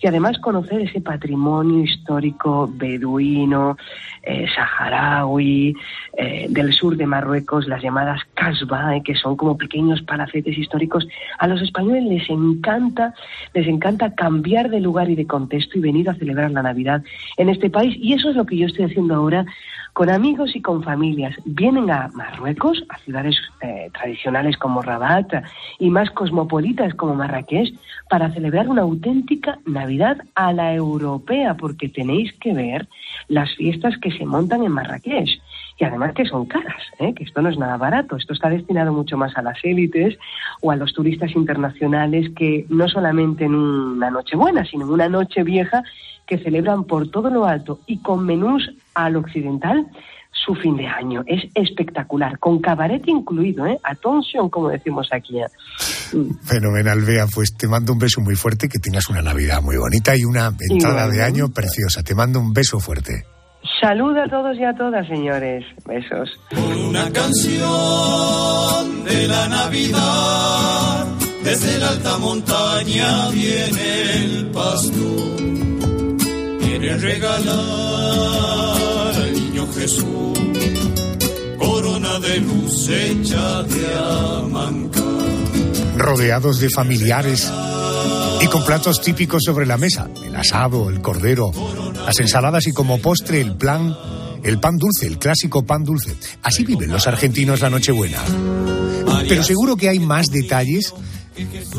y 0.00 0.06
además 0.06 0.38
conocer 0.38 0.80
ese 0.80 1.00
patrimonio 1.00 1.84
histórico 1.84 2.70
beduino, 2.74 3.76
eh, 4.22 4.46
saharaui, 4.54 5.74
eh, 6.18 6.46
del 6.50 6.72
sur 6.72 6.96
de 6.96 7.06
Marruecos, 7.06 7.66
las 7.68 7.82
llamadas 7.82 8.20
Kasbah, 8.34 8.96
eh, 8.96 9.02
que 9.02 9.14
son 9.14 9.36
como 9.36 9.56
pequeños 9.56 10.02
palacetes 10.02 10.58
históricos. 10.58 11.06
A 11.38 11.46
los 11.46 11.62
españoles 11.62 12.04
les 12.04 12.28
encanta, 12.28 13.14
les 13.54 13.66
encanta 13.66 14.14
cambiar 14.14 14.68
de 14.68 14.80
lugar 14.80 15.08
y 15.10 15.14
de 15.14 15.26
contexto 15.26 15.78
y 15.78 15.80
venir 15.80 16.10
a 16.10 16.14
celebrar 16.14 16.50
la 16.50 16.62
Navidad 16.62 17.02
en 17.36 17.48
este 17.48 17.70
país. 17.70 17.96
Y 18.00 18.12
eso 18.14 18.30
es 18.30 18.36
lo 18.36 18.44
que 18.44 18.56
yo 18.56 18.66
estoy 18.66 18.84
haciendo 18.86 19.14
ahora 19.14 19.46
con 20.00 20.08
amigos 20.08 20.56
y 20.56 20.62
con 20.62 20.82
familias. 20.82 21.36
Vienen 21.44 21.90
a 21.90 22.08
Marruecos, 22.14 22.82
a 22.88 22.96
ciudades 23.00 23.36
eh, 23.60 23.90
tradicionales 23.92 24.56
como 24.56 24.80
Rabat 24.80 25.30
y 25.78 25.90
más 25.90 26.08
cosmopolitas 26.12 26.94
como 26.94 27.14
Marrakech, 27.14 27.74
para 28.08 28.30
celebrar 28.30 28.70
una 28.70 28.80
auténtica 28.80 29.58
Navidad 29.66 30.16
a 30.34 30.54
la 30.54 30.72
europea, 30.72 31.52
porque 31.58 31.90
tenéis 31.90 32.32
que 32.40 32.54
ver 32.54 32.88
las 33.28 33.54
fiestas 33.56 33.98
que 33.98 34.10
se 34.10 34.24
montan 34.24 34.62
en 34.62 34.72
Marrakech. 34.72 35.38
Y 35.76 35.84
además 35.84 36.14
que 36.14 36.24
son 36.24 36.46
caras, 36.46 36.82
¿eh? 36.98 37.12
que 37.12 37.24
esto 37.24 37.42
no 37.42 37.50
es 37.50 37.58
nada 37.58 37.76
barato, 37.76 38.16
esto 38.16 38.32
está 38.32 38.48
destinado 38.48 38.94
mucho 38.94 39.18
más 39.18 39.36
a 39.36 39.42
las 39.42 39.62
élites 39.62 40.18
o 40.62 40.70
a 40.70 40.76
los 40.76 40.94
turistas 40.94 41.36
internacionales 41.36 42.30
que 42.34 42.64
no 42.70 42.88
solamente 42.88 43.44
en 43.44 43.54
una 43.54 44.10
noche 44.10 44.34
buena, 44.34 44.64
sino 44.64 44.86
en 44.86 44.92
una 44.92 45.10
noche 45.10 45.42
vieja 45.42 45.82
que 46.30 46.38
celebran 46.38 46.84
por 46.84 47.10
todo 47.10 47.28
lo 47.28 47.44
alto 47.44 47.80
y 47.86 47.98
con 47.98 48.24
menús 48.24 48.70
al 48.94 49.16
occidental 49.16 49.84
su 50.32 50.54
fin 50.54 50.76
de 50.76 50.86
año. 50.86 51.24
Es 51.26 51.42
espectacular, 51.54 52.38
con 52.38 52.60
cabaret 52.60 53.02
incluido, 53.08 53.66
¿eh? 53.66 53.76
Attention, 53.82 54.48
como 54.48 54.68
decimos 54.68 55.08
aquí. 55.12 55.40
¿eh? 55.40 55.46
Fenomenal, 56.44 57.00
Bea. 57.00 57.26
Pues 57.26 57.56
te 57.56 57.66
mando 57.66 57.92
un 57.92 57.98
beso 57.98 58.20
muy 58.20 58.36
fuerte, 58.36 58.68
que 58.68 58.78
tengas 58.78 59.10
una 59.10 59.22
Navidad 59.22 59.60
muy 59.60 59.76
bonita 59.76 60.16
y 60.16 60.24
una 60.24 60.52
entrada 60.70 61.08
de 61.08 61.20
año 61.22 61.48
preciosa. 61.48 62.04
Te 62.04 62.14
mando 62.14 62.38
un 62.38 62.52
beso 62.52 62.78
fuerte. 62.78 63.24
Salud 63.80 64.16
a 64.16 64.28
todos 64.28 64.56
y 64.56 64.64
a 64.64 64.72
todas, 64.72 65.06
señores. 65.08 65.64
Besos. 65.84 66.30
Una 66.88 67.10
canción 67.10 69.04
de 69.04 69.26
la 69.26 69.48
Navidad, 69.48 71.06
desde 71.42 71.78
la 71.80 71.88
alta 71.88 72.18
montaña 72.18 73.28
viene 73.30 74.12
el 74.14 74.46
pastor. 74.52 75.69
Quiere 76.80 76.96
regalar 76.96 77.54
al 79.14 79.32
niño 79.34 79.68
Jesús 79.74 80.38
corona 81.58 82.18
de 82.20 82.40
luz 82.40 82.88
hecha 82.88 83.62
de 83.64 83.98
amancar. 83.98 85.04
Rodeados 85.98 86.58
de 86.58 86.70
familiares 86.70 87.52
y 88.40 88.46
con 88.46 88.64
platos 88.64 89.02
típicos 89.02 89.42
sobre 89.44 89.66
la 89.66 89.76
mesa. 89.76 90.08
El 90.24 90.34
asado, 90.34 90.88
el 90.88 91.02
cordero, 91.02 91.52
las 92.06 92.18
ensaladas 92.18 92.66
y 92.66 92.72
como 92.72 92.98
postre 92.98 93.42
el 93.42 93.56
plan, 93.56 93.94
el 94.42 94.58
pan 94.58 94.78
dulce, 94.78 95.06
el 95.06 95.18
clásico 95.18 95.62
pan 95.66 95.84
dulce. 95.84 96.16
Así 96.42 96.64
viven 96.64 96.90
los 96.90 97.06
argentinos 97.06 97.60
la 97.60 97.68
Nochebuena. 97.68 98.22
Pero 99.28 99.42
seguro 99.42 99.76
que 99.76 99.90
hay 99.90 99.98
más 99.98 100.28
detalles. 100.28 100.94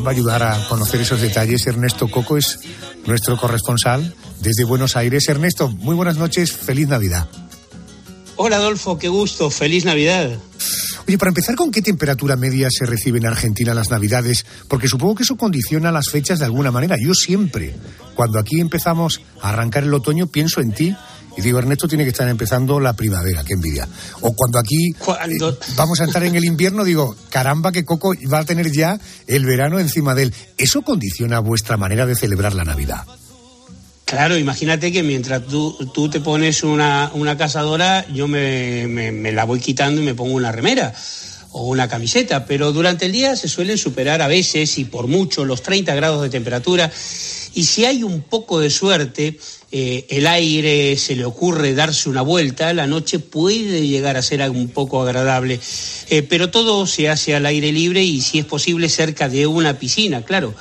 Va 0.04 0.08
a 0.08 0.12
ayudar 0.12 0.42
a 0.42 0.68
conocer 0.68 1.00
esos 1.00 1.20
detalles. 1.20 1.66
Ernesto 1.66 2.08
Coco 2.08 2.36
es 2.36 2.60
nuestro 3.06 3.36
corresponsal 3.36 4.14
desde 4.40 4.64
Buenos 4.64 4.96
Aires. 4.96 5.28
Ernesto, 5.28 5.68
muy 5.68 5.94
buenas 5.94 6.16
noches, 6.16 6.52
feliz 6.52 6.88
Navidad. 6.88 7.28
Hola 8.36 8.56
Adolfo, 8.56 8.98
qué 8.98 9.08
gusto, 9.08 9.50
feliz 9.50 9.84
Navidad. 9.84 10.30
Oye, 11.06 11.18
para 11.18 11.30
empezar, 11.30 11.56
¿con 11.56 11.70
qué 11.70 11.82
temperatura 11.82 12.36
media 12.36 12.68
se 12.70 12.86
recibe 12.86 13.18
en 13.18 13.26
Argentina 13.26 13.74
las 13.74 13.90
Navidades? 13.90 14.46
Porque 14.68 14.88
supongo 14.88 15.16
que 15.16 15.24
eso 15.24 15.36
condiciona 15.36 15.90
las 15.90 16.10
fechas 16.10 16.38
de 16.38 16.44
alguna 16.44 16.70
manera. 16.70 16.96
Yo 17.00 17.12
siempre, 17.12 17.74
cuando 18.14 18.38
aquí 18.38 18.60
empezamos 18.60 19.20
a 19.40 19.50
arrancar 19.50 19.82
el 19.82 19.94
otoño, 19.94 20.28
pienso 20.28 20.60
en 20.60 20.72
ti 20.72 20.96
y 21.36 21.40
digo, 21.40 21.58
Ernesto 21.58 21.88
tiene 21.88 22.04
que 22.04 22.10
estar 22.10 22.28
empezando 22.28 22.78
la 22.80 22.92
primavera, 22.92 23.42
qué 23.44 23.54
envidia. 23.54 23.88
O 24.20 24.32
cuando 24.34 24.58
aquí 24.58 24.90
eh, 24.90 25.54
vamos 25.76 26.00
a 26.00 26.04
entrar 26.04 26.24
en 26.24 26.34
el 26.34 26.44
invierno, 26.44 26.84
digo, 26.84 27.16
caramba, 27.30 27.72
que 27.72 27.84
Coco 27.84 28.12
va 28.32 28.40
a 28.40 28.44
tener 28.44 28.70
ya 28.72 28.98
el 29.26 29.44
verano 29.46 29.78
encima 29.78 30.14
de 30.14 30.24
él. 30.24 30.34
¿Eso 30.58 30.82
condiciona 30.82 31.38
vuestra 31.40 31.76
manera 31.76 32.04
de 32.06 32.14
celebrar 32.14 32.54
la 32.54 32.64
Navidad? 32.64 33.04
Claro, 34.04 34.36
imagínate 34.36 34.92
que 34.92 35.02
mientras 35.02 35.46
tú, 35.46 35.74
tú 35.94 36.10
te 36.10 36.20
pones 36.20 36.62
una, 36.64 37.10
una 37.14 37.38
cazadora, 37.38 38.06
yo 38.12 38.28
me, 38.28 38.86
me- 38.86 39.10
me 39.12 39.32
la 39.32 39.44
voy 39.44 39.58
quitando 39.58 40.02
y 40.02 40.04
me 40.04 40.14
pongo 40.14 40.34
una 40.34 40.52
remera 40.52 40.92
o 41.52 41.66
una 41.68 41.88
camiseta, 41.88 42.44
pero 42.46 42.72
durante 42.72 43.06
el 43.06 43.12
día 43.12 43.36
se 43.36 43.48
suelen 43.48 43.78
superar 43.78 44.20
a 44.22 44.26
veces 44.26 44.78
y 44.78 44.84
por 44.84 45.06
mucho 45.06 45.44
los 45.46 45.62
30 45.62 45.94
grados 45.94 46.22
de 46.22 46.30
temperatura 46.30 46.90
Y 47.54 47.64
si 47.64 47.84
hay 47.84 48.02
un 48.02 48.22
poco 48.22 48.58
de 48.60 48.70
suerte, 48.70 49.38
eh, 49.74 50.04
el 50.10 50.26
aire 50.26 50.98
se 50.98 51.16
le 51.16 51.24
ocurre 51.24 51.72
darse 51.72 52.10
una 52.10 52.20
vuelta, 52.20 52.74
la 52.74 52.86
noche 52.86 53.18
puede 53.18 53.88
llegar 53.88 54.18
a 54.18 54.22
ser 54.22 54.48
un 54.50 54.68
poco 54.68 55.00
agradable. 55.00 55.58
Eh, 56.10 56.22
pero 56.22 56.50
todo 56.50 56.86
se 56.86 57.08
hace 57.08 57.34
al 57.34 57.46
aire 57.46 57.72
libre 57.72 58.04
y 58.04 58.20
si 58.20 58.38
es 58.38 58.44
posible 58.44 58.90
cerca 58.90 59.30
de 59.30 59.46
una 59.46 59.78
piscina, 59.78 60.22
claro 60.22 60.54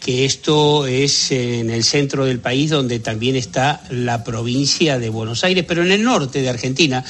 que 0.00 0.24
esto 0.24 0.86
es 0.86 1.30
en 1.30 1.70
el 1.70 1.84
centro 1.84 2.24
del 2.24 2.38
país 2.38 2.70
donde 2.70 3.00
también 3.00 3.36
está 3.36 3.82
la 3.90 4.24
provincia 4.24 4.98
de 4.98 5.08
Buenos 5.08 5.44
Aires, 5.44 5.64
pero 5.66 5.82
en 5.82 5.92
el 5.92 6.02
norte 6.02 6.42
de 6.42 6.48
Argentina 6.48 7.04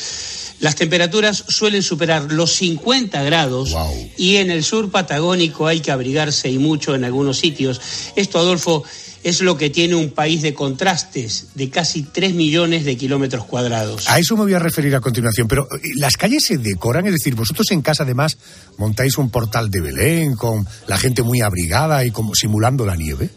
las 0.60 0.76
temperaturas 0.76 1.44
suelen 1.48 1.82
superar 1.82 2.32
los 2.32 2.52
50 2.52 3.22
grados 3.24 3.74
y 4.16 4.36
en 4.36 4.50
el 4.50 4.64
sur 4.64 4.90
patagónico 4.90 5.66
hay 5.66 5.80
que 5.80 5.90
abrigarse 5.90 6.48
y 6.50 6.58
mucho 6.58 6.94
en 6.94 7.04
algunos 7.04 7.38
sitios. 7.38 7.80
Esto, 8.14 8.38
Adolfo, 8.38 8.84
es 9.24 9.40
lo 9.40 9.56
que 9.56 9.70
tiene 9.70 9.94
un 9.94 10.10
país 10.10 10.42
de 10.42 10.54
contrastes 10.54 11.48
de 11.54 11.70
casi 11.70 12.02
3 12.02 12.34
millones 12.34 12.84
de 12.84 12.96
kilómetros 12.96 13.46
cuadrados. 13.46 14.08
A 14.08 14.18
eso 14.18 14.36
me 14.36 14.44
voy 14.44 14.54
a 14.54 14.58
referir 14.58 14.94
a 14.94 15.00
continuación, 15.00 15.48
pero 15.48 15.64
eh, 15.64 15.80
las 15.96 16.16
calles 16.16 16.44
se 16.44 16.58
decoran, 16.58 17.06
es 17.06 17.12
decir, 17.14 17.34
vosotros 17.34 17.70
en 17.70 17.80
casa 17.80 18.04
además 18.04 18.36
montáis 18.76 19.16
un 19.16 19.30
portal 19.30 19.70
de 19.70 19.80
Belén 19.80 20.36
con 20.36 20.66
la 20.86 20.98
gente 20.98 21.22
muy 21.22 21.40
abrigada 21.40 22.04
y 22.04 22.10
como 22.10 22.34
simulando 22.34 22.84
la 22.84 22.96
nieve. 22.96 23.30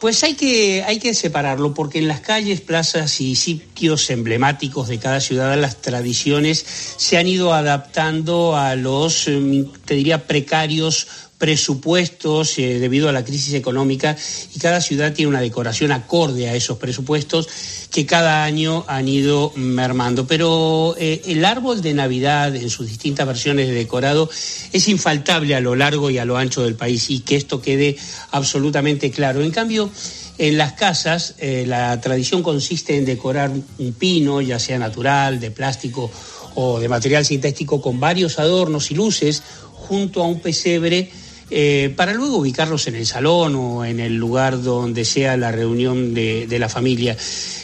Pues 0.00 0.22
hay 0.22 0.34
que, 0.34 0.84
hay 0.86 0.98
que 0.98 1.14
separarlo 1.14 1.72
porque 1.72 1.98
en 1.98 2.06
las 2.06 2.20
calles, 2.20 2.60
plazas 2.60 3.18
y 3.20 3.34
sitios 3.34 4.10
emblemáticos 4.10 4.88
de 4.88 4.98
cada 4.98 5.20
ciudad 5.20 5.58
las 5.58 5.80
tradiciones 5.80 6.64
se 6.96 7.16
han 7.16 7.26
ido 7.26 7.54
adaptando 7.54 8.56
a 8.56 8.76
los, 8.76 9.26
eh, 9.26 9.64
te 9.86 9.94
diría, 9.94 10.26
precarios 10.26 11.08
presupuestos 11.38 12.58
eh, 12.58 12.78
debido 12.78 13.08
a 13.08 13.12
la 13.12 13.24
crisis 13.24 13.54
económica 13.54 14.16
y 14.54 14.58
cada 14.58 14.80
ciudad 14.80 15.12
tiene 15.12 15.28
una 15.28 15.40
decoración 15.40 15.92
acorde 15.92 16.48
a 16.48 16.54
esos 16.54 16.78
presupuestos 16.78 17.48
que 17.90 18.06
cada 18.06 18.44
año 18.44 18.84
han 18.88 19.08
ido 19.08 19.52
mermando. 19.54 20.26
Pero 20.26 20.94
eh, 20.98 21.22
el 21.26 21.44
árbol 21.44 21.82
de 21.82 21.94
Navidad 21.94 22.54
en 22.56 22.70
sus 22.70 22.88
distintas 22.88 23.26
versiones 23.26 23.68
de 23.68 23.74
decorado 23.74 24.30
es 24.72 24.88
infaltable 24.88 25.54
a 25.54 25.60
lo 25.60 25.76
largo 25.76 26.10
y 26.10 26.18
a 26.18 26.24
lo 26.24 26.36
ancho 26.36 26.62
del 26.62 26.74
país 26.74 27.10
y 27.10 27.20
que 27.20 27.36
esto 27.36 27.60
quede 27.60 27.96
absolutamente 28.30 29.10
claro. 29.10 29.42
En 29.42 29.50
cambio, 29.50 29.90
en 30.38 30.56
las 30.56 30.72
casas 30.72 31.34
eh, 31.38 31.64
la 31.66 32.00
tradición 32.00 32.42
consiste 32.42 32.96
en 32.96 33.04
decorar 33.04 33.50
un 33.78 33.92
pino, 33.92 34.40
ya 34.40 34.58
sea 34.58 34.78
natural, 34.78 35.38
de 35.38 35.50
plástico 35.50 36.10
o 36.54 36.80
de 36.80 36.88
material 36.88 37.26
sintético, 37.26 37.82
con 37.82 38.00
varios 38.00 38.38
adornos 38.38 38.90
y 38.90 38.94
luces 38.94 39.42
junto 39.72 40.22
a 40.22 40.26
un 40.26 40.40
pesebre 40.40 41.10
eh, 41.48 41.94
para 41.94 42.12
luego 42.12 42.38
ubicarlos 42.38 42.88
en 42.88 42.96
el 42.96 43.06
salón 43.06 43.54
o 43.54 43.84
en 43.84 44.00
el 44.00 44.16
lugar 44.16 44.62
donde 44.62 45.04
sea 45.04 45.36
la 45.36 45.52
reunión 45.52 46.12
de, 46.12 46.56
la 46.58 46.68
familia. 46.68 47.16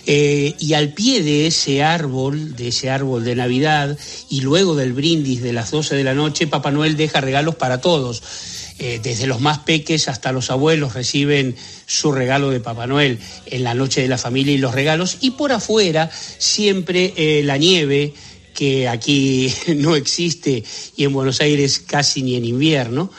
Eh, 0.06 0.54
y 0.60 0.74
al 0.74 0.92
pie 0.92 1.22
de 1.22 1.48
ese 1.48 1.82
árbol, 1.82 2.54
de 2.54 2.68
ese 2.68 2.90
árbol 2.90 3.24
de 3.24 3.34
Navidad, 3.34 3.98
y 4.30 4.40
luego 4.42 4.76
del 4.76 4.92
brindis 4.92 5.42
de 5.42 5.52
las 5.52 5.72
12 5.72 5.96
de 5.96 6.04
la 6.04 6.14
noche, 6.14 6.46
Papá 6.46 6.70
Noel 6.70 6.96
deja 6.96 7.20
regalos 7.20 7.56
para 7.56 7.80
todos. 7.80 8.22
Eh, 8.78 9.00
desde 9.02 9.26
los 9.26 9.40
más 9.40 9.58
peques 9.58 10.08
hasta 10.08 10.32
los 10.32 10.50
abuelos 10.50 10.94
reciben 10.94 11.56
su 11.86 12.10
regalo 12.12 12.50
de 12.50 12.60
Papá 12.60 12.86
Noel 12.86 13.18
en 13.46 13.64
la 13.64 13.74
noche 13.74 14.00
de 14.00 14.08
la 14.08 14.18
familia 14.18 14.54
y 14.54 14.58
los 14.58 14.74
regalos. 14.74 15.18
Y 15.20 15.32
por 15.32 15.50
afuera 15.50 16.08
siempre 16.38 17.42
la 17.44 17.58
nieve, 17.58 18.14
que 18.54 18.88
aquí 18.88 19.52
no 19.76 19.96
existe 19.96 20.62
y 20.96 21.04
en 21.04 21.12
Buenos 21.12 21.40
Aires 21.40 21.80
casi 21.80 22.22
ni 22.22 22.36
en 22.36 22.44
invierno 22.44 23.10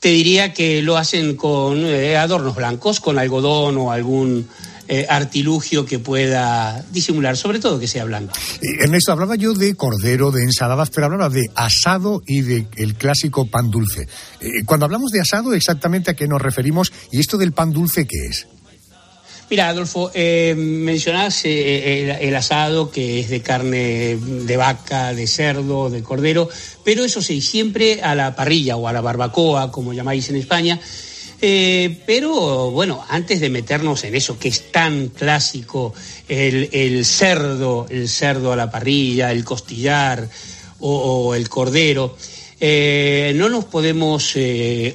te 0.00 0.10
diría 0.10 0.52
que 0.52 0.82
lo 0.82 0.96
hacen 0.96 1.36
con 1.36 1.84
eh, 1.84 2.16
adornos 2.16 2.54
blancos, 2.54 3.00
con 3.00 3.18
algodón 3.18 3.76
o 3.78 3.90
algún 3.90 4.48
eh, 4.86 5.06
artilugio 5.08 5.84
que 5.84 5.98
pueda 5.98 6.84
disimular, 6.92 7.36
sobre 7.36 7.58
todo 7.58 7.78
que 7.78 7.88
sea 7.88 8.04
blanco. 8.04 8.32
Eh, 8.62 8.84
Ernesto, 8.84 9.12
hablaba 9.12 9.36
yo 9.36 9.54
de 9.54 9.74
cordero, 9.74 10.30
de 10.30 10.42
ensaladas, 10.42 10.90
pero 10.90 11.06
hablaba 11.06 11.28
de 11.28 11.50
asado 11.54 12.22
y 12.26 12.42
de 12.42 12.66
el 12.76 12.94
clásico 12.94 13.46
pan 13.46 13.70
dulce. 13.70 14.08
cuando 14.66 14.86
hablamos 14.86 15.10
de 15.10 15.20
asado, 15.20 15.52
exactamente 15.52 16.10
a 16.10 16.14
qué 16.14 16.28
nos 16.28 16.40
referimos 16.40 16.92
y 17.10 17.20
esto 17.20 17.36
del 17.36 17.52
pan 17.52 17.72
dulce, 17.72 18.06
¿qué 18.06 18.18
es? 18.30 18.46
Mira, 19.50 19.70
Adolfo, 19.70 20.10
eh, 20.12 20.54
mencionás 20.56 21.46
eh, 21.46 22.18
el, 22.20 22.36
asado 22.36 22.90
que 22.90 23.20
es 23.20 23.30
de 23.30 23.40
carne 23.40 24.16
de 24.16 24.56
vaca, 24.58 25.14
de 25.14 25.26
cerdo, 25.26 25.88
de 25.88 26.02
cordero, 26.02 26.50
pero 26.84 27.02
eso 27.02 27.22
sí, 27.22 27.40
siempre 27.40 28.02
a 28.02 28.14
la 28.14 28.36
parrilla 28.36 28.76
o 28.76 28.86
a 28.86 28.92
la 28.92 29.00
barbacoa, 29.00 29.72
como 29.72 29.94
llamáis 29.94 30.28
en 30.28 30.36
España. 30.36 30.78
Eh, 31.40 32.02
pero 32.04 32.70
bueno, 32.72 33.02
antes 33.08 33.40
de 33.40 33.48
meternos 33.48 34.04
en 34.04 34.16
eso 34.16 34.38
que 34.38 34.48
es 34.48 34.70
tan 34.70 35.08
clásico, 35.08 35.94
el, 36.28 37.04
cerdo, 37.06 37.86
el 37.88 38.06
cerdo 38.10 38.52
a 38.52 38.56
la 38.56 38.70
parrilla, 38.70 39.32
el 39.32 39.44
costillar 39.44 40.28
o, 40.80 41.34
el 41.34 41.48
cordero, 41.48 42.18
no 42.60 43.48
nos 43.48 43.64
podemos 43.66 44.34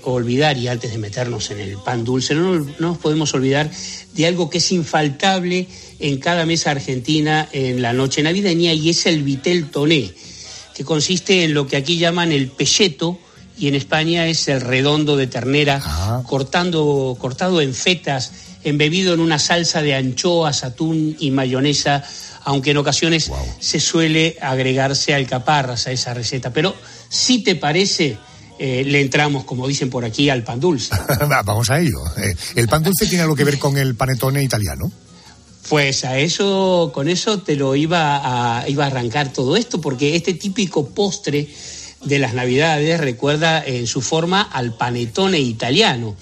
olvidar, 0.03 0.57
y 0.57 0.67
antes 0.67 0.91
de 0.91 0.97
meternos 0.97 1.51
en 1.51 1.59
el 1.59 1.77
pan 1.77 2.03
dulce, 2.03 2.35
no, 2.35 2.59
no, 2.59 2.73
nos 2.79 2.97
podemos 2.97 3.33
olvidar 3.33 3.69
de 4.13 4.27
algo 4.27 4.49
que 4.49 4.57
es 4.57 4.71
infaltable 4.71 5.67
en 5.99 6.17
cada 6.17 6.45
mesa 6.45 6.71
argentina 6.71 7.47
en 7.51 7.81
la 7.81 7.93
noche 7.93 8.21
navideña 8.23 8.73
y 8.73 8.89
es 8.89 9.05
el 9.05 9.23
vitel 9.23 9.69
toné, 9.69 10.11
que 10.75 10.83
consiste 10.83 11.43
en 11.43 11.53
lo 11.53 11.67
que 11.67 11.77
aquí 11.77 11.97
llaman 11.97 12.31
el 12.31 12.49
pelleto 12.49 13.19
y 13.57 13.67
en 13.67 13.75
España 13.75 14.27
es 14.27 14.47
el 14.47 14.61
redondo 14.61 15.15
de 15.15 15.27
ternera 15.27 15.79
ah. 15.83 16.23
cortando, 16.27 17.15
cortado 17.19 17.61
en 17.61 17.73
fetas, 17.73 18.31
embebido 18.63 19.13
en 19.13 19.19
una 19.19 19.39
salsa 19.39 19.81
de 19.81 19.95
anchoas, 19.95 20.63
atún 20.63 21.15
y 21.19 21.31
mayonesa, 21.31 22.03
aunque 22.45 22.71
en 22.71 22.77
ocasiones 22.77 23.31
se 23.59 23.79
suele 23.79 24.37
agregarse 24.41 25.13
alcaparras 25.13 25.87
a 25.87 25.91
esa 25.91 26.13
receta. 26.13 26.51
Pero 26.51 26.75
si 27.09 27.43
te 27.43 27.55
parece, 27.55 28.17
eh, 28.59 28.83
le 28.85 29.01
entramos, 29.01 29.45
como 29.45 29.67
dicen 29.67 29.89
por 29.89 30.05
aquí, 30.05 30.29
al 30.29 30.43
pan 30.43 30.59
dulce. 30.59 30.95
Vamos 31.45 31.69
a 31.69 31.79
ello. 31.79 31.99
Eh, 32.17 32.35
¿El 32.55 32.67
pan 32.67 32.83
dulce 32.83 33.05
tiene 33.05 33.23
algo 33.23 33.35
que 33.35 33.43
ver 33.43 33.59
con 33.59 33.77
el 33.77 33.95
panetone 33.95 34.43
italiano? 34.43 34.91
Pues 35.69 36.03
a 36.03 36.17
eso, 36.17 36.91
con 36.93 37.07
eso 37.07 37.39
te 37.39 37.55
lo 37.55 37.75
iba 37.75 38.59
a, 38.59 38.67
iba 38.67 38.83
a 38.83 38.87
arrancar 38.87 39.31
todo 39.31 39.55
esto, 39.55 39.79
porque 39.79 40.15
este 40.15 40.33
típico 40.33 40.89
postre 40.89 41.47
de 42.03 42.19
las 42.19 42.33
Navidades 42.33 42.99
recuerda 42.99 43.63
en 43.65 43.87
su 43.87 44.01
forma 44.01 44.41
al 44.41 44.75
panetone 44.75 45.39
italiano, 45.39 46.15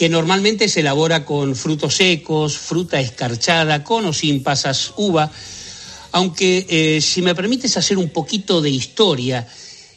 que 0.00 0.08
normalmente 0.08 0.66
se 0.70 0.80
elabora 0.80 1.26
con 1.26 1.54
frutos 1.54 1.96
secos, 1.96 2.56
fruta 2.56 2.98
escarchada, 2.98 3.84
con 3.84 4.06
o 4.06 4.14
sin 4.14 4.42
pasas 4.42 4.94
uva. 4.96 5.30
Aunque, 6.12 6.64
eh, 6.70 7.02
si 7.02 7.20
me 7.20 7.34
permites 7.34 7.76
hacer 7.76 7.98
un 7.98 8.08
poquito 8.08 8.62
de 8.62 8.70
historia, 8.70 9.46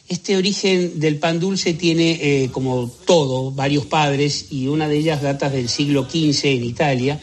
este 0.06 0.36
origen 0.36 1.00
del 1.00 1.16
pan 1.16 1.40
dulce 1.40 1.72
tiene, 1.72 2.18
eh, 2.20 2.50
como 2.52 2.92
todo, 3.06 3.50
varios 3.50 3.86
padres 3.86 4.48
y 4.50 4.66
una 4.66 4.88
de 4.88 4.98
ellas 4.98 5.22
data 5.22 5.48
del 5.48 5.70
siglo 5.70 6.02
XV 6.02 6.50
en 6.52 6.64
Italia, 6.64 7.18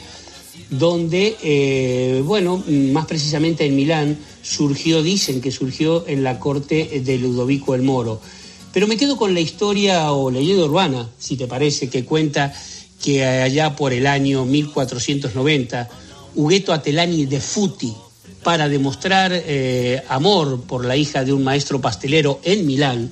donde, 0.71 1.37
eh, 1.43 2.23
bueno, 2.25 2.63
más 2.65 3.05
precisamente 3.05 3.63
en 3.63 3.75
Milán, 3.75 4.17
surgió, 4.41 5.03
dicen 5.03 5.39
que 5.39 5.51
surgió 5.51 6.07
en 6.07 6.23
la 6.23 6.39
corte 6.39 7.03
de 7.05 7.17
Ludovico 7.19 7.75
el 7.75 7.83
Moro. 7.83 8.19
Pero 8.73 8.87
me 8.87 8.97
quedo 8.97 9.17
con 9.17 9.35
la 9.35 9.39
historia 9.39 10.11
o 10.13 10.31
leyenda 10.31 10.65
urbana, 10.65 11.09
si 11.19 11.35
te 11.35 11.45
parece, 11.45 11.87
que 11.89 12.05
cuenta 12.05 12.51
que 13.01 13.25
allá 13.25 13.75
por 13.75 13.93
el 13.93 14.07
año 14.07 14.45
1490, 14.45 15.89
Hugueto 16.35 16.73
Atelani 16.73 17.25
de 17.25 17.39
Futi, 17.39 17.93
para 18.43 18.69
demostrar 18.69 19.31
eh, 19.33 20.03
amor 20.09 20.61
por 20.61 20.85
la 20.85 20.95
hija 20.95 21.23
de 21.23 21.33
un 21.33 21.43
maestro 21.43 21.81
pastelero 21.81 22.39
en 22.43 22.65
Milán, 22.65 23.11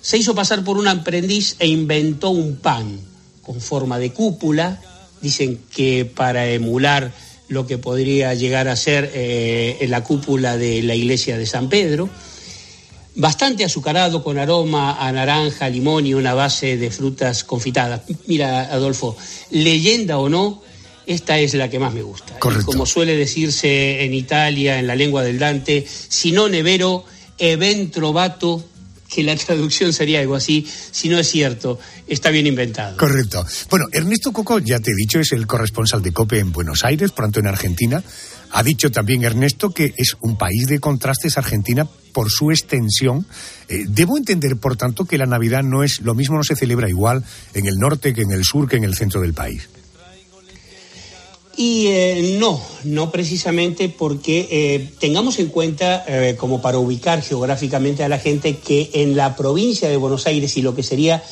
se 0.00 0.18
hizo 0.18 0.34
pasar 0.34 0.62
por 0.64 0.76
un 0.76 0.86
aprendiz 0.86 1.56
e 1.58 1.66
inventó 1.66 2.30
un 2.30 2.56
pan 2.56 3.00
con 3.42 3.60
forma 3.60 3.98
de 3.98 4.12
cúpula, 4.12 4.80
dicen 5.20 5.60
que 5.74 6.04
para 6.04 6.46
emular 6.48 7.12
lo 7.48 7.66
que 7.66 7.78
podría 7.78 8.34
llegar 8.34 8.68
a 8.68 8.76
ser 8.76 9.10
eh, 9.14 9.84
la 9.88 10.04
cúpula 10.04 10.56
de 10.56 10.82
la 10.82 10.94
iglesia 10.94 11.38
de 11.38 11.46
San 11.46 11.68
Pedro, 11.68 12.08
bastante 13.16 13.64
azucarado 13.64 14.22
con 14.22 14.38
aroma 14.38 14.96
a 14.98 15.12
naranja, 15.12 15.68
limón 15.68 16.06
y 16.06 16.14
una 16.14 16.34
base 16.34 16.76
de 16.76 16.90
frutas 16.90 17.44
confitadas. 17.44 18.02
Mira, 18.26 18.72
Adolfo, 18.72 19.16
leyenda 19.50 20.18
o 20.18 20.28
no, 20.28 20.62
esta 21.06 21.38
es 21.38 21.54
la 21.54 21.68
que 21.68 21.78
más 21.78 21.94
me 21.94 22.02
gusta. 22.02 22.38
como 22.64 22.86
suele 22.86 23.16
decirse 23.16 24.04
en 24.04 24.14
Italia, 24.14 24.78
en 24.78 24.86
la 24.86 24.96
lengua 24.96 25.22
del 25.22 25.38
Dante, 25.38 25.86
si 25.86 26.32
no 26.32 26.48
nevero, 26.48 27.04
even 27.38 27.90
trovato, 27.90 28.64
que 29.08 29.22
la 29.22 29.36
traducción 29.36 29.92
sería 29.92 30.20
algo 30.20 30.34
así, 30.34 30.66
si 30.90 31.08
no 31.08 31.18
es 31.18 31.28
cierto, 31.28 31.78
está 32.08 32.30
bien 32.30 32.46
inventado. 32.46 32.96
Correcto. 32.96 33.46
Bueno, 33.70 33.86
Ernesto 33.92 34.32
Coco, 34.32 34.58
ya 34.58 34.80
te 34.80 34.90
he 34.90 34.94
dicho, 34.94 35.20
es 35.20 35.30
el 35.32 35.46
corresponsal 35.46 36.02
de 36.02 36.12
COPE 36.12 36.40
en 36.40 36.52
Buenos 36.52 36.84
Aires, 36.84 37.12
pronto 37.12 37.38
en 37.38 37.46
Argentina. 37.46 38.02
Ha 38.56 38.62
dicho 38.62 38.92
también 38.92 39.24
Ernesto 39.24 39.70
que 39.70 39.94
es 39.96 40.16
un 40.20 40.38
país 40.38 40.68
de 40.68 40.78
contrastes 40.78 41.36
Argentina 41.38 41.88
por 42.12 42.30
su 42.30 42.52
extensión. 42.52 43.26
Eh, 43.68 43.82
debo 43.88 44.16
entender, 44.16 44.56
por 44.58 44.76
tanto, 44.76 45.06
que 45.06 45.18
la 45.18 45.26
Navidad 45.26 45.64
no 45.64 45.82
es 45.82 46.00
lo 46.02 46.14
mismo, 46.14 46.36
no 46.36 46.44
se 46.44 46.54
celebra 46.54 46.88
igual 46.88 47.24
en 47.52 47.66
el 47.66 47.78
norte 47.78 48.14
que 48.14 48.22
en 48.22 48.30
el 48.30 48.44
sur 48.44 48.68
que 48.68 48.76
en 48.76 48.84
el 48.84 48.94
centro 48.94 49.20
del 49.20 49.34
país. 49.34 49.68
Y 51.56 51.88
eh, 51.88 52.36
no, 52.38 52.62
no 52.84 53.10
precisamente 53.10 53.88
porque 53.88 54.46
eh, 54.48 54.88
tengamos 55.00 55.40
en 55.40 55.48
cuenta, 55.48 56.06
como 56.38 56.62
para 56.62 56.78
ubicar 56.78 57.22
geográficamente 57.22 58.04
a 58.04 58.08
la 58.08 58.20
gente, 58.20 58.58
que 58.58 58.88
en 58.94 59.16
la 59.16 59.34
provincia 59.34 59.88
de 59.88 59.96
Buenos 59.96 60.28
Aires 60.28 60.56
y 60.56 60.62
lo 60.62 60.76
que 60.76 60.84
sería 60.84 61.24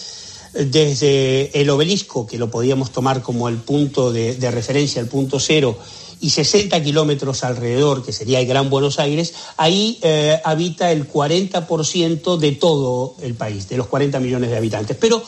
desde 0.55 1.57
el 1.61 1.71
obelisco, 1.71 2.27
que 2.27 2.37
lo 2.37 2.51
podíamos 2.51 2.91
tomar 2.91 3.23
como 3.23 3.49
el 3.49 3.59
punto 3.59 4.13
de 4.13 4.51
referencia, 4.51 5.01
el 5.01 5.07
punto 5.07 5.39
cero, 5.39 5.79
y 6.23 6.31
60 6.31 6.81
kilómetros 6.83 7.43
alrededor, 7.43 8.05
que 8.05 8.13
sería 8.13 8.39
el 8.41 8.47
Gran 8.47 8.71
Buenos 8.71 9.01
Aires, 9.01 9.35
ahí 9.57 9.99
eh, 10.03 10.41
habita 10.45 10.93
el 10.93 11.11
40% 11.11 12.39
de 12.39 12.53
todo 12.53 13.17
el 13.21 13.35
país, 13.35 13.69
de 13.69 13.77
los 13.77 13.89
40 13.89 14.21
millones 14.21 14.51
de 14.51 14.57
habitantes. 14.57 14.97
Pero 14.99 15.21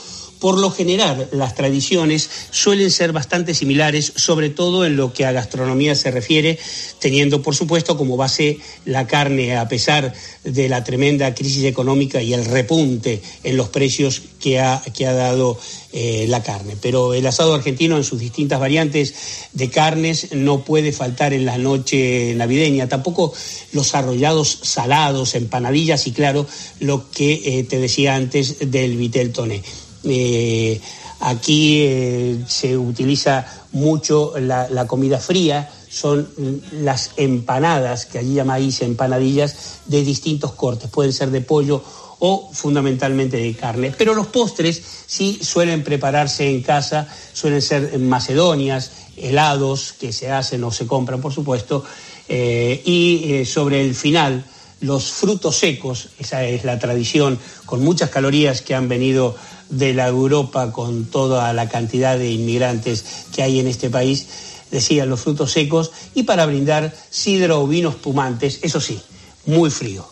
por 0.45 0.59
lo 0.59 0.71
general, 0.71 1.27
las 1.33 1.55
tradiciones 1.55 2.29
suelen 2.51 2.91
ser 2.91 3.13
bastante 3.13 3.55
similares, 3.55 4.13
sobre 4.15 4.51
todo 4.51 4.85
en 4.85 4.95
lo 4.95 5.11
que 5.11 5.25
a 5.25 5.33
gastronomía 5.33 5.95
se 5.95 6.11
refiere, 6.11 6.59
teniendo, 6.99 7.41
por 7.41 7.57
supuesto, 7.57 7.97
como 7.97 8.19
base 8.19 8.59
la 8.85 9.07
carne, 9.07 9.57
a 9.57 9.67
pesar 9.69 10.13
de 10.45 10.69
la 10.69 10.85
tremenda 10.85 11.35
crisis 11.35 11.65
económica 11.65 12.21
y 12.21 12.35
el 12.35 12.45
repunte 12.45 13.23
en 13.43 13.57
los 13.57 13.71
precios 13.71 14.21
que 14.39 14.61
ha, 14.61 14.83
que 14.95 15.07
ha 15.07 15.15
dado 15.15 15.59
eh, 15.95 16.27
la 16.29 16.43
carne. 16.43 16.77
Pero 16.79 17.15
el 17.15 17.27
asado 17.27 17.55
argentino, 17.55 17.97
en 17.97 18.05
sus 18.05 18.21
distintas 18.21 18.61
variantes 18.61 19.15
de 19.55 19.71
carnes, 19.71 20.33
no 20.33 20.63
puede 20.63 20.93
faltar 20.93 21.33
en 21.33 21.47
la 21.47 21.57
noche 21.57 22.35
navideña. 22.35 22.87
Tampoco 22.87 23.33
los 23.73 23.95
arrollados 23.95 24.59
salados, 24.61 25.37
empanadillas 25.37 26.07
y, 26.07 26.13
claro, 26.13 26.47
lo 26.81 27.11
que 27.11 27.33
eh, 27.47 27.65
te 27.65 27.79
decía 27.79 28.15
antes 28.15 28.71
del 28.71 28.99
vitel 28.99 29.33
toné. 29.33 29.63
Eh, 30.05 30.81
aquí 31.21 31.83
eh, 31.83 32.45
se 32.47 32.77
utiliza 32.77 33.47
mucho 33.73 34.35
la, 34.39 34.87
comida 34.87 35.19
fría, 35.19 35.71
son 35.89 36.29
las 36.73 37.13
empanadas, 37.17 38.07
que 38.07 38.19
allí 38.19 38.35
llamáis 38.35 38.83
empanadillas, 38.83 39.81
de 39.87 40.03
distintos 40.03 40.53
cortes, 40.53 40.91
pueden 40.91 41.13
ser 41.13 41.31
de 41.31 41.41
pollo 41.41 41.83
o 42.19 42.51
fundamentalmente 42.53 43.37
de 43.37 43.55
carne. 43.55 43.95
Pero 43.97 44.15
los 44.15 44.29
postres 44.29 44.83
sí 45.07 45.39
suelen 45.43 45.83
prepararse 45.85 46.49
en 46.49 46.63
casa, 46.63 47.09
suelen 47.33 47.63
ser 47.63 47.99
macedonias, 47.99 48.93
helados 49.17 49.95
que 49.99 50.13
se 50.13 50.31
hacen 50.31 50.65
o 50.65 50.71
se 50.71 50.87
compran, 50.87 51.21
por 51.21 51.33
supuesto, 51.33 51.85
eh, 52.29 52.83
y 52.85 53.45
sobre 53.45 53.81
el 53.85 53.95
final 53.95 54.45
los 54.85 55.11
frutos 55.13 55.57
secos, 55.57 56.11
esa 56.19 56.45
es 56.45 56.65
la 56.65 56.79
tradición, 56.79 57.39
con 57.65 57.83
muchas 57.83 58.11
calorías 58.11 58.61
que 58.61 58.75
han 58.75 58.89
venido 58.89 59.35
de 59.71 59.95
la 59.95 60.09
Europa 60.09 60.73
con 60.73 61.07
toda 61.07 61.53
la 61.53 61.69
cantidad 61.69 62.19
de 62.19 62.31
inmigrantes 62.31 63.05
que 63.35 63.43
hay 63.43 63.61
en 63.61 63.67
este 63.67 63.91
país, 63.91 64.27
decían 64.71 65.09
los 65.09 65.21
frutos 65.21 65.53
secos, 65.53 65.91
y 66.15 66.25
para 66.25 66.47
brindar 66.47 66.95
sidra 67.11 67.57
o 67.57 67.67
vinos 67.67 67.95
pumantes, 67.95 68.61
eso 68.63 68.81
sí, 68.81 69.01
muy 69.47 69.71
frío. 69.71 70.07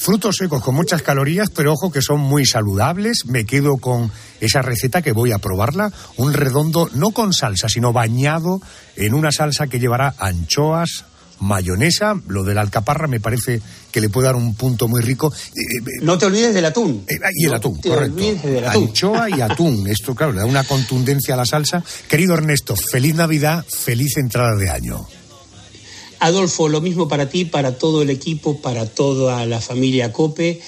Frutos 0.00 0.36
secos 0.36 0.62
con 0.62 0.74
muchas 0.74 1.02
calorías, 1.02 1.50
pero 1.50 1.74
ojo 1.74 1.90
que 1.90 2.00
son 2.00 2.20
muy 2.20 2.46
saludables. 2.46 3.26
Me 3.26 3.44
quedo 3.44 3.76
con 3.76 4.10
esa 4.40 4.62
receta 4.62 5.02
que 5.02 5.12
voy 5.12 5.32
a 5.32 5.38
probarla. 5.38 5.92
Un 6.16 6.32
redondo 6.32 6.88
no 6.94 7.10
con 7.10 7.34
salsa, 7.34 7.68
sino 7.68 7.92
bañado 7.92 8.62
en 8.96 9.12
una 9.12 9.30
salsa 9.30 9.66
que 9.66 9.78
llevará 9.78 10.14
anchoas, 10.16 11.04
mayonesa. 11.40 12.20
Lo 12.28 12.44
de 12.44 12.54
la 12.54 12.60
alcaparra 12.60 13.08
me 13.08 13.20
parece 13.20 13.60
que 13.90 14.00
le 14.00 14.08
puede 14.08 14.26
dar 14.26 14.36
un 14.36 14.54
punto 14.54 14.88
muy 14.88 15.02
rico. 15.02 15.32
No 16.02 16.16
te 16.18 16.26
olvides 16.26 16.54
del 16.54 16.64
atún. 16.64 17.04
Eh, 17.08 17.18
y 17.34 17.44
el 17.44 17.50
no 17.50 17.56
atún, 17.56 17.80
te 17.80 17.88
correcto. 17.88 18.14
olvides 18.14 18.42
del 18.42 18.64
atún. 18.64 18.84
Anchoa 18.88 19.30
y 19.30 19.40
atún. 19.40 19.86
Esto, 19.88 20.14
claro, 20.14 20.32
le 20.32 20.38
da 20.40 20.46
una 20.46 20.64
contundencia 20.64 21.34
a 21.34 21.36
la 21.36 21.46
salsa. 21.46 21.82
Querido 22.08 22.34
Ernesto, 22.34 22.76
feliz 22.76 23.14
Navidad, 23.14 23.64
feliz 23.68 24.16
entrada 24.16 24.54
de 24.56 24.70
año. 24.70 25.06
Adolfo, 26.20 26.68
lo 26.68 26.80
mismo 26.82 27.08
para 27.08 27.28
ti, 27.30 27.46
para 27.46 27.78
todo 27.78 28.02
el 28.02 28.10
equipo, 28.10 28.60
para 28.60 28.86
toda 28.86 29.46
la 29.46 29.60
familia 29.60 30.12
Cope. 30.12 30.60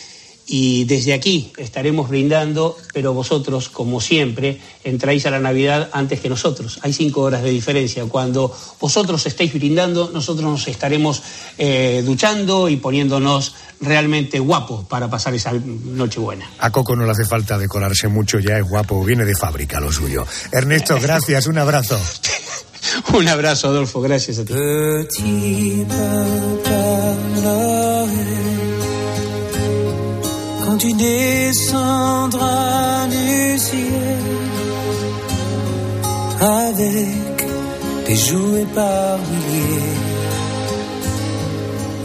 Y 0.47 0.84
desde 0.84 1.14
aquí 1.14 1.53
estaremos 1.57 2.09
brindando, 2.09 2.76
pero 2.93 3.14
vosotros, 3.14 3.68
como 3.68 4.01
siempre, 4.01 4.61
entráis 4.84 5.24
a 5.26 5.30
la 5.30 5.38
Navidad 5.38 5.88
antes 5.93 6.20
que 6.20 6.28
nosotros. 6.28 6.80
Hay 6.82 6.93
cinco 6.93 7.22
horas 7.22 7.43
de 7.43 7.51
diferencia. 7.51 8.05
Cuando 8.07 8.55
vosotros 8.80 9.24
estéis 9.26 9.55
brindando, 9.55 10.11
nosotros 10.12 10.45
nos 10.45 10.66
estaremos 10.68 11.22
eh, 11.59 12.03
duchando 12.05 12.68
y 12.68 12.76
poniéndonos 12.76 13.55
realmente 13.80 14.38
guapos 14.38 14.84
para 14.86 15.09
pasar 15.09 15.34
esa 15.34 15.53
Nochebuena. 15.53 16.49
A 16.59 16.70
Coco 16.70 16.97
no 16.97 17.05
le 17.05 17.12
hace 17.12 17.24
falta 17.24 17.59
decorarse 17.59 18.09
mucho, 18.09 18.38
ya 18.38 18.59
es 18.59 18.68
guapo, 18.68 19.05
viene 19.05 19.24
de 19.24 19.34
fábrica 19.34 19.80
lo 19.80 19.93
suyo. 19.93 20.26
Ernesto, 20.51 20.99
gracias, 21.01 21.47
un 21.47 21.59
abrazo. 21.59 22.01
Un 23.14 23.28
abrazo, 23.28 23.68
Adolfo, 23.68 24.01
gracias 24.01 24.40
a 24.40 24.45
ti. 24.45 24.53
Quand 30.73 30.79
tu 30.79 30.95
descendras 30.95 32.41
du 33.09 33.59
ciel 33.59 34.23
avec 36.41 37.47
tes 38.07 38.16
jouets 38.16 38.66
par 38.75 39.18
milliers, 39.18 39.99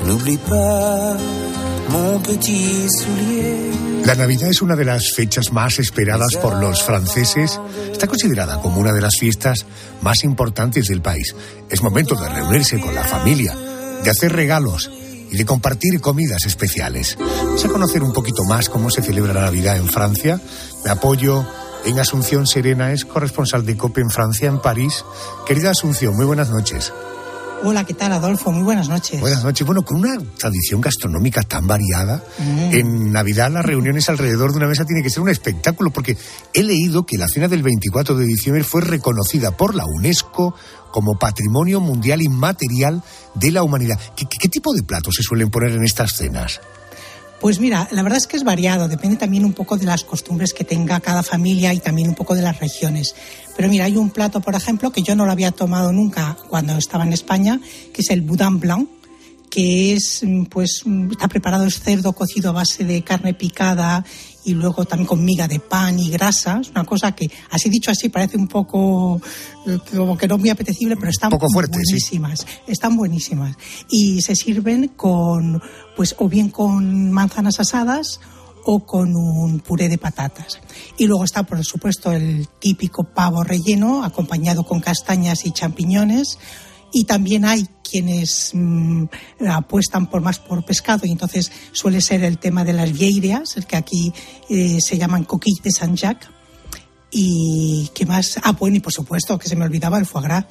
n'oublie 0.05 0.37
pas 0.49 1.15
mon 1.91 2.19
petit 2.19 2.89
soulier. 2.89 3.71
La 4.03 4.15
Navidad 4.15 4.49
es 4.49 4.61
una 4.61 4.75
de 4.75 4.83
las 4.83 5.13
fechas 5.13 5.53
más 5.53 5.79
esperadas 5.79 6.35
por 6.35 6.57
los 6.57 6.83
franceses. 6.83 7.61
Está 7.93 8.07
considerada 8.07 8.59
como 8.59 8.81
una 8.81 8.91
de 8.91 8.99
las 8.99 9.15
fiestas 9.17 9.65
más 10.01 10.25
importantes 10.25 10.87
del 10.87 11.01
país. 11.01 11.33
Es 11.69 11.81
momento 11.81 12.15
de 12.15 12.27
reunirse 12.27 12.81
con 12.81 12.93
la 12.93 13.05
familia, 13.05 13.55
de 14.03 14.09
hacer 14.09 14.33
regalos 14.33 14.91
y 15.29 15.37
de 15.37 15.45
compartir 15.45 15.99
comidas 16.01 16.45
especiales. 16.45 17.17
Vamos 17.19 17.65
a 17.65 17.69
conocer 17.69 18.03
un 18.03 18.13
poquito 18.13 18.43
más 18.43 18.69
cómo 18.69 18.89
se 18.89 19.01
celebra 19.01 19.33
la 19.33 19.41
Navidad 19.41 19.77
en 19.77 19.87
Francia. 19.87 20.39
Me 20.83 20.91
apoyo 20.91 21.45
en 21.85 21.99
Asunción 21.99 22.47
Serena, 22.47 22.91
es 22.91 23.05
corresponsal 23.05 23.65
de 23.65 23.77
COPE 23.77 24.01
en 24.01 24.09
Francia, 24.09 24.47
en 24.47 24.59
París. 24.59 25.03
Querida 25.45 25.71
Asunción, 25.71 26.15
muy 26.15 26.25
buenas 26.25 26.49
noches. 26.49 26.91
Hola, 27.63 27.83
¿qué 27.85 27.93
tal, 27.93 28.13
Adolfo? 28.13 28.51
Muy 28.51 28.63
buenas 28.63 28.87
noches. 28.87 29.19
Buenas 29.19 29.43
noches. 29.43 29.65
Bueno, 29.65 29.81
con 29.83 29.97
una 29.97 30.17
tradición 30.37 30.79
gastronómica 30.79 31.41
tan 31.41 31.67
variada, 31.67 32.23
Mm. 32.39 32.73
en 32.73 33.11
Navidad 33.11 33.51
las 33.51 33.65
reuniones 33.65 34.07
alrededor 34.09 34.51
de 34.51 34.57
una 34.57 34.67
mesa 34.67 34.85
tiene 34.85 35.01
que 35.03 35.09
ser 35.09 35.21
un 35.21 35.29
espectáculo, 35.29 35.89
porque 35.91 36.15
he 36.53 36.63
leído 36.63 37.05
que 37.05 37.17
la 37.17 37.27
cena 37.27 37.47
del 37.47 37.63
24 37.63 38.15
de 38.15 38.25
diciembre 38.25 38.63
fue 38.63 38.81
reconocida 38.81 39.51
por 39.57 39.75
la 39.75 39.85
UNESCO 39.85 40.53
como 40.91 41.17
Patrimonio 41.19 41.81
Mundial 41.81 42.21
Inmaterial 42.21 43.03
de 43.33 43.51
la 43.51 43.63
Humanidad. 43.63 43.99
¿Qué, 44.15 44.25
qué- 44.29 44.37
qué 44.39 44.49
tipo 44.49 44.73
de 44.73 44.83
platos 44.83 45.15
se 45.15 45.23
suelen 45.23 45.49
poner 45.49 45.71
en 45.71 45.83
estas 45.83 46.11
cenas? 46.15 46.61
Pues 47.39 47.59
mira, 47.59 47.87
la 47.91 48.01
verdad 48.01 48.17
es 48.17 48.25
que 48.25 48.35
es 48.35 48.43
variado, 48.43 48.87
depende 48.87 49.15
también 49.15 49.45
un 49.45 49.53
poco 49.53 49.77
de 49.77 49.85
las 49.85 50.03
costumbres 50.03 50.53
que 50.53 50.63
tenga 50.63 50.99
cada 50.99 51.21
familia 51.21 51.73
y 51.73 51.79
también 51.79 52.09
un 52.09 52.15
poco 52.15 52.33
de 52.33 52.41
las 52.41 52.59
regiones. 52.59 53.15
Pero 53.55 53.69
mira, 53.69 53.85
hay 53.85 53.95
un 53.95 54.09
plato, 54.09 54.41
por 54.41 54.55
ejemplo, 54.55 54.91
que 54.91 55.03
yo 55.03 55.15
no 55.15 55.25
lo 55.25 55.31
había 55.31 55.51
tomado 55.51 55.93
nunca 55.93 56.35
cuando 56.49 56.75
estaba 56.77 57.03
en 57.03 57.13
España, 57.13 57.61
que 57.93 58.01
es 58.01 58.09
el 58.09 58.21
boudin 58.21 58.59
blanc, 58.59 58.89
que 59.51 59.93
es, 59.93 60.21
mm, 60.23 60.45
pues, 60.45 60.81
mm, 60.85 61.11
está 61.11 61.27
preparado 61.27 61.65
es 61.65 61.79
cerdo 61.79 62.13
cocido 62.13 62.49
a 62.49 62.53
base 62.53 62.83
de 62.83 63.03
carne 63.03 63.33
picada 63.33 64.03
y 64.47 64.53
luego 64.53 64.85
también 64.85 65.07
con 65.07 65.25
miga 65.25 65.45
de 65.45 65.59
pan 65.59 65.99
y 65.99 66.09
grasa. 66.09 66.59
Es 66.61 66.69
una 66.69 66.85
cosa 66.85 67.11
que, 67.11 67.29
así 67.51 67.69
dicho 67.69 67.91
así, 67.91 68.07
parece 68.07 68.37
un 68.37 68.47
poco 68.47 69.21
eh, 69.65 69.77
como 69.93 70.17
que 70.17 70.25
no 70.25 70.37
muy 70.37 70.49
apetecible, 70.49 70.95
pero 70.95 71.09
están 71.09 71.31
Poco 71.31 71.49
fuerte, 71.49 71.79
sí. 71.83 71.91
buenísimas. 71.91 72.47
Están 72.65 72.95
buenísimas. 72.95 73.57
Y 73.89 74.21
se 74.21 74.37
sirven 74.37 74.87
con, 74.95 75.61
pues, 75.97 76.15
o 76.17 76.29
bien 76.29 76.49
con 76.49 77.11
manzanas 77.11 77.59
asadas 77.59 78.21
o 78.63 78.85
con 78.85 79.13
un 79.17 79.59
puré 79.59 79.89
de 79.89 79.97
patatas. 79.97 80.61
Y 80.97 81.07
luego 81.07 81.25
está, 81.25 81.43
por 81.43 81.61
supuesto, 81.65 82.13
el 82.13 82.47
típico 82.59 83.03
pavo 83.03 83.43
relleno, 83.43 84.05
acompañado 84.05 84.63
con 84.63 84.79
castañas 84.79 85.45
y 85.45 85.51
champiñones. 85.51 86.39
Y 86.99 87.03
también 87.03 87.45
hay 87.45 87.67
quienes 87.87 88.49
mm, 88.55 89.03
apuestan 89.51 90.09
por 90.09 90.21
más 90.21 90.39
por 90.39 90.65
pescado 90.65 91.05
y 91.05 91.11
entonces 91.11 91.51
suele 91.71 92.01
ser 92.01 92.23
el 92.23 92.39
tema 92.39 92.63
de 92.63 92.73
las 92.73 92.91
vieiras, 92.91 93.55
el 93.55 93.67
que 93.67 93.75
aquí 93.75 94.11
eh, 94.49 94.79
se 94.81 94.97
llaman 94.97 95.23
coquilles 95.23 95.61
de 95.61 95.69
Saint-Jacques. 95.69 96.27
Y 97.11 97.91
qué 97.93 98.07
más, 98.07 98.39
ah, 98.41 98.53
bueno, 98.53 98.77
y 98.77 98.79
por 98.79 98.91
supuesto, 98.91 99.37
que 99.37 99.47
se 99.47 99.55
me 99.55 99.63
olvidaba 99.63 99.99
el 99.99 100.07
foie 100.07 100.23
gras. 100.23 100.45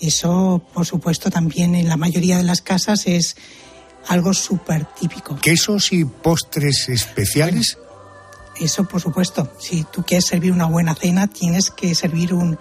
Eso, 0.00 0.60
por 0.74 0.84
supuesto, 0.86 1.30
también 1.30 1.76
en 1.76 1.88
la 1.88 1.96
mayoría 1.96 2.36
de 2.36 2.42
las 2.42 2.62
casas 2.62 3.06
es 3.06 3.36
algo 4.08 4.34
súper 4.34 4.86
típico. 4.98 5.36
¿Quesos 5.36 5.92
y 5.92 6.04
postres 6.04 6.88
especiales? 6.88 7.78
Eso, 8.58 8.88
por 8.88 9.00
supuesto. 9.00 9.52
Si 9.60 9.84
tú 9.84 10.02
quieres 10.02 10.26
servir 10.26 10.50
una 10.50 10.66
buena 10.66 10.96
cena, 10.96 11.28
tienes 11.28 11.70
que 11.70 11.94
servir 11.94 12.34
un 12.34 12.58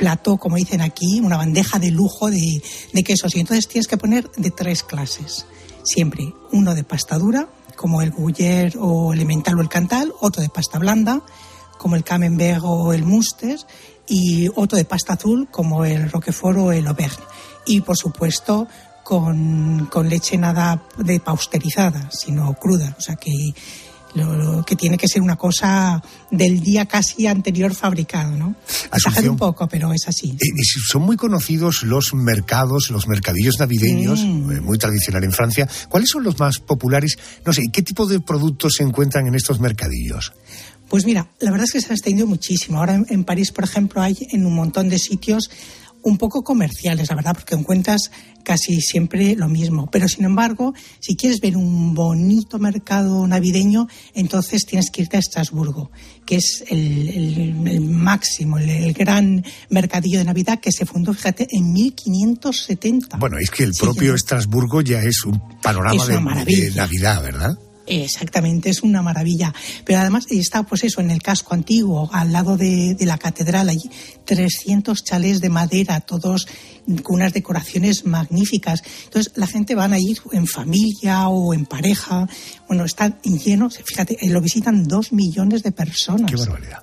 plato, 0.00 0.38
como 0.38 0.56
dicen 0.56 0.80
aquí, 0.80 1.20
una 1.20 1.36
bandeja 1.36 1.78
de 1.78 1.90
lujo 1.90 2.30
de, 2.30 2.62
de 2.94 3.02
quesos. 3.02 3.36
Y 3.36 3.40
entonces 3.40 3.68
tienes 3.68 3.86
que 3.86 3.98
poner 3.98 4.30
de 4.38 4.50
tres 4.50 4.82
clases. 4.82 5.44
Siempre 5.82 6.32
uno 6.52 6.74
de 6.74 6.84
pasta 6.84 7.18
dura, 7.18 7.50
como 7.76 8.00
el 8.00 8.10
gruyère 8.10 8.78
o 8.80 9.12
el 9.12 9.20
emmental 9.20 9.58
o 9.58 9.60
el 9.60 9.68
cantal, 9.68 10.14
otro 10.22 10.40
de 10.40 10.48
pasta 10.48 10.78
blanda, 10.78 11.20
como 11.76 11.96
el 11.96 12.02
camembert 12.02 12.62
o 12.64 12.94
el 12.94 13.04
muster, 13.04 13.58
y 14.08 14.48
otro 14.54 14.78
de 14.78 14.86
pasta 14.86 15.12
azul 15.12 15.48
como 15.50 15.84
el 15.84 16.10
Roquefort 16.10 16.58
o 16.58 16.72
el 16.72 16.86
Auvergne. 16.86 17.24
Y 17.66 17.82
por 17.82 17.98
supuesto 17.98 18.66
con, 19.04 19.86
con 19.92 20.08
leche 20.08 20.38
nada 20.38 20.82
de 20.96 21.20
pausterizada, 21.20 22.08
sino 22.10 22.54
cruda. 22.54 22.96
O 22.98 23.02
sea 23.02 23.16
que 23.16 23.30
lo, 24.14 24.34
lo 24.36 24.64
que 24.64 24.76
tiene 24.76 24.96
que 24.98 25.06
ser 25.08 25.22
una 25.22 25.36
cosa 25.36 26.02
del 26.30 26.60
día 26.60 26.86
casi 26.86 27.26
anterior 27.26 27.74
fabricado, 27.74 28.36
¿no? 28.36 28.54
Exagero 28.92 29.32
un 29.32 29.38
poco, 29.38 29.68
pero 29.68 29.92
es 29.92 30.08
así. 30.08 30.30
Eh, 30.30 30.36
y 30.56 30.64
son 30.64 31.02
muy 31.02 31.16
conocidos 31.16 31.82
los 31.82 32.12
mercados, 32.14 32.90
los 32.90 33.06
mercadillos 33.08 33.58
navideños, 33.58 34.20
Mm. 34.20 34.52
eh, 34.52 34.60
muy 34.60 34.78
tradicional 34.78 35.24
en 35.24 35.32
Francia. 35.32 35.68
¿Cuáles 35.88 36.10
son 36.10 36.24
los 36.24 36.38
más 36.38 36.58
populares? 36.58 37.18
No 37.44 37.52
sé, 37.52 37.62
¿qué 37.72 37.82
tipo 37.82 38.06
de 38.06 38.20
productos 38.20 38.74
se 38.76 38.82
encuentran 38.82 39.26
en 39.26 39.34
estos 39.34 39.60
mercadillos? 39.60 40.32
Pues 40.88 41.04
mira, 41.04 41.28
la 41.38 41.52
verdad 41.52 41.66
es 41.66 41.72
que 41.72 41.80
se 41.80 41.92
ha 41.92 41.94
extendido 41.94 42.26
muchísimo. 42.26 42.78
Ahora 42.78 42.94
en, 42.96 43.06
en 43.10 43.22
París, 43.24 43.52
por 43.52 43.62
ejemplo, 43.64 44.02
hay 44.02 44.16
en 44.32 44.44
un 44.44 44.54
montón 44.54 44.88
de 44.88 44.98
sitios 44.98 45.48
un 46.02 46.18
poco 46.18 46.42
comerciales, 46.42 47.08
la 47.10 47.16
verdad, 47.16 47.34
porque 47.34 47.54
encuentras 47.54 48.10
casi 48.42 48.80
siempre 48.80 49.36
lo 49.36 49.48
mismo. 49.48 49.88
Pero 49.90 50.08
sin 50.08 50.24
embargo, 50.24 50.72
si 50.98 51.14
quieres 51.16 51.40
ver 51.40 51.56
un 51.56 51.94
bonito 51.94 52.58
mercado 52.58 53.26
navideño, 53.26 53.86
entonces 54.14 54.64
tienes 54.66 54.90
que 54.90 55.02
irte 55.02 55.16
a 55.18 55.20
Estrasburgo, 55.20 55.90
que 56.24 56.36
es 56.36 56.64
el, 56.70 57.08
el- 57.08 57.68
el 57.68 57.80
máximo, 57.82 58.58
el, 58.58 58.68
el 58.70 58.92
gran 58.94 59.44
mercadillo 59.68 60.18
de 60.18 60.24
Navidad 60.24 60.58
que 60.60 60.72
se 60.72 60.86
fundó, 60.86 61.12
fíjate, 61.12 61.46
en 61.50 61.72
1570. 61.72 63.18
Bueno, 63.18 63.36
es 63.38 63.50
que 63.50 63.64
el 63.64 63.72
propio 63.72 64.14
Estrasburgo 64.14 64.80
ya 64.80 65.02
es 65.02 65.24
un 65.24 65.40
panorama 65.62 65.96
Es 66.00 66.08
de-. 66.08 66.70
Navidad, 66.74 67.22
¿verdad? 67.22 67.58
Exactamente, 67.90 68.70
es 68.70 68.82
una 68.82 69.02
maravilla. 69.02 69.52
Pero 69.84 69.98
además 70.00 70.24
está, 70.30 70.62
pues 70.62 70.84
eso, 70.84 71.00
en 71.00 71.10
el 71.10 71.22
casco 71.22 71.54
antiguo, 71.54 72.08
al 72.12 72.32
lado 72.32 72.56
de, 72.56 72.94
de 72.94 73.06
la 73.06 73.18
catedral, 73.18 73.68
allí 73.68 73.90
300 74.24 75.02
chalés 75.04 75.40
de 75.40 75.48
madera, 75.48 76.00
todos 76.00 76.46
con 77.02 77.16
unas 77.16 77.32
decoraciones 77.32 78.04
magníficas. 78.04 78.82
Entonces 79.04 79.32
la 79.36 79.46
gente 79.46 79.74
van 79.74 79.92
a 79.92 79.98
ir 79.98 80.18
en 80.32 80.46
familia 80.46 81.28
o 81.28 81.52
en 81.54 81.66
pareja. 81.66 82.26
Bueno, 82.66 82.84
están 82.84 83.18
llenos, 83.22 83.78
fíjate, 83.84 84.16
eh, 84.20 84.30
lo 84.30 84.40
visitan 84.40 84.84
dos 84.84 85.12
millones 85.12 85.62
de 85.62 85.72
personas 85.72 86.30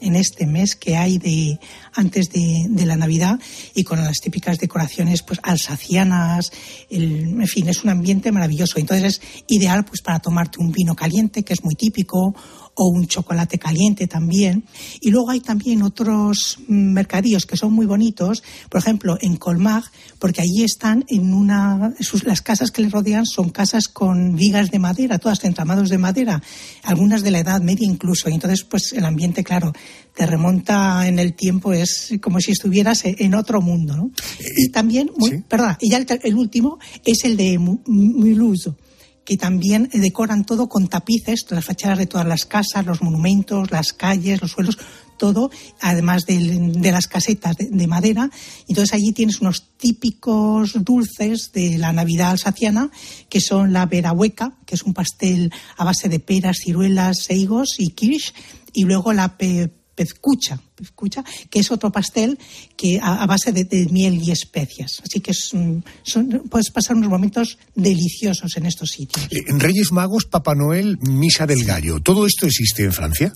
en 0.01 0.15
este 0.15 0.45
mes 0.45 0.75
que 0.75 0.95
hay 0.95 1.17
de 1.17 1.59
antes 1.93 2.29
de, 2.31 2.67
de 2.69 2.85
la 2.85 2.95
Navidad 2.95 3.39
y 3.73 3.83
con 3.83 4.01
las 4.03 4.17
típicas 4.17 4.59
decoraciones 4.59 5.23
pues 5.23 5.39
alsacianas, 5.43 6.51
el- 6.89 7.39
en 7.41 7.47
fin, 7.47 7.67
es 7.67 7.83
un 7.83 7.89
ambiente 7.89 8.31
maravilloso. 8.31 8.79
Entonces 8.79 9.19
es 9.19 9.21
ideal 9.47 9.83
pues 9.85 10.01
para 10.01 10.19
tomarte 10.19 10.59
un 10.59 10.71
vino 10.71 10.95
caliente, 10.97 11.43
que 11.43 11.53
es 11.53 11.63
muy 11.63 11.75
típico, 11.75 12.35
o 12.79 12.89
un 12.89 13.07
chocolate 13.07 13.57
caliente 13.57 14.05
también. 14.05 14.65
Y 15.01 15.09
luego 15.09 15.31
hay 15.31 15.39
también 15.39 15.81
otros 15.81 16.59
mm, 16.67 16.91
mercadillos 16.93 17.45
que 17.47 17.57
son 17.57 17.73
muy 17.73 17.85
bonitos, 17.87 18.43
por 18.69 18.79
ejemplo, 18.81 19.17
en 19.21 19.37
Colmar, 19.37 19.83
porque 20.19 20.41
allí 20.41 20.63
están 20.63 21.03
en 21.07 21.33
una. 21.33 21.93
sus- 22.01 22.23
las 22.25 22.41
casas 22.41 22.69
que 22.71 22.81
les 22.83 22.91
rodean 22.91 23.25
son 23.25 23.49
casas 23.49 23.87
con 23.87 24.35
vigas 24.35 24.69
de 24.69 24.77
madera, 24.79 25.17
todas 25.17 25.43
entramados 25.45 25.89
de 25.89 25.97
madera, 25.97 26.43
algunas 26.83 27.23
de 27.23 27.31
la 27.31 27.39
Edad 27.39 27.61
Media 27.61 27.87
incluso. 27.87 28.29
Y 28.29 28.33
entonces, 28.33 28.63
pues 28.63 28.93
el 28.93 29.05
ambiente, 29.05 29.43
claro, 29.43 29.73
te 30.15 30.25
remonta 30.27 31.07
en 31.07 31.17
el 31.17 31.33
tiempo, 31.33 31.73
es 31.73 32.13
como 32.21 32.39
si 32.39 32.51
estuvieras 32.51 33.05
e- 33.05 33.15
en 33.19 33.33
otro 33.33 33.59
mundo, 33.61 33.95
¿no? 33.97 34.11
Y 34.55 34.69
también, 34.69 35.09
muy, 35.17 35.41
perdón, 35.47 35.77
y 35.81 35.89
ya 35.89 35.97
el, 35.97 36.05
el 36.23 36.35
último 36.35 36.77
es 37.05 37.23
el 37.25 37.37
de 37.37 37.57
Mu- 37.57 37.79
Mulhouse 37.87 38.69
que 39.28 39.36
también 39.36 39.89
decoran 39.91 40.45
todo 40.45 40.69
con 40.69 40.88
tapices, 40.88 41.45
las 41.49 41.65
fachadas 41.65 41.97
de 41.97 42.05
todas 42.07 42.25
las 42.25 42.45
casas, 42.45 42.86
los 42.86 43.01
monumentos, 43.01 43.71
las 43.71 43.91
calles, 43.91 44.41
los 44.41 44.51
suelos, 44.51 44.78
todo, 45.17 45.51
además 45.82 46.25
de, 46.25 46.91
las 46.93 47.07
casetas 47.07 47.57
de, 47.57 47.67
de 47.69 47.88
madera. 47.88 48.30
Entonces 48.69 48.93
allí 48.93 49.11
tienes 49.11 49.41
unos 49.41 49.65
típicos 49.75 50.82
dulces 50.82 51.51
de 51.51 51.78
la 51.78 51.91
Navidad 51.91 52.32
alsaciana, 52.32 52.89
que 53.28 53.41
son 53.41 53.73
la 53.73 53.86
verahueca, 53.86 54.53
que 54.65 54.75
es 54.75 54.84
un 54.84 54.93
pastel 54.93 55.51
a 55.75 55.84
base 55.84 56.07
de 56.07 56.19
peras, 56.21 56.59
ciruelas, 56.63 57.30
higos 57.30 57.75
y 57.80 57.89
kirsch, 57.89 58.34
y 58.71 58.86
luego 58.86 59.11
la 59.11 59.38
pe- 59.38 59.73
pezcucha, 59.97 60.61
pezcucha, 60.75 61.23
que 61.49 61.59
es 61.59 61.71
otro 61.71 61.91
pastel 61.91 62.37
que 62.77 62.99
a, 63.01 63.25
base 63.25 63.51
de, 63.51 63.87
miel 63.91 64.21
y 64.21 64.29
especias. 64.31 65.01
Así 65.03 65.19
que 65.19 65.31
es, 65.31 65.49
mm, 65.53 65.79
son- 66.03 66.43
puedes 66.49 66.69
pasar 66.69 66.95
unos 66.95 67.09
momentos 67.09 67.57
deliciosos 67.75 68.55
en 68.57 68.67
estos 68.67 68.91
sitios. 68.91 69.25
Eh, 69.31 69.43
En 69.47 69.59
Reyes 69.59 69.91
Magos, 69.91 70.25
Papá 70.25 70.53
Noel, 70.53 70.99
Misa 71.01 71.47
del 71.47 71.63
Gallo. 71.65 71.99
¿Todo 71.99 72.27
esto 72.27 72.45
existe 72.45 72.83
en 72.83 72.93
Francia? 72.93 73.33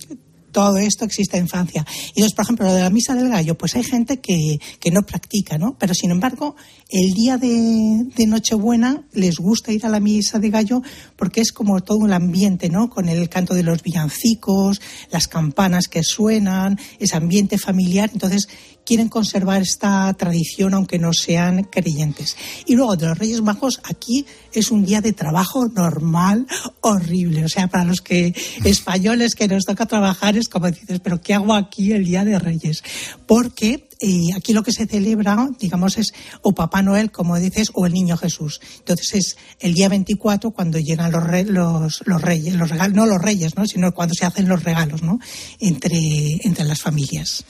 Todo 0.52 0.78
esto 0.78 1.06
existe 1.06 1.38
en 1.38 1.48
Francia. 1.48 1.86
Y 2.08 2.20
entonces, 2.20 2.36
por 2.36 2.46
ejemplo, 2.46 2.66
lo 2.66 2.74
de 2.74 2.82
la 2.82 2.90
misa 2.90 3.16
del 3.16 3.30
gallo, 3.30 3.58
pues 3.58 3.76
hay 3.76 3.84
gente 3.84 4.20
que, 4.20 4.60
que 4.80 4.92
no 4.92 5.02
practica, 5.04 5.58
¿no? 5.58 5.76
Pero 5.78 5.94
sin 5.94 6.12
embargo, 6.12 6.56
el 6.90 7.14
día 7.14 7.38
de, 7.38 8.06
de 8.16 8.28
Nochebuena 8.28 9.06
les 9.14 9.38
gusta 9.38 9.72
ir 9.72 9.86
a 9.86 9.90
la 9.90 10.00
misa 10.00 10.40
de 10.40 10.50
gallo 10.50 10.82
porque 11.16 11.42
es 11.42 11.52
como 11.52 11.82
todo 11.82 11.98
un 11.98 12.14
ambiente, 12.14 12.70
¿no? 12.70 12.90
Con 12.90 13.10
el 13.10 13.30
canto 13.30 13.54
de 13.54 13.64
los 13.64 13.82
villancicos, 13.84 14.82
las 15.10 15.28
campanas 15.28 15.88
que 15.88 16.04
suenan, 16.04 16.80
ese 17.00 17.16
ambiente 17.16 17.58
familiar. 17.58 18.10
Entonces, 18.14 18.48
quieren 18.92 19.08
conservar 19.08 19.62
esta 19.62 20.14
tradición 20.16 20.74
aunque 20.74 21.00
no 21.00 21.14
sean 21.14 21.64
creyentes. 21.64 22.36
Y 22.66 22.76
luego 22.76 22.98
de 22.98 23.06
los 23.08 23.18
Reyes 23.18 23.42
Magos, 23.42 23.80
aquí 23.86 24.26
es 24.52 24.70
un 24.70 24.84
día 24.84 25.00
de 25.00 25.14
trabajo 25.14 25.70
normal, 25.70 26.46
horrible. 26.82 27.46
O 27.46 27.48
sea, 27.48 27.68
para 27.68 27.86
los 27.86 28.02
que 28.02 28.36
españoles 28.66 29.36
que 29.36 29.48
nos 29.48 29.64
toca 29.64 29.86
trabajar 29.86 30.36
es 30.36 30.50
como 30.50 30.70
dices, 30.70 31.00
pero 31.00 31.22
¿qué 31.22 31.34
hago 31.34 31.54
aquí 31.54 31.94
el 31.94 32.04
día 32.04 32.26
de 32.26 32.38
Reyes? 32.38 32.84
Porque 33.26 33.88
eh, 34.02 34.34
aquí 34.36 34.52
lo 34.52 34.62
que 34.62 34.74
se 34.74 34.86
celebra, 34.88 35.48
digamos, 35.58 35.98
es 35.98 36.12
o 36.42 36.52
Papá 36.54 36.82
Noel, 36.82 37.12
como 37.12 37.40
dices, 37.40 37.70
o 37.74 37.86
el 37.86 37.94
Niño 37.94 38.18
Jesús. 38.18 38.60
Entonces 38.80 39.14
es 39.14 39.38
el 39.62 39.74
día 39.74 39.88
24 39.88 40.52
cuando 40.52 40.80
llegan 40.80 41.14
los, 41.14 41.24
re- 41.24 41.46
los, 41.46 42.02
los 42.06 42.22
reyes, 42.22 42.56
los 42.56 42.70
regalos, 42.70 42.94
no 42.94 43.06
los 43.06 43.22
reyes, 43.22 43.56
¿no? 43.56 43.66
sino 43.66 43.94
cuando 43.94 44.16
se 44.16 44.26
hacen 44.26 44.50
los 44.50 44.64
regalos, 44.64 45.02
¿no? 45.02 45.18
Entre, 45.62 46.42
entre 46.46 46.66
las 46.66 46.82
familias. 46.82 47.46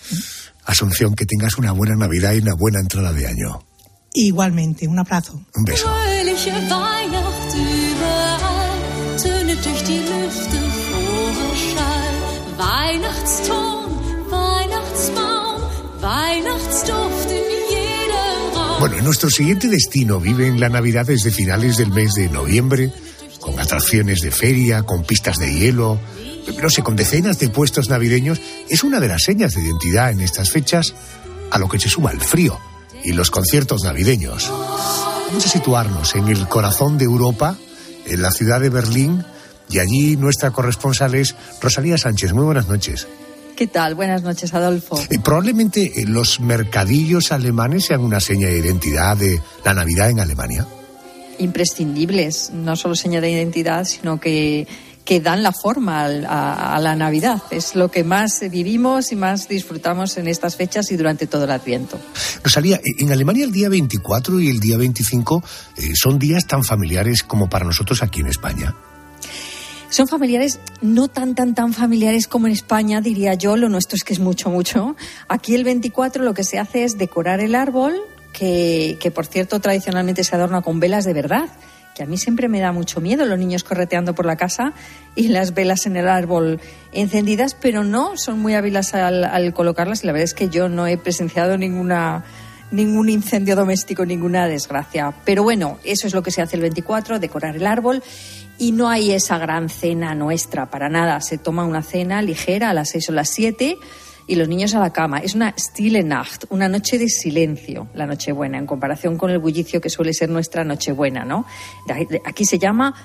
Asunción, 0.65 1.15
que 1.15 1.25
tengas 1.25 1.57
una 1.57 1.71
buena 1.71 1.95
Navidad 1.95 2.33
y 2.33 2.39
una 2.39 2.53
buena 2.53 2.79
entrada 2.79 3.11
de 3.11 3.27
año. 3.27 3.63
Igualmente, 4.13 4.87
un 4.87 4.99
abrazo. 4.99 5.41
Un 5.55 5.63
beso. 5.63 5.89
Bueno, 18.79 18.97
en 18.97 19.03
nuestro 19.05 19.29
siguiente 19.29 19.67
destino 19.67 20.19
viven 20.19 20.59
la 20.59 20.67
Navidad 20.67 21.05
desde 21.05 21.29
finales 21.29 21.77
del 21.77 21.91
mes 21.91 22.13
de 22.15 22.29
noviembre, 22.29 22.91
con 23.39 23.59
atracciones 23.59 24.21
de 24.21 24.31
feria, 24.31 24.81
con 24.83 25.03
pistas 25.03 25.37
de 25.37 25.53
hielo, 25.53 25.99
no 26.61 26.69
sé, 26.69 26.83
con 26.83 26.95
decenas 26.95 27.39
de 27.39 27.49
puestos 27.49 27.89
navideños. 27.89 28.39
Es 28.69 28.83
una 28.83 28.99
de 28.99 29.07
las 29.07 29.23
señas 29.23 29.53
de 29.53 29.61
identidad 29.61 30.11
en 30.11 30.21
estas 30.21 30.51
fechas, 30.51 30.93
a 31.51 31.59
lo 31.59 31.67
que 31.67 31.79
se 31.79 31.89
suma 31.89 32.11
el 32.11 32.21
frío 32.21 32.59
y 33.03 33.11
los 33.11 33.31
conciertos 33.31 33.83
navideños. 33.83 34.49
Vamos 34.49 35.45
a 35.45 35.49
situarnos 35.49 36.15
en 36.15 36.27
el 36.27 36.47
corazón 36.47 36.97
de 36.97 37.05
Europa, 37.05 37.57
en 38.05 38.21
la 38.21 38.31
ciudad 38.31 38.59
de 38.59 38.69
Berlín, 38.69 39.23
y 39.69 39.79
allí 39.79 40.17
nuestra 40.17 40.51
corresponsal 40.51 41.15
es 41.15 41.35
Rosalía 41.61 41.97
Sánchez. 41.97 42.33
Muy 42.33 42.43
buenas 42.43 42.67
noches. 42.67 43.07
¿Qué 43.55 43.67
tal? 43.67 43.95
Buenas 43.95 44.23
noches, 44.23 44.53
Adolfo. 44.53 44.99
Eh, 45.09 45.19
probablemente 45.23 46.01
eh, 46.01 46.05
los 46.05 46.39
mercadillos 46.39 47.31
alemanes 47.31 47.85
sean 47.85 48.01
una 48.01 48.19
seña 48.19 48.47
de 48.47 48.57
identidad 48.57 49.15
de 49.15 49.41
la 49.63 49.73
Navidad 49.73 50.09
en 50.09 50.19
Alemania. 50.19 50.65
Imprescindibles, 51.37 52.51
no 52.53 52.75
solo 52.75 52.95
seña 52.95 53.21
de 53.21 53.31
identidad, 53.31 53.85
sino 53.85 54.19
que, 54.19 54.67
que 55.05 55.19
dan 55.19 55.41
la 55.43 55.51
forma 55.51 56.03
al- 56.03 56.25
a, 56.25 56.75
a 56.75 56.79
la 56.79 56.95
Navidad. 56.95 57.41
Es 57.51 57.75
lo 57.75 57.89
que 57.89 58.03
más 58.03 58.39
vivimos 58.51 59.11
y 59.11 59.15
más 59.15 59.47
disfrutamos 59.47 60.17
en 60.17 60.27
estas 60.27 60.55
fechas 60.55 60.91
y 60.91 60.97
durante 60.97 61.27
todo 61.27 61.45
el 61.45 61.51
Adviento. 61.51 61.99
Rosalía, 62.43 62.77
eh, 62.77 62.81
en 62.99 63.11
Alemania 63.11 63.43
el 63.45 63.51
día 63.51 63.69
24 63.69 64.39
y 64.39 64.49
el 64.49 64.59
día 64.59 64.77
25 64.77 65.43
eh, 65.77 65.91
son 65.95 66.19
días 66.19 66.45
tan 66.47 66.63
familiares 66.63 67.23
como 67.23 67.49
para 67.49 67.65
nosotros 67.65 68.03
aquí 68.03 68.21
en 68.21 68.27
España. 68.27 68.75
Son 69.89 70.07
familiares, 70.07 70.59
no 70.81 71.09
tan, 71.09 71.35
tan, 71.35 71.53
tan 71.53 71.73
familiares 71.73 72.27
como 72.27 72.47
en 72.47 72.53
España, 72.53 73.01
diría 73.01 73.33
yo. 73.33 73.57
Lo 73.57 73.67
nuestro 73.67 73.97
es 73.97 74.05
que 74.05 74.13
es 74.13 74.19
mucho, 74.19 74.49
mucho. 74.49 74.95
Aquí 75.27 75.53
el 75.53 75.65
24 75.65 76.23
lo 76.23 76.33
que 76.33 76.45
se 76.45 76.59
hace 76.59 76.85
es 76.85 76.97
decorar 76.97 77.41
el 77.41 77.55
árbol, 77.55 77.95
que, 78.31 78.97
que 79.01 79.11
por 79.11 79.25
cierto 79.25 79.59
tradicionalmente 79.59 80.23
se 80.23 80.33
adorna 80.33 80.61
con 80.61 80.79
velas 80.79 81.03
de 81.03 81.11
verdad, 81.13 81.49
que 81.95 82.03
a 82.03 82.05
mí 82.05 82.17
siempre 82.17 82.47
me 82.47 82.59
da 82.59 82.71
mucho 82.71 83.01
miedo 83.01 83.25
los 83.25 83.37
niños 83.37 83.63
correteando 83.63 84.15
por 84.15 84.25
la 84.25 84.35
casa 84.35 84.73
y 85.15 85.27
las 85.27 85.53
velas 85.53 85.85
en 85.85 85.97
el 85.97 86.07
árbol 86.07 86.59
encendidas, 86.91 87.55
pero 87.55 87.83
no, 87.83 88.17
son 88.17 88.39
muy 88.39 88.53
hábiles 88.53 88.93
al, 88.93 89.23
al 89.23 89.53
colocarlas 89.53 90.03
y 90.03 90.07
la 90.07 90.13
verdad 90.13 90.25
es 90.25 90.33
que 90.33 90.49
yo 90.49 90.69
no 90.69 90.87
he 90.87 90.97
presenciado 90.97 91.57
ninguna 91.57 92.23
ningún 92.71 93.09
incendio 93.09 93.55
doméstico, 93.55 94.05
ninguna 94.05 94.47
desgracia. 94.47 95.13
Pero 95.25 95.43
bueno, 95.43 95.77
eso 95.83 96.07
es 96.07 96.13
lo 96.13 96.23
que 96.23 96.31
se 96.31 96.41
hace 96.41 96.55
el 96.55 96.61
24, 96.61 97.19
decorar 97.19 97.55
el 97.55 97.67
árbol. 97.67 98.01
Y 98.57 98.71
no 98.71 98.89
hay 98.89 99.11
esa 99.11 99.37
gran 99.37 99.69
cena 99.69 100.15
nuestra 100.15 100.67
para 100.67 100.87
nada. 100.87 101.19
Se 101.21 101.37
toma 101.37 101.65
una 101.65 101.83
cena 101.83 102.21
ligera 102.21 102.69
a 102.69 102.73
las 102.73 102.89
6 102.91 103.09
o 103.09 103.11
las 103.11 103.29
7 103.29 103.77
y 104.31 104.35
los 104.35 104.47
niños 104.47 104.73
a 104.75 104.79
la 104.79 104.93
cama. 104.93 105.19
Es 105.19 105.35
una 105.35 105.53
Stille 105.57 106.03
Nacht, 106.03 106.45
una 106.51 106.69
noche 106.69 106.97
de 106.97 107.09
silencio, 107.09 107.89
la 107.93 108.05
Nochebuena, 108.05 108.57
en 108.57 108.65
comparación 108.65 109.17
con 109.17 109.29
el 109.29 109.39
bullicio 109.39 109.81
que 109.81 109.89
suele 109.89 110.13
ser 110.13 110.29
nuestra 110.29 110.63
Nochebuena, 110.63 111.25
¿no? 111.25 111.45
Aquí 112.23 112.45
se 112.45 112.57
llama 112.57 112.95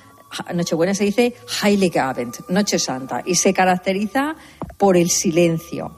Nochebuena 0.54 0.94
se 0.94 1.02
dice 1.02 1.34
Heilige 1.64 1.98
Abend, 1.98 2.36
Noche 2.48 2.78
Santa, 2.78 3.24
y 3.26 3.34
se 3.34 3.52
caracteriza 3.52 4.36
por 4.76 4.96
el 4.96 5.10
silencio. 5.10 5.96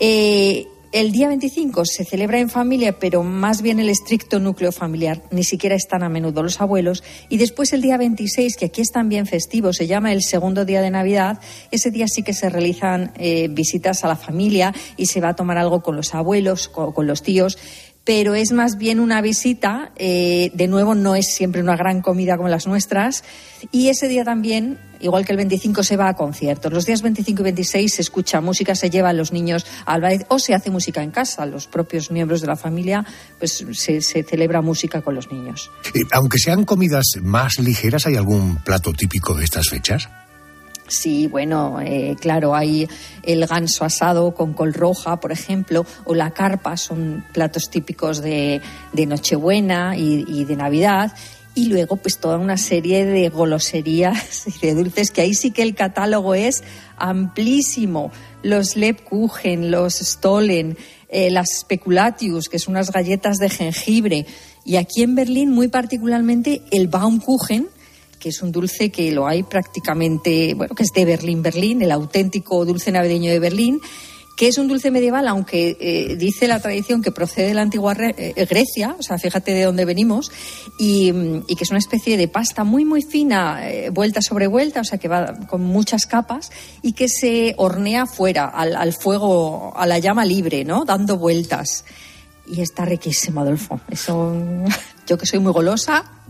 Eh, 0.00 0.66
el 0.94 1.10
día 1.10 1.26
25 1.26 1.86
se 1.86 2.04
celebra 2.04 2.38
en 2.38 2.48
familia, 2.48 3.00
pero 3.00 3.24
más 3.24 3.62
bien 3.62 3.80
el 3.80 3.88
estricto 3.88 4.38
núcleo 4.38 4.70
familiar, 4.70 5.24
ni 5.32 5.42
siquiera 5.42 5.74
están 5.74 6.04
a 6.04 6.08
menudo 6.08 6.40
los 6.44 6.60
abuelos. 6.60 7.02
Y 7.28 7.36
después 7.36 7.72
el 7.72 7.82
día 7.82 7.96
26, 7.96 8.56
que 8.56 8.66
aquí 8.66 8.80
es 8.80 8.92
también 8.92 9.26
festivo, 9.26 9.72
se 9.72 9.88
llama 9.88 10.12
el 10.12 10.22
segundo 10.22 10.64
día 10.64 10.82
de 10.82 10.92
Navidad, 10.92 11.40
ese 11.72 11.90
día 11.90 12.06
sí 12.06 12.22
que 12.22 12.32
se 12.32 12.48
realizan 12.48 13.10
eh, 13.18 13.48
visitas 13.48 14.04
a 14.04 14.08
la 14.08 14.14
familia 14.14 14.72
y 14.96 15.06
se 15.06 15.20
va 15.20 15.30
a 15.30 15.34
tomar 15.34 15.58
algo 15.58 15.82
con 15.82 15.96
los 15.96 16.14
abuelos, 16.14 16.68
con 16.68 17.08
los 17.08 17.22
tíos 17.22 17.58
pero 18.04 18.34
es 18.34 18.52
más 18.52 18.76
bien 18.76 19.00
una 19.00 19.20
visita. 19.22 19.92
Eh, 19.96 20.50
de 20.54 20.68
nuevo, 20.68 20.94
no 20.94 21.16
es 21.16 21.34
siempre 21.34 21.62
una 21.62 21.76
gran 21.76 22.02
comida 22.02 22.36
como 22.36 22.48
las 22.48 22.66
nuestras. 22.66 23.24
Y 23.72 23.88
ese 23.88 24.08
día 24.08 24.24
también, 24.24 24.78
igual 25.00 25.24
que 25.24 25.32
el 25.32 25.38
25, 25.38 25.82
se 25.82 25.96
va 25.96 26.08
a 26.08 26.14
conciertos. 26.14 26.72
Los 26.72 26.84
días 26.84 27.00
25 27.00 27.40
y 27.40 27.44
26 27.44 27.94
se 27.94 28.02
escucha 28.02 28.42
música, 28.42 28.74
se 28.74 28.90
llevan 28.90 29.16
los 29.16 29.32
niños 29.32 29.66
al 29.86 30.04
o 30.28 30.38
se 30.38 30.54
hace 30.54 30.70
música 30.70 31.02
en 31.02 31.10
casa. 31.10 31.46
Los 31.46 31.66
propios 31.66 32.10
miembros 32.10 32.42
de 32.42 32.46
la 32.46 32.56
familia, 32.56 33.06
pues 33.38 33.64
se, 33.72 34.02
se 34.02 34.22
celebra 34.22 34.60
música 34.60 35.00
con 35.00 35.14
los 35.14 35.32
niños. 35.32 35.70
aunque 36.12 36.38
sean 36.38 36.64
comidas 36.64 37.06
más 37.22 37.58
ligeras, 37.58 38.06
¿hay 38.06 38.16
algún 38.16 38.56
plato 38.56 38.92
típico 38.92 39.34
de 39.34 39.44
estas 39.44 39.68
fechas? 39.70 40.08
Sí, 40.86 41.28
bueno, 41.28 41.80
eh, 41.80 42.14
claro, 42.20 42.54
hay 42.54 42.86
el 43.22 43.46
ganso 43.46 43.84
asado 43.84 44.34
con 44.34 44.52
col 44.52 44.74
roja, 44.74 45.18
por 45.18 45.32
ejemplo, 45.32 45.86
o 46.04 46.14
la 46.14 46.32
carpa, 46.32 46.76
son 46.76 47.24
platos 47.32 47.70
típicos 47.70 48.20
de, 48.20 48.60
Nochebuena 48.94 49.96
y, 49.96 50.44
de 50.44 50.56
Navidad. 50.56 51.12
Y 51.54 51.66
luego, 51.66 51.96
pues 51.96 52.18
toda 52.18 52.36
una 52.36 52.58
serie 52.58 53.06
de 53.06 53.28
goloserías 53.30 54.46
y 54.62 54.66
de 54.66 54.74
dulces, 54.74 55.10
que 55.10 55.22
ahí 55.22 55.32
sí 55.32 55.52
que 55.52 55.62
el 55.62 55.74
catálogo 55.74 56.34
es 56.34 56.62
amplísimo. 56.98 58.12
Los 58.42 58.76
Lebkuchen, 58.76 59.70
los 59.70 59.94
Stollen, 59.94 60.76
eh, 61.08 61.30
las 61.30 61.60
Speculatius, 61.60 62.50
que 62.50 62.58
son 62.58 62.72
unas 62.72 62.90
galletas 62.90 63.38
de 63.38 63.48
jengibre. 63.48 64.26
Y 64.66 64.76
aquí 64.76 65.02
en 65.02 65.14
Berlín, 65.14 65.50
muy 65.50 65.68
particularmente, 65.68 66.60
el 66.70 66.88
Baumkuchen, 66.88 67.68
que 68.24 68.30
es 68.30 68.40
un 68.40 68.52
dulce 68.52 68.90
que 68.90 69.12
lo 69.12 69.26
hay 69.26 69.42
prácticamente, 69.42 70.54
bueno, 70.54 70.74
que 70.74 70.84
es 70.84 70.92
de 70.94 71.04
Berlín, 71.04 71.42
Berlín, 71.42 71.82
el 71.82 71.92
auténtico 71.92 72.64
dulce 72.64 72.90
navideño 72.90 73.30
de 73.30 73.38
Berlín, 73.38 73.82
que 74.34 74.48
es 74.48 74.56
un 74.56 74.66
dulce 74.66 74.90
medieval, 74.90 75.28
aunque 75.28 75.76
eh, 75.78 76.16
dice 76.16 76.48
la 76.48 76.58
tradición 76.58 77.02
que 77.02 77.12
procede 77.12 77.48
de 77.48 77.54
la 77.54 77.60
antigua 77.60 77.94
eh, 77.98 78.46
Grecia, 78.48 78.96
o 78.98 79.02
sea, 79.02 79.18
fíjate 79.18 79.52
de 79.52 79.64
dónde 79.64 79.84
venimos, 79.84 80.32
y, 80.78 81.12
que 81.54 81.64
es 81.64 81.68
una 81.68 81.78
especie 81.78 82.16
de 82.16 82.26
pasta 82.26 82.64
muy, 82.64 82.86
muy 82.86 83.02
fina, 83.02 83.70
eh, 83.70 83.90
vuelta 83.90 84.22
sobre 84.22 84.46
vuelta, 84.46 84.80
o 84.80 84.84
sea, 84.84 84.96
que 84.96 85.08
va 85.08 85.34
con 85.46 85.60
muchas 85.60 86.06
capas, 86.06 86.50
y 86.80 86.94
que 86.94 87.10
se 87.10 87.52
hornea 87.58 88.06
fuera, 88.06 88.46
al, 88.46 88.74
al 88.74 88.94
fuego, 88.94 89.74
a 89.76 89.86
la 89.86 89.98
llama 89.98 90.24
libre, 90.24 90.64
¿no? 90.64 90.86
Dando 90.86 91.18
vueltas. 91.18 91.84
Y 92.46 92.62
está 92.62 92.86
riquísimo, 92.86 93.42
Adolfo. 93.42 93.82
Eso, 93.90 94.34
yo 95.06 95.18
que 95.18 95.26
soy 95.26 95.40
muy 95.40 95.52
golosa, 95.52 96.23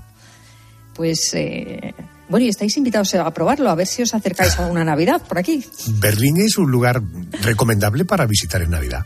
pues 0.95 1.33
eh, 1.35 1.95
bueno, 2.29 2.47
y 2.47 2.49
estáis 2.49 2.77
invitados 2.77 3.15
a 3.15 3.31
probarlo, 3.33 3.71
a 3.71 3.75
ver 3.75 3.87
si 3.87 4.03
os 4.03 4.15
acercáis 4.15 4.59
a 4.59 4.67
una 4.67 4.85
Navidad 4.85 5.21
por 5.23 5.39
aquí. 5.39 5.65
Berlín 5.99 6.39
es 6.39 6.57
un 6.57 6.71
lugar 6.71 7.03
recomendable 7.43 8.05
para 8.05 8.27
visitar 8.27 8.63
en 8.63 8.71
Navidad. 8.71 9.05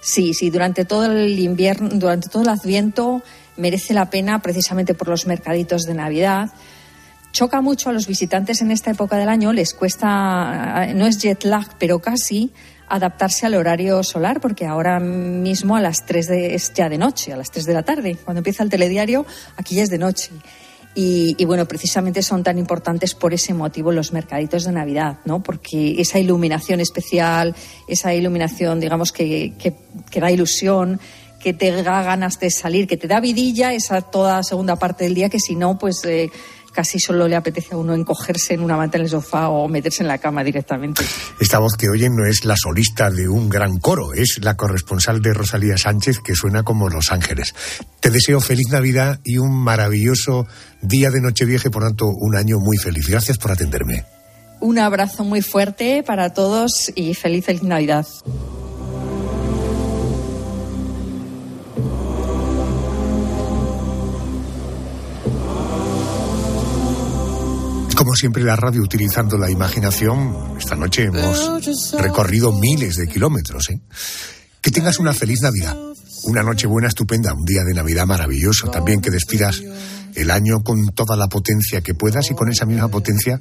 Sí, 0.00 0.34
sí, 0.34 0.50
durante 0.50 0.84
todo 0.84 1.06
el 1.06 1.38
invierno, 1.38 1.88
durante 1.92 2.28
todo 2.28 2.42
el 2.42 2.48
Adviento 2.48 3.22
merece 3.56 3.94
la 3.94 4.10
pena 4.10 4.40
precisamente 4.40 4.94
por 4.94 5.08
los 5.08 5.26
mercaditos 5.26 5.82
de 5.82 5.94
Navidad. 5.94 6.50
Choca 7.32 7.60
mucho 7.60 7.90
a 7.90 7.92
los 7.92 8.06
visitantes 8.06 8.62
en 8.62 8.70
esta 8.70 8.90
época 8.90 9.16
del 9.16 9.28
año, 9.28 9.52
les 9.52 9.74
cuesta, 9.74 10.86
no 10.94 11.06
es 11.06 11.18
jet 11.18 11.44
lag, 11.44 11.66
pero 11.78 12.00
casi 12.00 12.52
adaptarse 12.88 13.46
al 13.46 13.54
horario 13.54 14.02
solar, 14.02 14.40
porque 14.40 14.66
ahora 14.66 14.98
mismo 14.98 15.76
a 15.76 15.80
las 15.80 16.06
3 16.06 16.26
de, 16.26 16.54
es 16.54 16.72
ya 16.72 16.88
de 16.88 16.98
noche, 16.98 17.32
a 17.32 17.36
las 17.36 17.50
3 17.50 17.66
de 17.66 17.74
la 17.74 17.82
tarde. 17.82 18.16
Cuando 18.24 18.38
empieza 18.38 18.62
el 18.62 18.70
telediario, 18.70 19.26
aquí 19.56 19.74
ya 19.74 19.82
es 19.82 19.90
de 19.90 19.98
noche. 19.98 20.30
Y, 21.00 21.44
bueno, 21.44 21.64
precisamente 21.66 22.22
son 22.22 22.42
tan 22.42 22.58
importantes 22.58 23.14
por 23.14 23.32
ese 23.32 23.54
motivo 23.54 23.92
los 23.92 24.12
mercaditos 24.12 24.64
de 24.64 24.72
Navidad, 24.72 25.18
¿no? 25.26 25.40
Porque 25.40 25.94
esa 26.00 26.18
iluminación 26.18 26.80
especial, 26.80 27.54
esa 27.86 28.12
iluminación, 28.12 28.80
digamos, 28.80 29.12
que, 29.12 29.52
que, 29.60 30.20
da 30.20 30.32
ilusión, 30.32 30.98
que 31.38 31.52
te 31.52 31.70
da 31.84 32.02
ganas 32.02 32.40
de 32.40 32.50
salir, 32.50 32.88
que 32.88 32.96
te 32.96 33.06
da 33.06 33.20
vidilla, 33.20 33.72
esa 33.74 34.00
toda 34.02 34.42
segunda 34.42 34.74
parte 34.74 35.04
del 35.04 35.14
día, 35.14 35.28
que 35.28 35.38
si 35.38 35.54
no, 35.54 35.78
pues 35.78 36.04
eh, 36.04 36.32
casi 36.72 36.98
solo 36.98 37.28
le 37.28 37.36
apetece 37.36 37.74
a 37.74 37.76
uno 37.76 37.94
encogerse 37.94 38.54
en 38.54 38.60
una 38.60 38.76
manta 38.76 38.98
en 38.98 39.04
el 39.04 39.10
sofá 39.10 39.48
o 39.48 39.68
meterse 39.68 40.02
en 40.02 40.08
la 40.08 40.18
cama 40.18 40.44
directamente. 40.44 41.02
Esta 41.40 41.58
voz 41.58 41.76
que 41.76 41.88
oyen 41.88 42.14
no 42.16 42.26
es 42.26 42.44
la 42.44 42.56
solista 42.56 43.10
de 43.10 43.28
un 43.28 43.48
gran 43.48 43.78
coro, 43.78 44.12
es 44.14 44.38
la 44.42 44.56
corresponsal 44.56 45.20
de 45.22 45.34
Rosalía 45.34 45.76
Sánchez 45.76 46.20
que 46.20 46.34
suena 46.34 46.62
como 46.62 46.88
Los 46.88 47.12
Ángeles. 47.12 47.54
Te 48.00 48.10
deseo 48.10 48.40
feliz 48.40 48.68
Navidad 48.70 49.20
y 49.24 49.38
un 49.38 49.52
maravilloso 49.52 50.46
día 50.82 51.10
de 51.10 51.20
Nochevieja 51.20 51.68
y 51.68 51.70
por 51.70 51.82
tanto 51.82 52.06
un 52.08 52.36
año 52.36 52.58
muy 52.58 52.76
feliz. 52.76 53.06
Gracias 53.08 53.38
por 53.38 53.52
atenderme. 53.52 54.04
Un 54.60 54.78
abrazo 54.78 55.24
muy 55.24 55.42
fuerte 55.42 56.02
para 56.02 56.32
todos 56.34 56.90
y 56.94 57.14
feliz 57.14 57.44
feliz 57.44 57.62
Navidad. 57.62 58.06
Como 67.98 68.14
siempre 68.14 68.44
la 68.44 68.54
radio 68.54 68.80
utilizando 68.80 69.36
la 69.36 69.50
imaginación, 69.50 70.54
esta 70.56 70.76
noche 70.76 71.06
hemos 71.06 71.50
recorrido 72.00 72.52
miles 72.52 72.94
de 72.94 73.08
kilómetros. 73.08 73.70
¿eh? 73.70 73.80
Que 74.60 74.70
tengas 74.70 75.00
una 75.00 75.12
feliz 75.12 75.40
Navidad, 75.42 75.76
una 76.22 76.44
noche 76.44 76.68
buena, 76.68 76.86
estupenda, 76.86 77.34
un 77.34 77.44
día 77.44 77.64
de 77.64 77.74
Navidad 77.74 78.06
maravilloso, 78.06 78.70
también 78.70 79.00
que 79.00 79.10
despidas 79.10 79.60
el 80.14 80.30
año 80.30 80.62
con 80.62 80.86
toda 80.94 81.16
la 81.16 81.26
potencia 81.26 81.80
que 81.80 81.94
puedas 81.94 82.30
y 82.30 82.34
con 82.34 82.48
esa 82.48 82.66
misma 82.66 82.86
potencia 82.86 83.40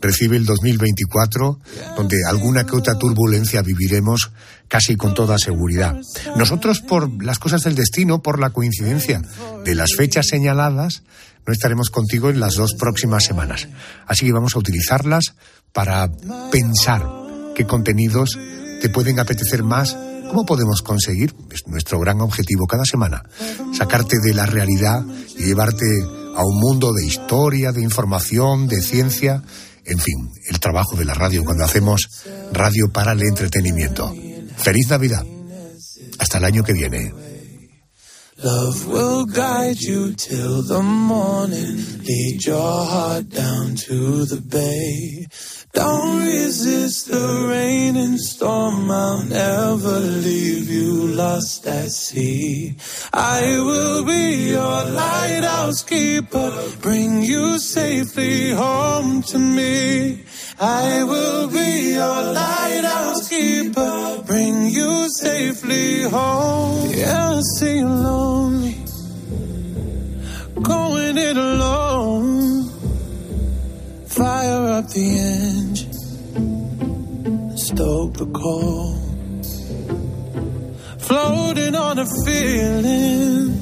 recibe 0.00 0.36
el 0.36 0.44
2024, 0.44 1.58
donde 1.96 2.18
alguna 2.28 2.64
que 2.64 2.76
otra 2.76 2.96
turbulencia 2.96 3.62
viviremos 3.62 4.30
casi 4.68 4.94
con 4.94 5.14
toda 5.14 5.36
seguridad. 5.36 5.96
Nosotros, 6.36 6.80
por 6.80 7.24
las 7.24 7.40
cosas 7.40 7.64
del 7.64 7.74
destino, 7.74 8.22
por 8.22 8.38
la 8.38 8.50
coincidencia 8.50 9.20
de 9.64 9.74
las 9.74 9.94
fechas 9.96 10.28
señaladas, 10.28 11.02
no 11.46 11.52
estaremos 11.52 11.90
contigo 11.90 12.28
en 12.30 12.40
las 12.40 12.54
dos 12.54 12.74
próximas 12.74 13.24
semanas. 13.24 13.68
Así 14.06 14.26
que 14.26 14.32
vamos 14.32 14.56
a 14.56 14.58
utilizarlas 14.58 15.34
para 15.72 16.10
pensar 16.50 17.06
qué 17.54 17.66
contenidos 17.66 18.38
te 18.80 18.88
pueden 18.88 19.20
apetecer 19.20 19.62
más. 19.62 19.96
¿Cómo 20.28 20.44
podemos 20.44 20.82
conseguir? 20.82 21.34
Es 21.50 21.66
nuestro 21.68 22.00
gran 22.00 22.20
objetivo 22.20 22.66
cada 22.66 22.84
semana. 22.84 23.22
Sacarte 23.72 24.18
de 24.18 24.34
la 24.34 24.46
realidad 24.46 25.04
y 25.38 25.44
llevarte 25.44 25.86
a 26.34 26.44
un 26.44 26.58
mundo 26.58 26.92
de 26.92 27.06
historia, 27.06 27.72
de 27.72 27.82
información, 27.82 28.66
de 28.66 28.82
ciencia. 28.82 29.42
En 29.84 30.00
fin, 30.00 30.32
el 30.48 30.58
trabajo 30.58 30.96
de 30.96 31.04
la 31.04 31.14
radio 31.14 31.44
cuando 31.44 31.64
hacemos 31.64 32.08
radio 32.52 32.90
para 32.92 33.12
el 33.12 33.22
entretenimiento. 33.22 34.12
Feliz 34.56 34.88
Navidad. 34.88 35.24
Hasta 36.18 36.38
el 36.38 36.44
año 36.44 36.64
que 36.64 36.72
viene. 36.72 37.25
Love 38.44 38.86
will 38.86 39.24
guide 39.24 39.80
you 39.80 40.12
till 40.12 40.60
the 40.60 40.82
morning. 40.82 41.76
Lead 42.04 42.44
your 42.44 42.84
heart 42.84 43.30
down 43.30 43.74
to 43.76 44.26
the 44.26 44.42
bay. 44.42 45.26
Don't 45.72 46.22
resist 46.22 47.08
the 47.08 47.46
rain 47.48 47.96
and 47.96 48.20
storm. 48.20 48.90
I'll 48.90 49.24
never 49.24 49.98
leave 49.98 50.68
you 50.68 51.06
lost 51.08 51.66
at 51.66 51.90
sea. 51.90 52.76
I 53.14 53.40
will 53.58 54.04
be 54.04 54.50
your 54.50 54.84
lighthouse 54.84 55.82
keeper. 55.82 56.52
Bring 56.82 57.22
you 57.22 57.58
safely 57.58 58.50
home 58.50 59.22
to 59.22 59.38
me. 59.38 60.25
I 60.58 61.04
will 61.04 61.48
be 61.48 61.92
your 61.92 62.32
lighthouse 62.32 63.28
keeper, 63.28 64.22
bring 64.26 64.68
you 64.68 65.06
safely 65.10 66.04
home. 66.04 66.90
Yeah, 66.94 67.34
I 67.36 67.40
see 67.58 67.76
you 67.76 67.86
lonely, 67.86 68.78
going 70.62 71.18
it 71.18 71.36
alone. 71.36 72.70
Fire 74.06 74.68
up 74.78 74.88
the 74.88 75.18
engine, 75.18 75.92
stoke 77.58 78.14
the 78.14 78.24
coal. 78.24 78.94
Floating 81.00 81.74
on 81.74 81.98
a 81.98 82.06
feeling, 82.24 83.60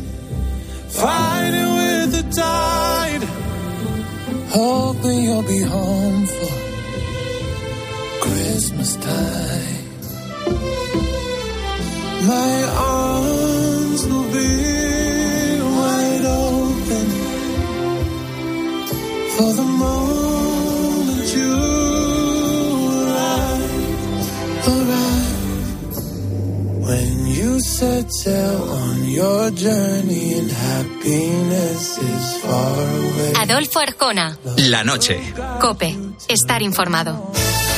fighting 0.91 1.75
with 1.75 2.13
the 2.13 2.23
tide. 2.41 3.25
Hoping 4.51 5.25
you'll 5.25 5.43
be 5.43 5.61
home 5.63 6.27
for 6.27 6.64
Christmas 8.35 8.97
time. 8.97 9.85
My 12.33 12.55
arms 12.99 14.01
will 14.11 14.29
be 14.39 14.55
wide 15.79 16.27
open 16.43 17.07
for 19.37 19.51
the 19.61 19.69
moment 19.85 21.27
you 21.39 21.55
arrive. 22.99 23.73
Arrive 24.75 25.37
when 26.89 27.27
you 27.39 27.61
set 27.61 28.07
sail 28.13 28.63
on 28.83 28.97
your 29.21 29.51
journey 29.53 30.27
and 30.41 30.51
happiness 30.51 31.99
is 31.99 32.27
far 32.43 32.83
away. 33.05 33.33
Adolfo 33.43 33.79
Arjona. 33.79 34.27
La 34.73 34.83
noche. 34.83 35.17
Cope. 35.61 35.91
Estar 36.29 36.63
informado. 36.63 37.13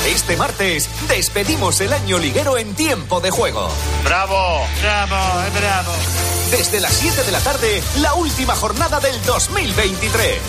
Este 0.06 0.36
martes 0.36 0.88
despedimos 1.08 1.80
el 1.80 1.92
año 1.92 2.18
liguero 2.18 2.56
en 2.56 2.74
tiempo 2.76 3.20
de 3.20 3.30
juego. 3.30 3.68
Bravo, 4.04 4.64
bravo, 4.80 5.16
eh, 5.42 5.50
bravo. 5.58 5.92
Desde 6.52 6.80
las 6.80 6.92
7 6.92 7.24
de 7.24 7.32
la 7.32 7.40
tarde, 7.40 7.82
la 8.00 8.14
última 8.14 8.54
jornada 8.54 9.00
del 9.00 9.20
2023. 9.24 10.40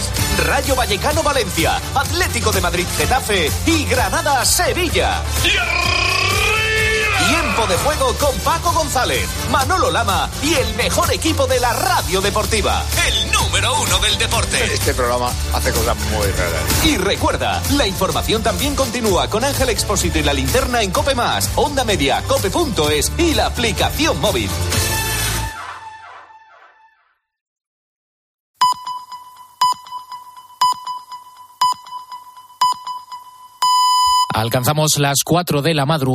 Rayo 0.46 0.76
Vallecano 0.76 1.24
Valencia, 1.24 1.82
Atlético 1.96 2.52
de 2.52 2.62
Madrid 2.62 2.86
Getafe 2.98 3.52
y 3.66 3.86
Granada 3.86 4.46
Sevilla. 4.46 5.24
Tiempo 7.58 7.74
de 7.74 7.80
juego 7.80 8.14
con 8.20 8.38
Paco 8.42 8.72
González, 8.72 9.28
Manolo 9.50 9.90
Lama 9.90 10.30
y 10.44 10.54
el 10.54 10.76
mejor 10.76 11.12
equipo 11.12 11.48
de 11.48 11.60
la 11.60 11.74
radio 11.74 12.22
deportiva. 12.22 12.84
El 13.08 13.32
número 13.32 13.74
uno 13.82 13.98
del 13.98 14.16
deporte. 14.20 14.64
Este 14.72 14.94
programa 14.94 15.32
hace 15.54 15.72
cosas 15.72 15.98
muy 16.12 16.28
raras. 16.28 16.86
Y 16.86 16.98
recuerda, 16.98 17.60
la 17.76 17.88
información 17.88 18.44
también 18.44 18.76
continúa 18.76 19.28
con 19.28 19.44
Ángel 19.44 19.70
Expósito 19.70 20.20
y 20.20 20.24
la 20.24 20.34
linterna 20.34 20.84
en 20.84 20.92
Cope 20.92 21.16
Más, 21.16 21.50
Onda 21.56 21.84
Media, 21.84 22.22
Cope.es 22.28 23.12
y 23.18 23.34
la 23.34 23.48
aplicación 23.48 24.22
móvil. 24.22 24.52
Alcanzamos 34.38 35.00
las 35.00 35.24
4 35.26 35.64
de 35.64 35.74
la 35.74 35.88
madrugada. 35.88 36.06